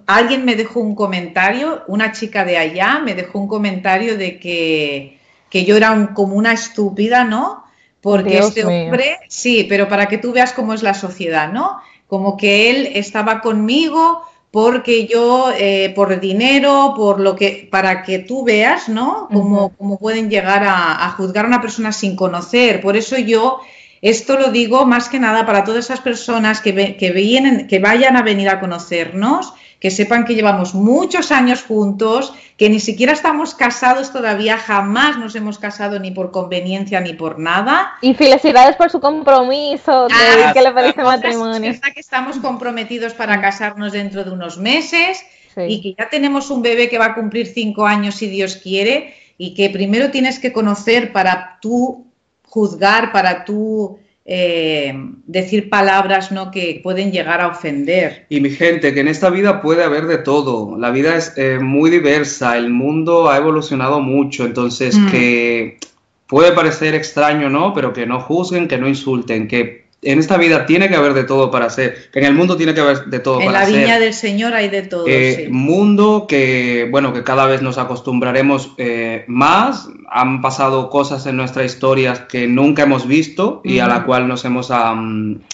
alguien 0.07 0.45
me 0.45 0.55
dejó 0.55 0.79
un 0.79 0.95
comentario, 0.95 1.83
una 1.89 2.13
chica 2.13 2.45
de 2.45 2.57
allá 2.57 3.01
me 3.01 3.15
dejó 3.15 3.41
un 3.41 3.49
comentario 3.49 4.17
de 4.17 4.39
que, 4.39 5.19
yo 5.51 5.77
era 5.77 6.13
como 6.15 6.37
una 6.37 6.53
estúpida, 6.53 7.25
¿no? 7.25 7.65
Porque 8.01 8.39
este 8.39 8.65
hombre, 8.65 9.19
sí, 9.29 9.67
pero 9.69 9.89
para 9.89 10.07
que 10.07 10.19
tú 10.19 10.33
veas 10.33 10.53
cómo 10.53 10.73
es 10.73 10.83
la 10.83 10.95
sociedad, 10.95 11.53
¿no? 11.53 11.81
Como 12.07 12.37
que 12.37 12.71
él 12.71 12.93
estaba 12.95 13.41
conmigo 13.41 14.23
porque 14.53 15.07
yo, 15.07 15.51
eh, 15.57 15.93
por 15.95 16.21
dinero, 16.21 16.95
por 16.97 17.19
lo 17.19 17.35
que, 17.35 17.69
para 17.71 18.03
que 18.03 18.19
tú 18.21 18.45
veas, 18.45 18.89
¿no? 18.89 19.29
Cómo, 19.33 19.99
pueden 19.99 20.31
llegar 20.31 20.63
a, 20.63 21.05
a, 21.05 21.11
juzgar 21.11 21.45
a 21.45 21.49
una 21.49 21.61
persona 21.61 21.91
sin 21.91 22.17
conocer. 22.17 22.81
Por 22.81 22.97
eso 22.97 23.17
yo 23.17 23.61
esto 24.03 24.37
lo 24.37 24.51
digo 24.51 24.85
más 24.85 25.09
que 25.09 25.21
nada 25.21 25.47
para 25.47 25.63
todas 25.63 25.85
esas 25.85 26.01
personas 26.01 26.61
que, 26.61 26.97
que, 26.97 27.13
vienen, 27.13 27.69
que 27.69 27.79
vayan 27.79 28.17
a 28.17 28.23
venir 28.23 28.49
a 28.49 28.59
conocernos, 28.59 29.55
que 29.79 29.93
sepan 29.93 30.25
que 30.25 30.35
llevamos 30.35 30.75
muchos 30.75 31.31
años 31.31 31.63
juntos, 31.63 32.35
que 32.57 32.69
ni 32.69 32.81
siquiera 32.81 33.13
estamos 33.13 33.55
casados 33.55 34.13
todavía, 34.13 34.59
jamás 34.59 35.19
nos 35.19 35.37
hemos 35.37 35.61
casado 35.61 36.01
ni 36.01 36.11
por 36.11 36.33
conveniencia 36.33 37.01
ni 37.01 37.13
por 37.13 37.39
nada. 37.39 37.93
Y 38.01 38.15
felicidades 38.15 38.75
por 38.75 38.91
su 38.91 39.01
compromiso, 39.01 40.09
ah, 40.11 40.53
que 40.53 40.63
le 40.63 40.73
pediste 40.73 41.03
matrimonio. 41.03 41.71
Es 41.71 41.81
que 41.81 42.01
estamos 42.01 42.39
comprometidos 42.39 43.15
para 43.15 43.41
casarnos 43.41 43.93
dentro 43.93 44.25
de 44.25 44.31
unos 44.33 44.59
meses 44.59 45.25
y 45.57 45.81
que 45.81 45.95
ya 45.97 46.09
tenemos 46.09 46.51
un 46.51 46.63
bebé 46.63 46.89
que 46.89 46.99
va 46.99 47.07
a 47.07 47.15
cumplir 47.15 47.47
cinco 47.47 47.87
años 47.87 48.17
si 48.17 48.27
Dios 48.27 48.57
quiere 48.57 49.15
y 49.39 49.55
que 49.55 49.71
primero 49.71 50.11
tienes 50.11 50.41
que 50.41 50.53
conocer 50.53 51.13
para 51.13 51.59
tú 51.61 52.12
juzgar, 52.53 53.13
para 53.13 53.47
tú 53.47 53.99
eh, 54.27 54.93
decir 55.27 55.71
palabras 55.71 56.31
¿no? 56.31 56.51
que 56.51 56.81
pueden 56.83 57.11
llegar 57.11 57.41
a 57.41 57.49
ofender. 57.49 58.27
Y 58.29 58.43
mi 58.43 58.51
gente, 58.51 58.93
que 58.93 59.01
en 59.01 59.09
esta 59.09 59.31
vida 59.31 59.63
puede 59.63 59.83
haber 59.83 60.07
de 60.07 60.19
todo. 60.19 60.77
La 60.77 60.91
vida 60.91 61.17
es 61.17 61.33
eh, 61.39 61.59
muy 61.59 61.89
diversa, 61.89 62.59
el 62.59 62.69
mundo 62.69 63.31
ha 63.31 63.39
evolucionado 63.39 64.01
mucho, 64.01 64.45
entonces 64.45 64.99
mm. 64.99 65.11
que 65.11 65.79
puede 66.27 66.53
parecer 66.53 66.95
extraño, 66.95 67.49
¿no? 67.49 67.73
Pero 67.73 67.95
que 67.95 68.05
no 68.05 68.21
juzguen, 68.21 68.69
que 68.69 68.77
no 68.77 68.87
insulten, 68.87 69.49
que 69.49 69.82
en 70.03 70.19
esta 70.19 70.37
vida 70.37 70.67
tiene 70.67 70.89
que 70.89 70.97
haber 70.97 71.15
de 71.15 71.23
todo 71.23 71.53
para 71.53 71.67
hacer, 71.67 72.11
en 72.13 72.25
el 72.25 72.35
mundo 72.35 72.57
tiene 72.57 72.75
que 72.75 72.81
haber 72.81 73.05
de 73.05 73.21
todo 73.21 73.39
para 73.39 73.61
hacer. 73.61 73.75
En 73.75 73.81
la 73.81 73.87
viña 73.87 74.01
del 74.01 74.13
Señor 74.13 74.53
hay 74.53 74.69
de 74.69 74.83
todo. 74.83 75.05
Eh, 75.07 75.47
mundo 75.49 76.27
que, 76.29 76.89
bueno, 76.91 77.13
que 77.13 77.23
cada 77.23 77.47
vez 77.47 77.63
nos 77.63 77.79
acostumbraremos 77.79 78.73
eh, 78.79 79.25
más. 79.29 79.89
Han 80.11 80.43
pasado 80.43 80.91
cosas 80.91 81.25
en 81.27 81.37
nuestra 81.37 81.65
historia 81.65 82.27
que 82.29 82.49
nunca 82.49 82.83
hemos 82.83 83.07
visto 83.07 83.61
y 83.65 83.79
a 83.79 83.87
la 83.87 84.05
cual 84.05 84.27
nos 84.27 84.45
hemos 84.45 84.71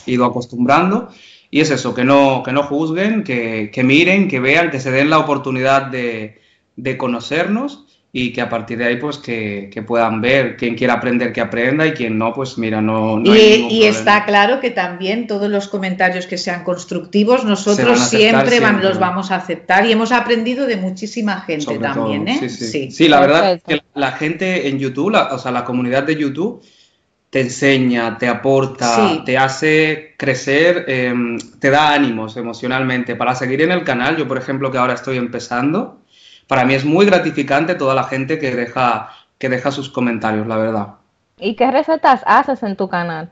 ido 0.06 0.24
acostumbrando. 0.24 1.10
Y 1.50 1.60
es 1.60 1.70
eso, 1.70 1.94
que 1.94 2.04
no, 2.04 2.42
que 2.44 2.52
no 2.52 2.62
juzguen, 2.62 3.24
que, 3.24 3.70
que, 3.72 3.84
miren, 3.84 4.28
que 4.28 4.40
vean, 4.40 4.70
que 4.70 4.80
se 4.80 4.90
den 4.90 5.10
la 5.10 5.18
oportunidad 5.18 5.86
de, 5.86 6.40
de 6.76 6.96
conocernos 6.96 7.87
y 8.10 8.32
que 8.32 8.40
a 8.40 8.48
partir 8.48 8.78
de 8.78 8.86
ahí 8.86 8.96
pues 8.96 9.18
que, 9.18 9.84
puedan 9.86 10.20
ver 10.20 10.56
quien 10.56 10.74
quiera 10.74 10.94
aprender 10.94 11.32
que 11.32 11.42
aprenda 11.42 11.86
y 11.86 11.92
quien 11.92 12.16
no 12.16 12.32
pues 12.32 12.56
mira 12.56 12.80
no, 12.80 13.20
y, 13.22 13.66
y 13.70 13.84
está 13.84 14.24
claro 14.24 14.60
que 14.60 14.70
también 14.70 15.26
todos 15.26 15.50
los 15.50 15.68
comentarios 15.68 16.26
que 16.26 16.38
sean 16.38 16.64
constructivos 16.64 17.44
nosotros 17.44 18.00
siempre, 18.08 18.60
los 18.82 18.98
vamos 18.98 19.30
a 19.30 19.36
aceptar 19.36 19.84
y 19.84 19.92
hemos 19.92 20.12
aprendido 20.12 20.66
de 20.66 20.76
muchísima 20.76 21.42
gente 21.42 21.78
también 21.78 22.28
¿eh? 22.28 22.48
sí, 22.48 22.90
sí. 22.90 23.08
la 23.08 23.20
verdad 23.20 23.52
es 23.52 23.62
que 23.62 23.82
la 23.94 24.12
gente 24.12 24.68
en 24.68 24.78
YouTube 24.78 25.14
o 25.30 25.38
sea 25.38 25.52
la 25.52 25.64
comunidad 25.64 26.04
de 26.04 26.16
YouTube 26.16 26.62
te 27.30 27.40
enseña, 27.40 28.16
te 28.16 28.26
aporta, 28.26 29.22
te 29.24 29.36
hace 29.36 30.14
crecer, 30.16 30.86
em, 30.88 31.38
te 31.58 31.68
da 31.68 31.92
ánimos 31.92 32.36
emocionalmente 32.38 33.16
para 33.16 33.34
seguir 33.34 33.60
en 33.62 33.72
el 33.72 33.84
canal. 33.84 34.16
Yo, 34.16 34.26
por 34.26 34.38
ejemplo, 34.38 34.70
que 34.70 34.78
ahora 34.78 34.94
estoy 34.94 35.18
empezando, 35.18 36.00
para 36.48 36.64
mí 36.64 36.74
es 36.74 36.84
muy 36.84 37.06
gratificante 37.06 37.76
toda 37.76 37.94
la 37.94 38.04
gente 38.04 38.38
que 38.38 38.56
deja, 38.56 39.10
que 39.38 39.48
deja 39.48 39.70
sus 39.70 39.90
comentarios, 39.90 40.46
la 40.46 40.56
verdad. 40.56 40.88
¿Y 41.38 41.54
qué 41.54 41.70
recetas 41.70 42.22
haces 42.26 42.62
en 42.64 42.74
tu 42.74 42.88
canal? 42.88 43.30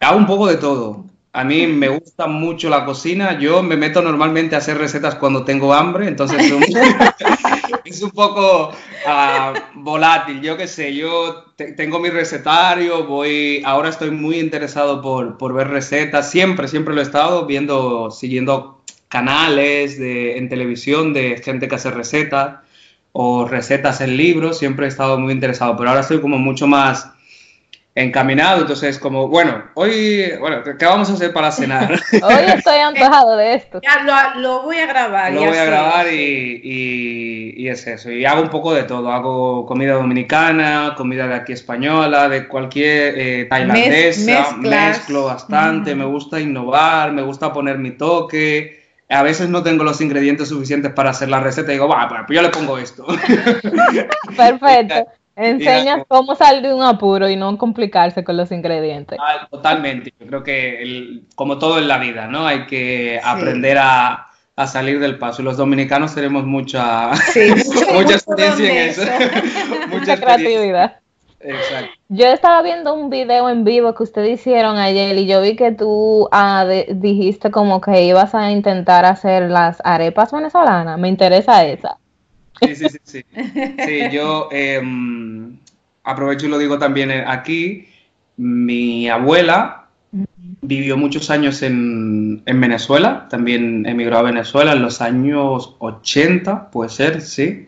Hago 0.00 0.18
un 0.18 0.26
poco 0.26 0.48
de 0.48 0.56
todo. 0.56 1.06
A 1.32 1.44
mí 1.44 1.66
me 1.66 1.88
gusta 1.88 2.26
mucho 2.26 2.68
la 2.68 2.84
cocina. 2.84 3.38
Yo 3.38 3.62
me 3.62 3.76
meto 3.76 4.02
normalmente 4.02 4.54
a 4.54 4.58
hacer 4.58 4.78
recetas 4.78 5.14
cuando 5.16 5.44
tengo 5.44 5.72
hambre, 5.72 6.08
entonces 6.08 6.42
es 6.42 8.02
un 8.02 8.10
poco 8.14 8.72
ah, 9.06 9.52
volátil. 9.74 10.40
Yo 10.40 10.56
qué 10.56 10.66
sé, 10.66 10.94
yo 10.94 11.44
tengo 11.76 11.98
mi 11.98 12.08
recetario, 12.08 13.04
voy. 13.04 13.62
Ahora 13.64 13.90
estoy 13.90 14.10
muy 14.10 14.38
interesado 14.38 15.00
por, 15.00 15.36
por, 15.38 15.52
ver 15.52 15.68
recetas. 15.68 16.30
Siempre, 16.30 16.68
siempre 16.68 16.94
lo 16.94 17.00
he 17.00 17.04
estado 17.04 17.46
viendo, 17.46 18.10
siguiendo 18.10 18.75
canales 19.08 19.98
de, 19.98 20.38
en 20.38 20.48
televisión 20.48 21.12
de 21.12 21.40
gente 21.42 21.68
que 21.68 21.74
hace 21.76 21.90
recetas 21.90 22.56
o 23.12 23.46
recetas 23.46 24.00
en 24.00 24.16
libros, 24.16 24.58
siempre 24.58 24.86
he 24.86 24.88
estado 24.88 25.18
muy 25.18 25.32
interesado, 25.32 25.76
pero 25.76 25.90
ahora 25.90 26.02
estoy 26.02 26.20
como 26.20 26.38
mucho 26.38 26.66
más 26.66 27.10
encaminado, 27.96 28.60
entonces 28.60 28.98
como, 28.98 29.26
bueno, 29.26 29.64
hoy, 29.72 30.30
bueno, 30.38 30.62
¿qué 30.62 30.84
vamos 30.84 31.08
a 31.08 31.14
hacer 31.14 31.32
para 31.32 31.50
cenar? 31.50 31.92
hoy 32.22 32.44
estoy 32.54 32.76
antojado 32.76 33.38
de 33.38 33.54
esto. 33.54 33.80
Ya 33.82 34.34
lo, 34.36 34.62
voy 34.62 34.76
a 34.76 34.86
grabar. 34.86 35.32
Lo 35.32 35.46
voy 35.46 35.56
a 35.56 35.64
grabar 35.64 36.12
y, 36.12 36.60
y, 37.56 37.68
es 37.68 37.86
eso, 37.86 38.10
y 38.12 38.26
hago 38.26 38.42
un 38.42 38.50
poco 38.50 38.74
de 38.74 38.84
todo, 38.84 39.10
hago 39.10 39.64
comida 39.64 39.94
dominicana, 39.94 40.94
comida 40.96 41.26
de 41.26 41.34
aquí 41.36 41.52
española, 41.52 42.28
de 42.28 42.46
cualquier 42.46 43.18
eh, 43.18 43.44
tailandesa, 43.46 44.58
mezclo 44.58 45.24
bastante, 45.24 45.94
me 45.94 46.04
gusta 46.04 46.38
innovar, 46.38 47.12
me 47.12 47.22
gusta 47.22 47.52
poner 47.52 47.78
mi 47.78 47.92
toque, 47.92 48.85
a 49.08 49.22
veces 49.22 49.48
no 49.48 49.62
tengo 49.62 49.84
los 49.84 50.00
ingredientes 50.00 50.48
suficientes 50.48 50.92
para 50.92 51.10
hacer 51.10 51.28
la 51.28 51.40
receta 51.40 51.70
y 51.70 51.74
digo, 51.74 51.88
va, 51.88 52.08
pues 52.08 52.36
yo 52.36 52.42
le 52.42 52.48
pongo 52.48 52.78
esto. 52.78 53.06
Perfecto. 54.36 55.06
Enseñas 55.36 56.04
cómo 56.08 56.34
salir 56.34 56.62
de 56.62 56.72
un 56.72 56.82
apuro 56.82 57.28
y 57.28 57.36
no 57.36 57.58
complicarse 57.58 58.24
con 58.24 58.38
los 58.38 58.50
ingredientes. 58.50 59.18
Ah, 59.20 59.46
totalmente. 59.50 60.14
Yo 60.18 60.26
creo 60.26 60.42
que, 60.42 61.20
como 61.34 61.58
todo 61.58 61.78
en 61.78 61.88
la 61.88 61.98
vida, 61.98 62.26
¿no? 62.26 62.46
Hay 62.46 62.64
que 62.66 63.20
aprender 63.22 63.76
a, 63.78 64.28
salir 64.66 64.98
del 64.98 65.18
paso. 65.18 65.42
Y 65.42 65.44
los 65.44 65.58
dominicanos 65.58 66.14
tenemos 66.14 66.46
mucha, 66.46 67.10
mucha 67.92 68.14
experiencia 68.14 68.70
en 68.70 68.88
eso. 68.88 69.02
mucha 69.90 70.16
creatividad. 70.16 71.00
Exacto. 71.46 71.92
Yo 72.08 72.26
estaba 72.26 72.60
viendo 72.62 72.92
un 72.92 73.08
video 73.08 73.48
en 73.48 73.64
vivo 73.64 73.94
que 73.94 74.02
ustedes 74.02 74.40
hicieron 74.40 74.78
ayer 74.78 75.16
y 75.16 75.26
yo 75.26 75.40
vi 75.40 75.54
que 75.54 75.70
tú 75.70 76.28
ah, 76.32 76.66
dijiste 76.88 77.50
como 77.50 77.80
que 77.80 78.02
ibas 78.02 78.34
a 78.34 78.50
intentar 78.50 79.04
hacer 79.04 79.48
las 79.48 79.80
arepas 79.84 80.32
venezolanas. 80.32 80.98
Me 80.98 81.08
interesa 81.08 81.64
esa. 81.64 81.98
Sí, 82.60 82.74
sí, 82.74 82.86
sí. 82.88 82.98
Sí, 83.04 83.24
sí 83.78 84.00
yo 84.10 84.48
em, 84.50 85.58
aprovecho 86.02 86.46
y 86.46 86.48
lo 86.48 86.58
digo 86.58 86.78
también 86.78 87.10
aquí. 87.10 87.88
Mi 88.36 89.08
abuela 89.08 89.86
vivió 90.62 90.96
muchos 90.96 91.30
años 91.30 91.62
en, 91.62 92.42
Venezuela, 92.44 93.26
también 93.28 93.86
emigró 93.86 94.18
a 94.18 94.22
Venezuela 94.22 94.72
en 94.72 94.82
los 94.82 95.00
años 95.00 95.76
80, 95.78 96.70
puede 96.70 96.90
ser, 96.90 97.20
sí. 97.20 97.66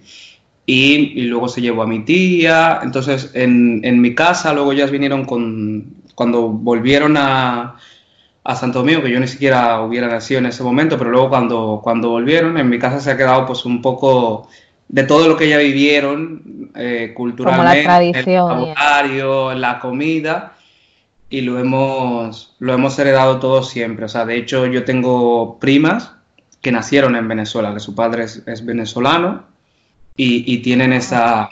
Y, 0.70 1.22
luego 1.22 1.48
se 1.48 1.62
llevó 1.62 1.80
a 1.82 1.86
mi 1.86 2.00
tía. 2.00 2.80
Entonces, 2.82 3.30
en, 3.32 4.00
mi 4.02 4.14
casa, 4.14 4.52
luego 4.52 4.72
ellas 4.72 4.90
vinieron 4.90 5.24
con. 5.24 5.94
Cuando 6.14 6.48
volvieron 6.48 7.16
a, 7.16 7.76
a 8.44 8.54
Santo 8.54 8.80
Domingo, 8.80 9.02
que 9.02 9.10
yo 9.10 9.18
ni 9.18 9.28
siquiera 9.28 9.80
hubiera 9.80 10.08
nacido 10.08 10.40
en 10.40 10.46
ese 10.46 10.62
momento, 10.62 10.98
pero 10.98 11.10
luego 11.10 11.30
cuando, 11.30 11.80
cuando 11.82 12.10
volvieron, 12.10 12.58
en 12.58 12.68
mi 12.68 12.78
casa 12.78 13.00
se 13.00 13.10
ha 13.10 13.16
quedado 13.16 13.46
pues 13.46 13.64
un 13.64 13.80
poco 13.80 14.48
de 14.88 15.04
todo 15.04 15.26
lo 15.26 15.38
que 15.38 15.48
ya 15.48 15.56
vivieron 15.56 16.70
eh, 16.74 17.14
culturalmente, 17.16 17.84
la 17.84 17.84
tradición, 17.84 18.74
el 19.54 19.60
la 19.60 19.78
comida 19.78 20.52
y 21.30 21.40
lo 21.42 21.58
hemos, 21.58 22.56
lo 22.58 22.74
hemos 22.74 22.98
heredado 22.98 23.38
todo 23.38 23.62
siempre. 23.62 24.04
O 24.04 24.08
sea, 24.08 24.26
de 24.26 24.36
hecho, 24.36 24.66
yo 24.66 24.84
tengo 24.84 25.58
primas 25.58 26.12
que 26.60 26.72
nacieron 26.72 27.16
en 27.16 27.26
Venezuela, 27.26 27.72
que 27.72 27.80
su 27.80 27.94
padre 27.94 28.24
es, 28.24 28.66
venezolano 28.66 29.44
y, 30.18 30.58
tienen 30.58 30.92
esa, 30.92 31.48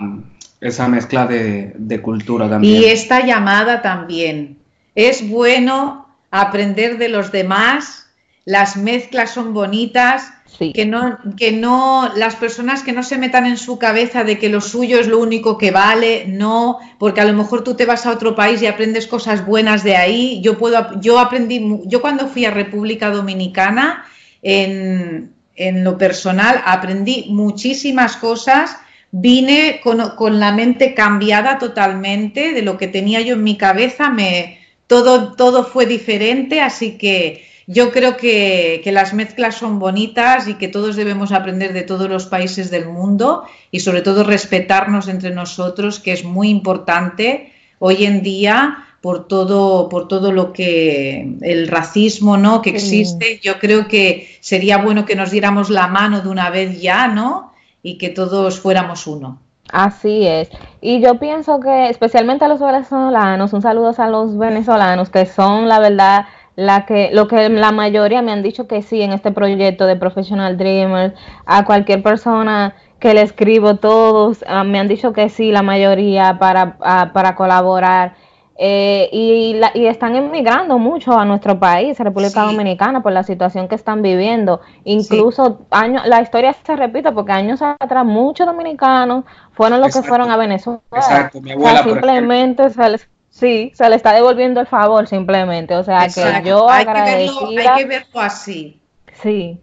esa 0.60 0.88
mezcla 0.88 1.26
de, 1.26 1.72
de, 1.76 2.02
cultura 2.02 2.50
también. 2.50 2.82
Y 2.82 2.84
esta 2.86 3.24
llamada 3.24 3.80
también. 3.80 4.58
Es 4.94 5.28
bueno 5.28 6.08
aprender 6.30 6.98
de 6.98 7.08
los 7.08 7.30
demás, 7.30 8.08
las 8.44 8.76
mezclas 8.76 9.30
son 9.30 9.54
bonitas 9.54 10.32
que, 10.58 10.86
no, 10.86 11.18
que 11.36 11.52
no, 11.52 12.10
las 12.16 12.36
personas 12.36 12.82
que 12.82 12.92
no 12.92 13.02
se 13.02 13.18
metan 13.18 13.46
en 13.46 13.58
su 13.58 13.78
cabeza 13.78 14.24
de 14.24 14.38
que 14.38 14.48
lo 14.48 14.60
suyo 14.60 14.98
es 14.98 15.06
lo 15.06 15.18
único 15.18 15.58
que 15.58 15.70
vale, 15.70 16.24
no, 16.26 16.78
porque 16.98 17.20
a 17.20 17.24
lo 17.24 17.34
mejor 17.34 17.62
tú 17.62 17.74
te 17.74 17.86
vas 17.86 18.06
a 18.06 18.12
otro 18.12 18.34
país 18.34 18.62
y 18.62 18.66
aprendes 18.66 19.06
cosas 19.06 19.44
buenas 19.44 19.84
de 19.84 19.96
ahí. 19.96 20.40
Yo 20.42 20.56
puedo, 20.58 21.00
yo 21.00 21.18
aprendí, 21.18 21.80
yo 21.84 22.00
cuando 22.00 22.26
fui 22.26 22.44
a 22.46 22.50
República 22.50 23.10
Dominicana, 23.10 24.04
en, 24.42 25.35
en 25.56 25.84
lo 25.84 25.98
personal, 25.98 26.62
aprendí 26.64 27.26
muchísimas 27.30 28.16
cosas 28.16 28.76
vine 29.12 29.80
con, 29.82 30.10
con, 30.10 30.40
la 30.40 30.52
mente 30.52 30.92
cambiada 30.92 31.58
totalmente 31.58 32.52
de 32.52 32.62
lo 32.62 32.76
que 32.76 32.88
tenía 32.88 33.20
yo 33.22 33.34
en 33.34 33.44
mi 33.44 33.56
cabeza, 33.56 34.10
me, 34.10 34.58
todo, 34.86 35.32
todo 35.34 35.64
fue 35.64 35.86
diferente, 35.86 36.60
así 36.60 36.98
que 36.98 37.44
yo 37.66 37.90
creo 37.90 38.16
que, 38.16 38.80
las 38.86 39.12
mezclas 39.12 39.56
son 39.56 39.78
bonitas 39.78 40.46
y 40.48 40.54
que 40.54 40.68
todos 40.68 40.94
debemos 40.94 41.32
aprender 41.32 41.72
de 41.72 41.82
todos 41.82 42.08
los 42.08 42.26
países 42.26 42.70
del 42.70 42.86
mundo 42.86 43.44
y 43.70 43.80
sobre 43.80 44.02
todo 44.02 44.22
respetarnos 44.22 45.08
entre 45.08 45.30
nosotros, 45.30 45.98
que 45.98 46.12
es 46.12 46.24
muy 46.24 46.48
importante 46.48 47.52
hoy 47.80 48.04
en 48.04 48.22
día 48.22 48.84
por 49.00 49.26
todo, 49.26 49.88
por 49.88 50.08
todo 50.08 50.30
lo 50.32 50.52
que 50.52 51.36
el 51.42 51.68
racismo 51.68 52.36
¿no? 52.36 52.62
que 52.62 52.70
existe. 52.70 53.40
Yo 53.42 53.58
creo 53.58 53.88
que 53.88 54.35
sería 54.46 54.78
bueno 54.78 55.04
que 55.04 55.16
nos 55.16 55.32
diéramos 55.32 55.70
la 55.70 55.88
mano 55.88 56.20
de 56.20 56.28
una 56.28 56.50
vez 56.50 56.80
ya, 56.80 57.08
¿no? 57.08 57.52
Y 57.82 57.98
que 57.98 58.10
todos 58.10 58.60
fuéramos 58.60 59.08
uno. 59.08 59.40
Así 59.72 60.24
es. 60.24 60.50
Y 60.80 61.00
yo 61.00 61.18
pienso 61.18 61.58
que 61.58 61.88
especialmente 61.88 62.44
a 62.44 62.48
los 62.48 62.60
venezolanos, 62.60 63.52
un 63.52 63.60
saludo 63.60 63.92
a 63.98 64.06
los 64.06 64.38
venezolanos 64.38 65.10
que 65.10 65.26
son 65.26 65.68
la 65.68 65.80
verdad 65.80 66.26
la 66.54 66.86
que, 66.86 67.10
lo 67.12 67.26
que 67.26 67.48
la 67.48 67.72
mayoría 67.72 68.22
me 68.22 68.30
han 68.30 68.44
dicho 68.44 68.68
que 68.68 68.82
sí 68.82 69.02
en 69.02 69.12
este 69.12 69.32
proyecto 69.32 69.84
de 69.84 69.96
Professional 69.96 70.56
Dreamers, 70.56 71.14
a 71.44 71.64
cualquier 71.64 72.04
persona 72.04 72.76
que 73.00 73.14
le 73.14 73.22
escribo, 73.22 73.74
todos 73.78 74.44
ah, 74.46 74.62
me 74.62 74.78
han 74.78 74.86
dicho 74.86 75.12
que 75.12 75.28
sí, 75.28 75.50
la 75.50 75.62
mayoría 75.62 76.38
para, 76.38 76.76
ah, 76.82 77.10
para 77.12 77.34
colaborar. 77.34 78.14
Eh, 78.58 79.10
y, 79.12 79.54
la, 79.54 79.70
y 79.74 79.86
están 79.86 80.16
emigrando 80.16 80.78
mucho 80.78 81.12
a 81.12 81.24
nuestro 81.24 81.58
país, 81.58 81.98
República 81.98 82.42
Dominicana, 82.42 83.02
por 83.02 83.12
la 83.12 83.22
situación 83.22 83.68
que 83.68 83.74
están 83.74 84.00
viviendo. 84.00 84.60
Incluso 84.84 85.60
años, 85.70 86.06
la 86.06 86.22
historia 86.22 86.54
se 86.64 86.74
repite 86.74 87.12
porque 87.12 87.32
años 87.32 87.60
atrás 87.60 88.04
muchos 88.04 88.46
dominicanos 88.46 89.24
fueron 89.52 89.80
los 89.80 89.94
que 89.94 90.02
fueron 90.02 90.30
a 90.30 90.36
Venezuela. 90.36 90.80
Exacto, 90.92 91.40
mi 91.40 91.52
abuela, 91.52 91.82
simplemente 91.82 92.70
se 92.70 92.88
les 92.88 93.08
Sí, 93.36 93.70
se 93.74 93.86
le 93.90 93.96
está 93.96 94.14
devolviendo 94.14 94.60
el 94.60 94.66
favor 94.66 95.06
simplemente. 95.06 95.76
O 95.76 95.84
sea, 95.84 96.08
que 96.08 96.48
yo 96.48 96.70
hay 96.70 96.86
agradecida. 96.86 97.74
hay 97.74 97.82
que 97.82 97.84
verlo 97.84 98.20
así. 98.20 98.80
Sí. 99.22 99.60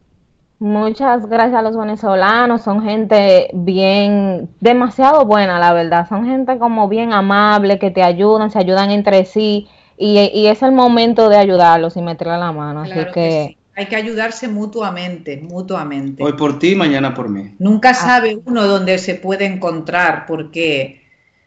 Muchas 0.64 1.28
gracias 1.28 1.59
a 1.59 1.61
los 1.61 1.76
venezolanos, 1.76 2.61
son 2.61 2.82
gente 2.86 3.49
bien, 3.51 4.47
demasiado 4.61 5.26
buena, 5.26 5.59
la 5.59 5.74
verdad. 5.74 6.07
Son 6.07 6.26
gente 6.26 6.57
como 6.57 6.88
bien 6.88 7.11
amable, 7.11 7.80
que 7.80 7.91
te 7.91 8.01
ayudan, 8.01 8.49
se 8.49 8.59
ayudan 8.59 8.89
entre 8.89 9.26
sí. 9.26 9.68
Y, 9.97 10.47
es 10.47 10.64
el 10.64 10.72
momento 10.72 11.28
de 11.28 11.36
ayudarlos 11.36 11.97
y 11.97 12.01
meterle 12.01 12.38
la 12.38 12.53
mano. 12.53 12.84
así 12.84 12.93
que, 13.14 13.57
Hay 13.76 13.88
que 13.88 13.97
ayudarse 13.97 14.47
mutuamente, 14.47 15.36
mutuamente. 15.36 16.24
Hoy 16.24 16.32
por 16.32 16.57
ti, 16.59 16.76
mañana 16.76 17.14
por 17.14 17.28
mí. 17.28 17.55
Nunca 17.59 17.89
ah. 17.89 17.93
sabe 17.93 18.39
uno 18.45 18.66
dónde 18.66 18.99
se 18.99 19.16
puede 19.16 19.43
encontrar, 19.43 20.26
porque 20.26 21.03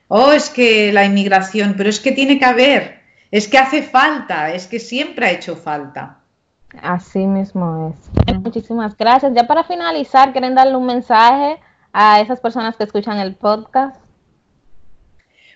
oh, 0.08 0.32
es 0.32 0.50
que 0.50 0.92
la 0.92 1.06
inmigración, 1.06 1.72
pero 1.78 1.88
es 1.88 2.00
que 2.00 2.12
tiene 2.12 2.38
que 2.38 2.44
haber, 2.44 3.00
es 3.30 3.48
que 3.48 3.56
hace 3.56 3.82
falta, 3.82 4.52
es 4.52 4.66
que 4.66 4.78
siempre 4.78 5.24
ha 5.24 5.32
hecho 5.32 5.56
falta. 5.56 6.18
Así 6.82 7.26
mismo 7.26 7.94
es. 8.26 8.36
Muchísimas 8.36 8.96
gracias. 8.96 9.32
Ya 9.34 9.46
para 9.46 9.64
finalizar, 9.64 10.32
¿quieren 10.32 10.54
darle 10.54 10.76
un 10.76 10.86
mensaje 10.86 11.58
a 11.92 12.20
esas 12.20 12.40
personas 12.40 12.76
que 12.76 12.84
escuchan 12.84 13.18
el 13.18 13.34
podcast? 13.34 13.96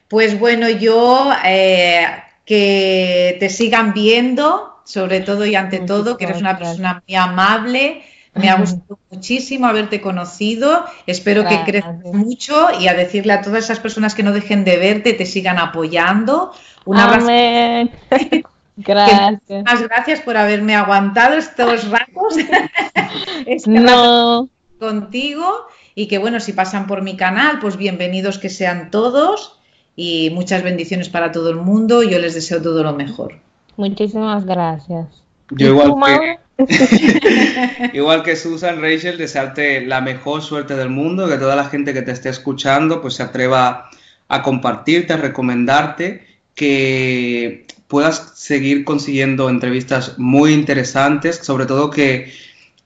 Pues 0.09 0.39
bueno, 0.39 0.69
yo 0.69 1.31
eh, 1.45 2.07
que 2.45 3.37
te 3.39 3.49
sigan 3.49 3.93
viendo, 3.93 4.81
sobre 4.85 5.21
todo 5.21 5.47
y 5.47 5.55
ante 5.55 5.79
todo, 5.81 6.17
que 6.17 6.25
eres 6.25 6.41
una 6.41 6.59
persona 6.59 7.03
muy 7.07 7.15
amable, 7.15 8.03
me 8.35 8.49
ha 8.49 8.57
gustado 8.57 8.99
muchísimo 9.11 9.67
haberte 9.67 10.01
conocido. 10.01 10.85
Espero 11.07 11.45
que 11.47 11.63
crezcas 11.65 11.97
mucho 12.13 12.69
y 12.81 12.89
a 12.89 12.95
decirle 12.95 13.33
a 13.33 13.43
todas 13.43 13.65
esas 13.65 13.81
personas 13.81 14.15
que 14.15 14.23
no 14.23 14.33
dejen 14.33 14.65
de 14.65 14.79
verte, 14.79 15.13
te 15.13 15.27
sigan 15.27 15.59
apoyando. 15.59 16.53
Un 16.85 16.99
Amén. 16.99 17.91
Gracias. 18.87 19.41
Muchas 19.49 19.83
gracias 19.83 20.21
por 20.21 20.37
haberme 20.37 20.75
aguantado 20.75 21.37
estos 21.37 21.89
ratos. 21.91 22.37
no. 23.67 24.49
Contigo 24.79 25.67
y 25.95 26.07
que 26.07 26.19
bueno, 26.19 26.41
si 26.41 26.53
pasan 26.53 26.87
por 26.87 27.03
mi 27.03 27.17
canal, 27.17 27.59
pues 27.61 27.77
bienvenidos 27.77 28.39
que 28.39 28.49
sean 28.49 28.91
todos 28.91 29.59
y 29.97 30.31
muchas 30.31 30.63
bendiciones 30.63 31.09
para 31.09 31.33
todo 31.33 31.51
el 31.51 31.57
mundo. 31.57 32.03
Yo 32.03 32.19
les 32.19 32.35
deseo 32.35 32.63
todo 32.63 32.83
lo 32.83 32.95
mejor. 32.95 33.39
Muchísimas 33.77 34.45
gracias. 34.47 35.25
Yo 35.51 35.69
igual 35.69 35.95
que, 36.07 36.39
Igual 37.93 38.23
que 38.23 38.37
Susan, 38.37 38.81
Rachel, 38.81 39.19
desearte 39.19 39.85
la 39.85 40.01
mejor 40.01 40.43
suerte 40.43 40.77
del 40.77 40.91
mundo, 40.91 41.29
que 41.29 41.39
toda 41.39 41.57
la 41.57 41.65
gente 41.65 41.93
que 41.93 42.03
te 42.03 42.13
esté 42.13 42.29
escuchando 42.29 43.03
pues 43.03 43.15
se 43.15 43.23
atreva 43.23 43.91
a 44.29 44.43
compartirte, 44.43 45.13
a 45.13 45.17
recomendarte, 45.17 46.27
que 46.55 47.67
puedas 47.91 48.33
seguir 48.37 48.85
consiguiendo 48.85 49.51
entrevistas 49.51 50.17
muy 50.17 50.53
interesantes, 50.53 51.37
sobre 51.43 51.67
todo 51.67 51.91
que, 51.91 52.33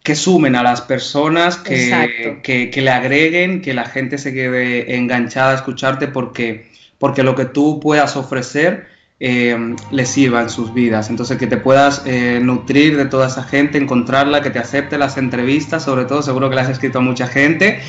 que 0.02 0.16
sumen 0.16 0.56
a 0.56 0.62
las 0.62 0.80
personas, 0.80 1.58
que, 1.58 2.40
que, 2.42 2.82
le 2.82 2.90
agreguen, 2.90 3.60
que 3.60 3.74
la 3.74 3.84
gente 3.84 4.16
se 4.16 4.32
quede 4.32 4.96
enganchada 4.96 5.52
a 5.52 5.54
escucharte 5.56 6.08
porque, 6.08 6.70
porque 6.98 7.22
lo 7.22 7.34
que 7.34 7.44
tú 7.44 7.80
puedas 7.80 8.16
ofrecer 8.16 8.86
eh, 9.20 9.76
les 9.90 10.08
sirva 10.08 10.40
en 10.40 10.48
sus 10.48 10.72
vidas. 10.72 11.10
Entonces, 11.10 11.36
que 11.36 11.46
te 11.46 11.58
puedas 11.58 12.02
eh, 12.06 12.40
nutrir 12.42 12.96
de 12.96 13.04
toda 13.04 13.28
esa 13.28 13.44
gente, 13.44 13.76
encontrarla, 13.76 14.40
que 14.40 14.50
te 14.50 14.58
acepte 14.58 14.96
las 14.96 15.18
entrevistas, 15.18 15.84
sobre 15.84 16.06
todo, 16.06 16.22
seguro 16.22 16.48
que 16.48 16.56
le 16.56 16.62
has 16.62 16.70
escrito 16.70 16.98
a 16.98 17.02
mucha 17.02 17.26
gente, 17.26 17.80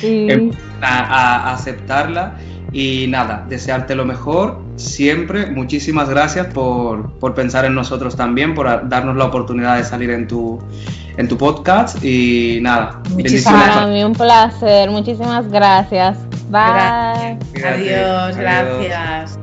a, 0.82 1.52
aceptarla. 1.54 2.36
Y 2.76 3.06
nada, 3.08 3.42
desearte 3.48 3.94
lo 3.94 4.04
mejor 4.04 4.60
siempre. 4.76 5.46
Muchísimas 5.46 6.10
gracias 6.10 6.48
por, 6.48 7.34
pensar 7.34 7.64
en 7.64 7.74
nosotros 7.74 8.14
también, 8.16 8.54
por 8.54 8.86
darnos 8.86 9.16
la 9.16 9.24
oportunidad 9.24 9.78
de 9.78 9.84
salir 9.84 10.10
en 10.10 10.28
tu, 10.28 10.58
en 11.16 11.26
tu 11.26 11.38
podcast. 11.38 12.04
Y 12.04 12.58
nada, 12.60 13.00
Para 13.46 13.86
mí 13.86 14.04
un 14.04 14.12
placer. 14.12 14.90
Muchísimas 14.90 15.50
gracias. 15.50 16.18
Bye. 16.50 17.38
Adiós, 17.64 18.36
gracias. 18.36 19.38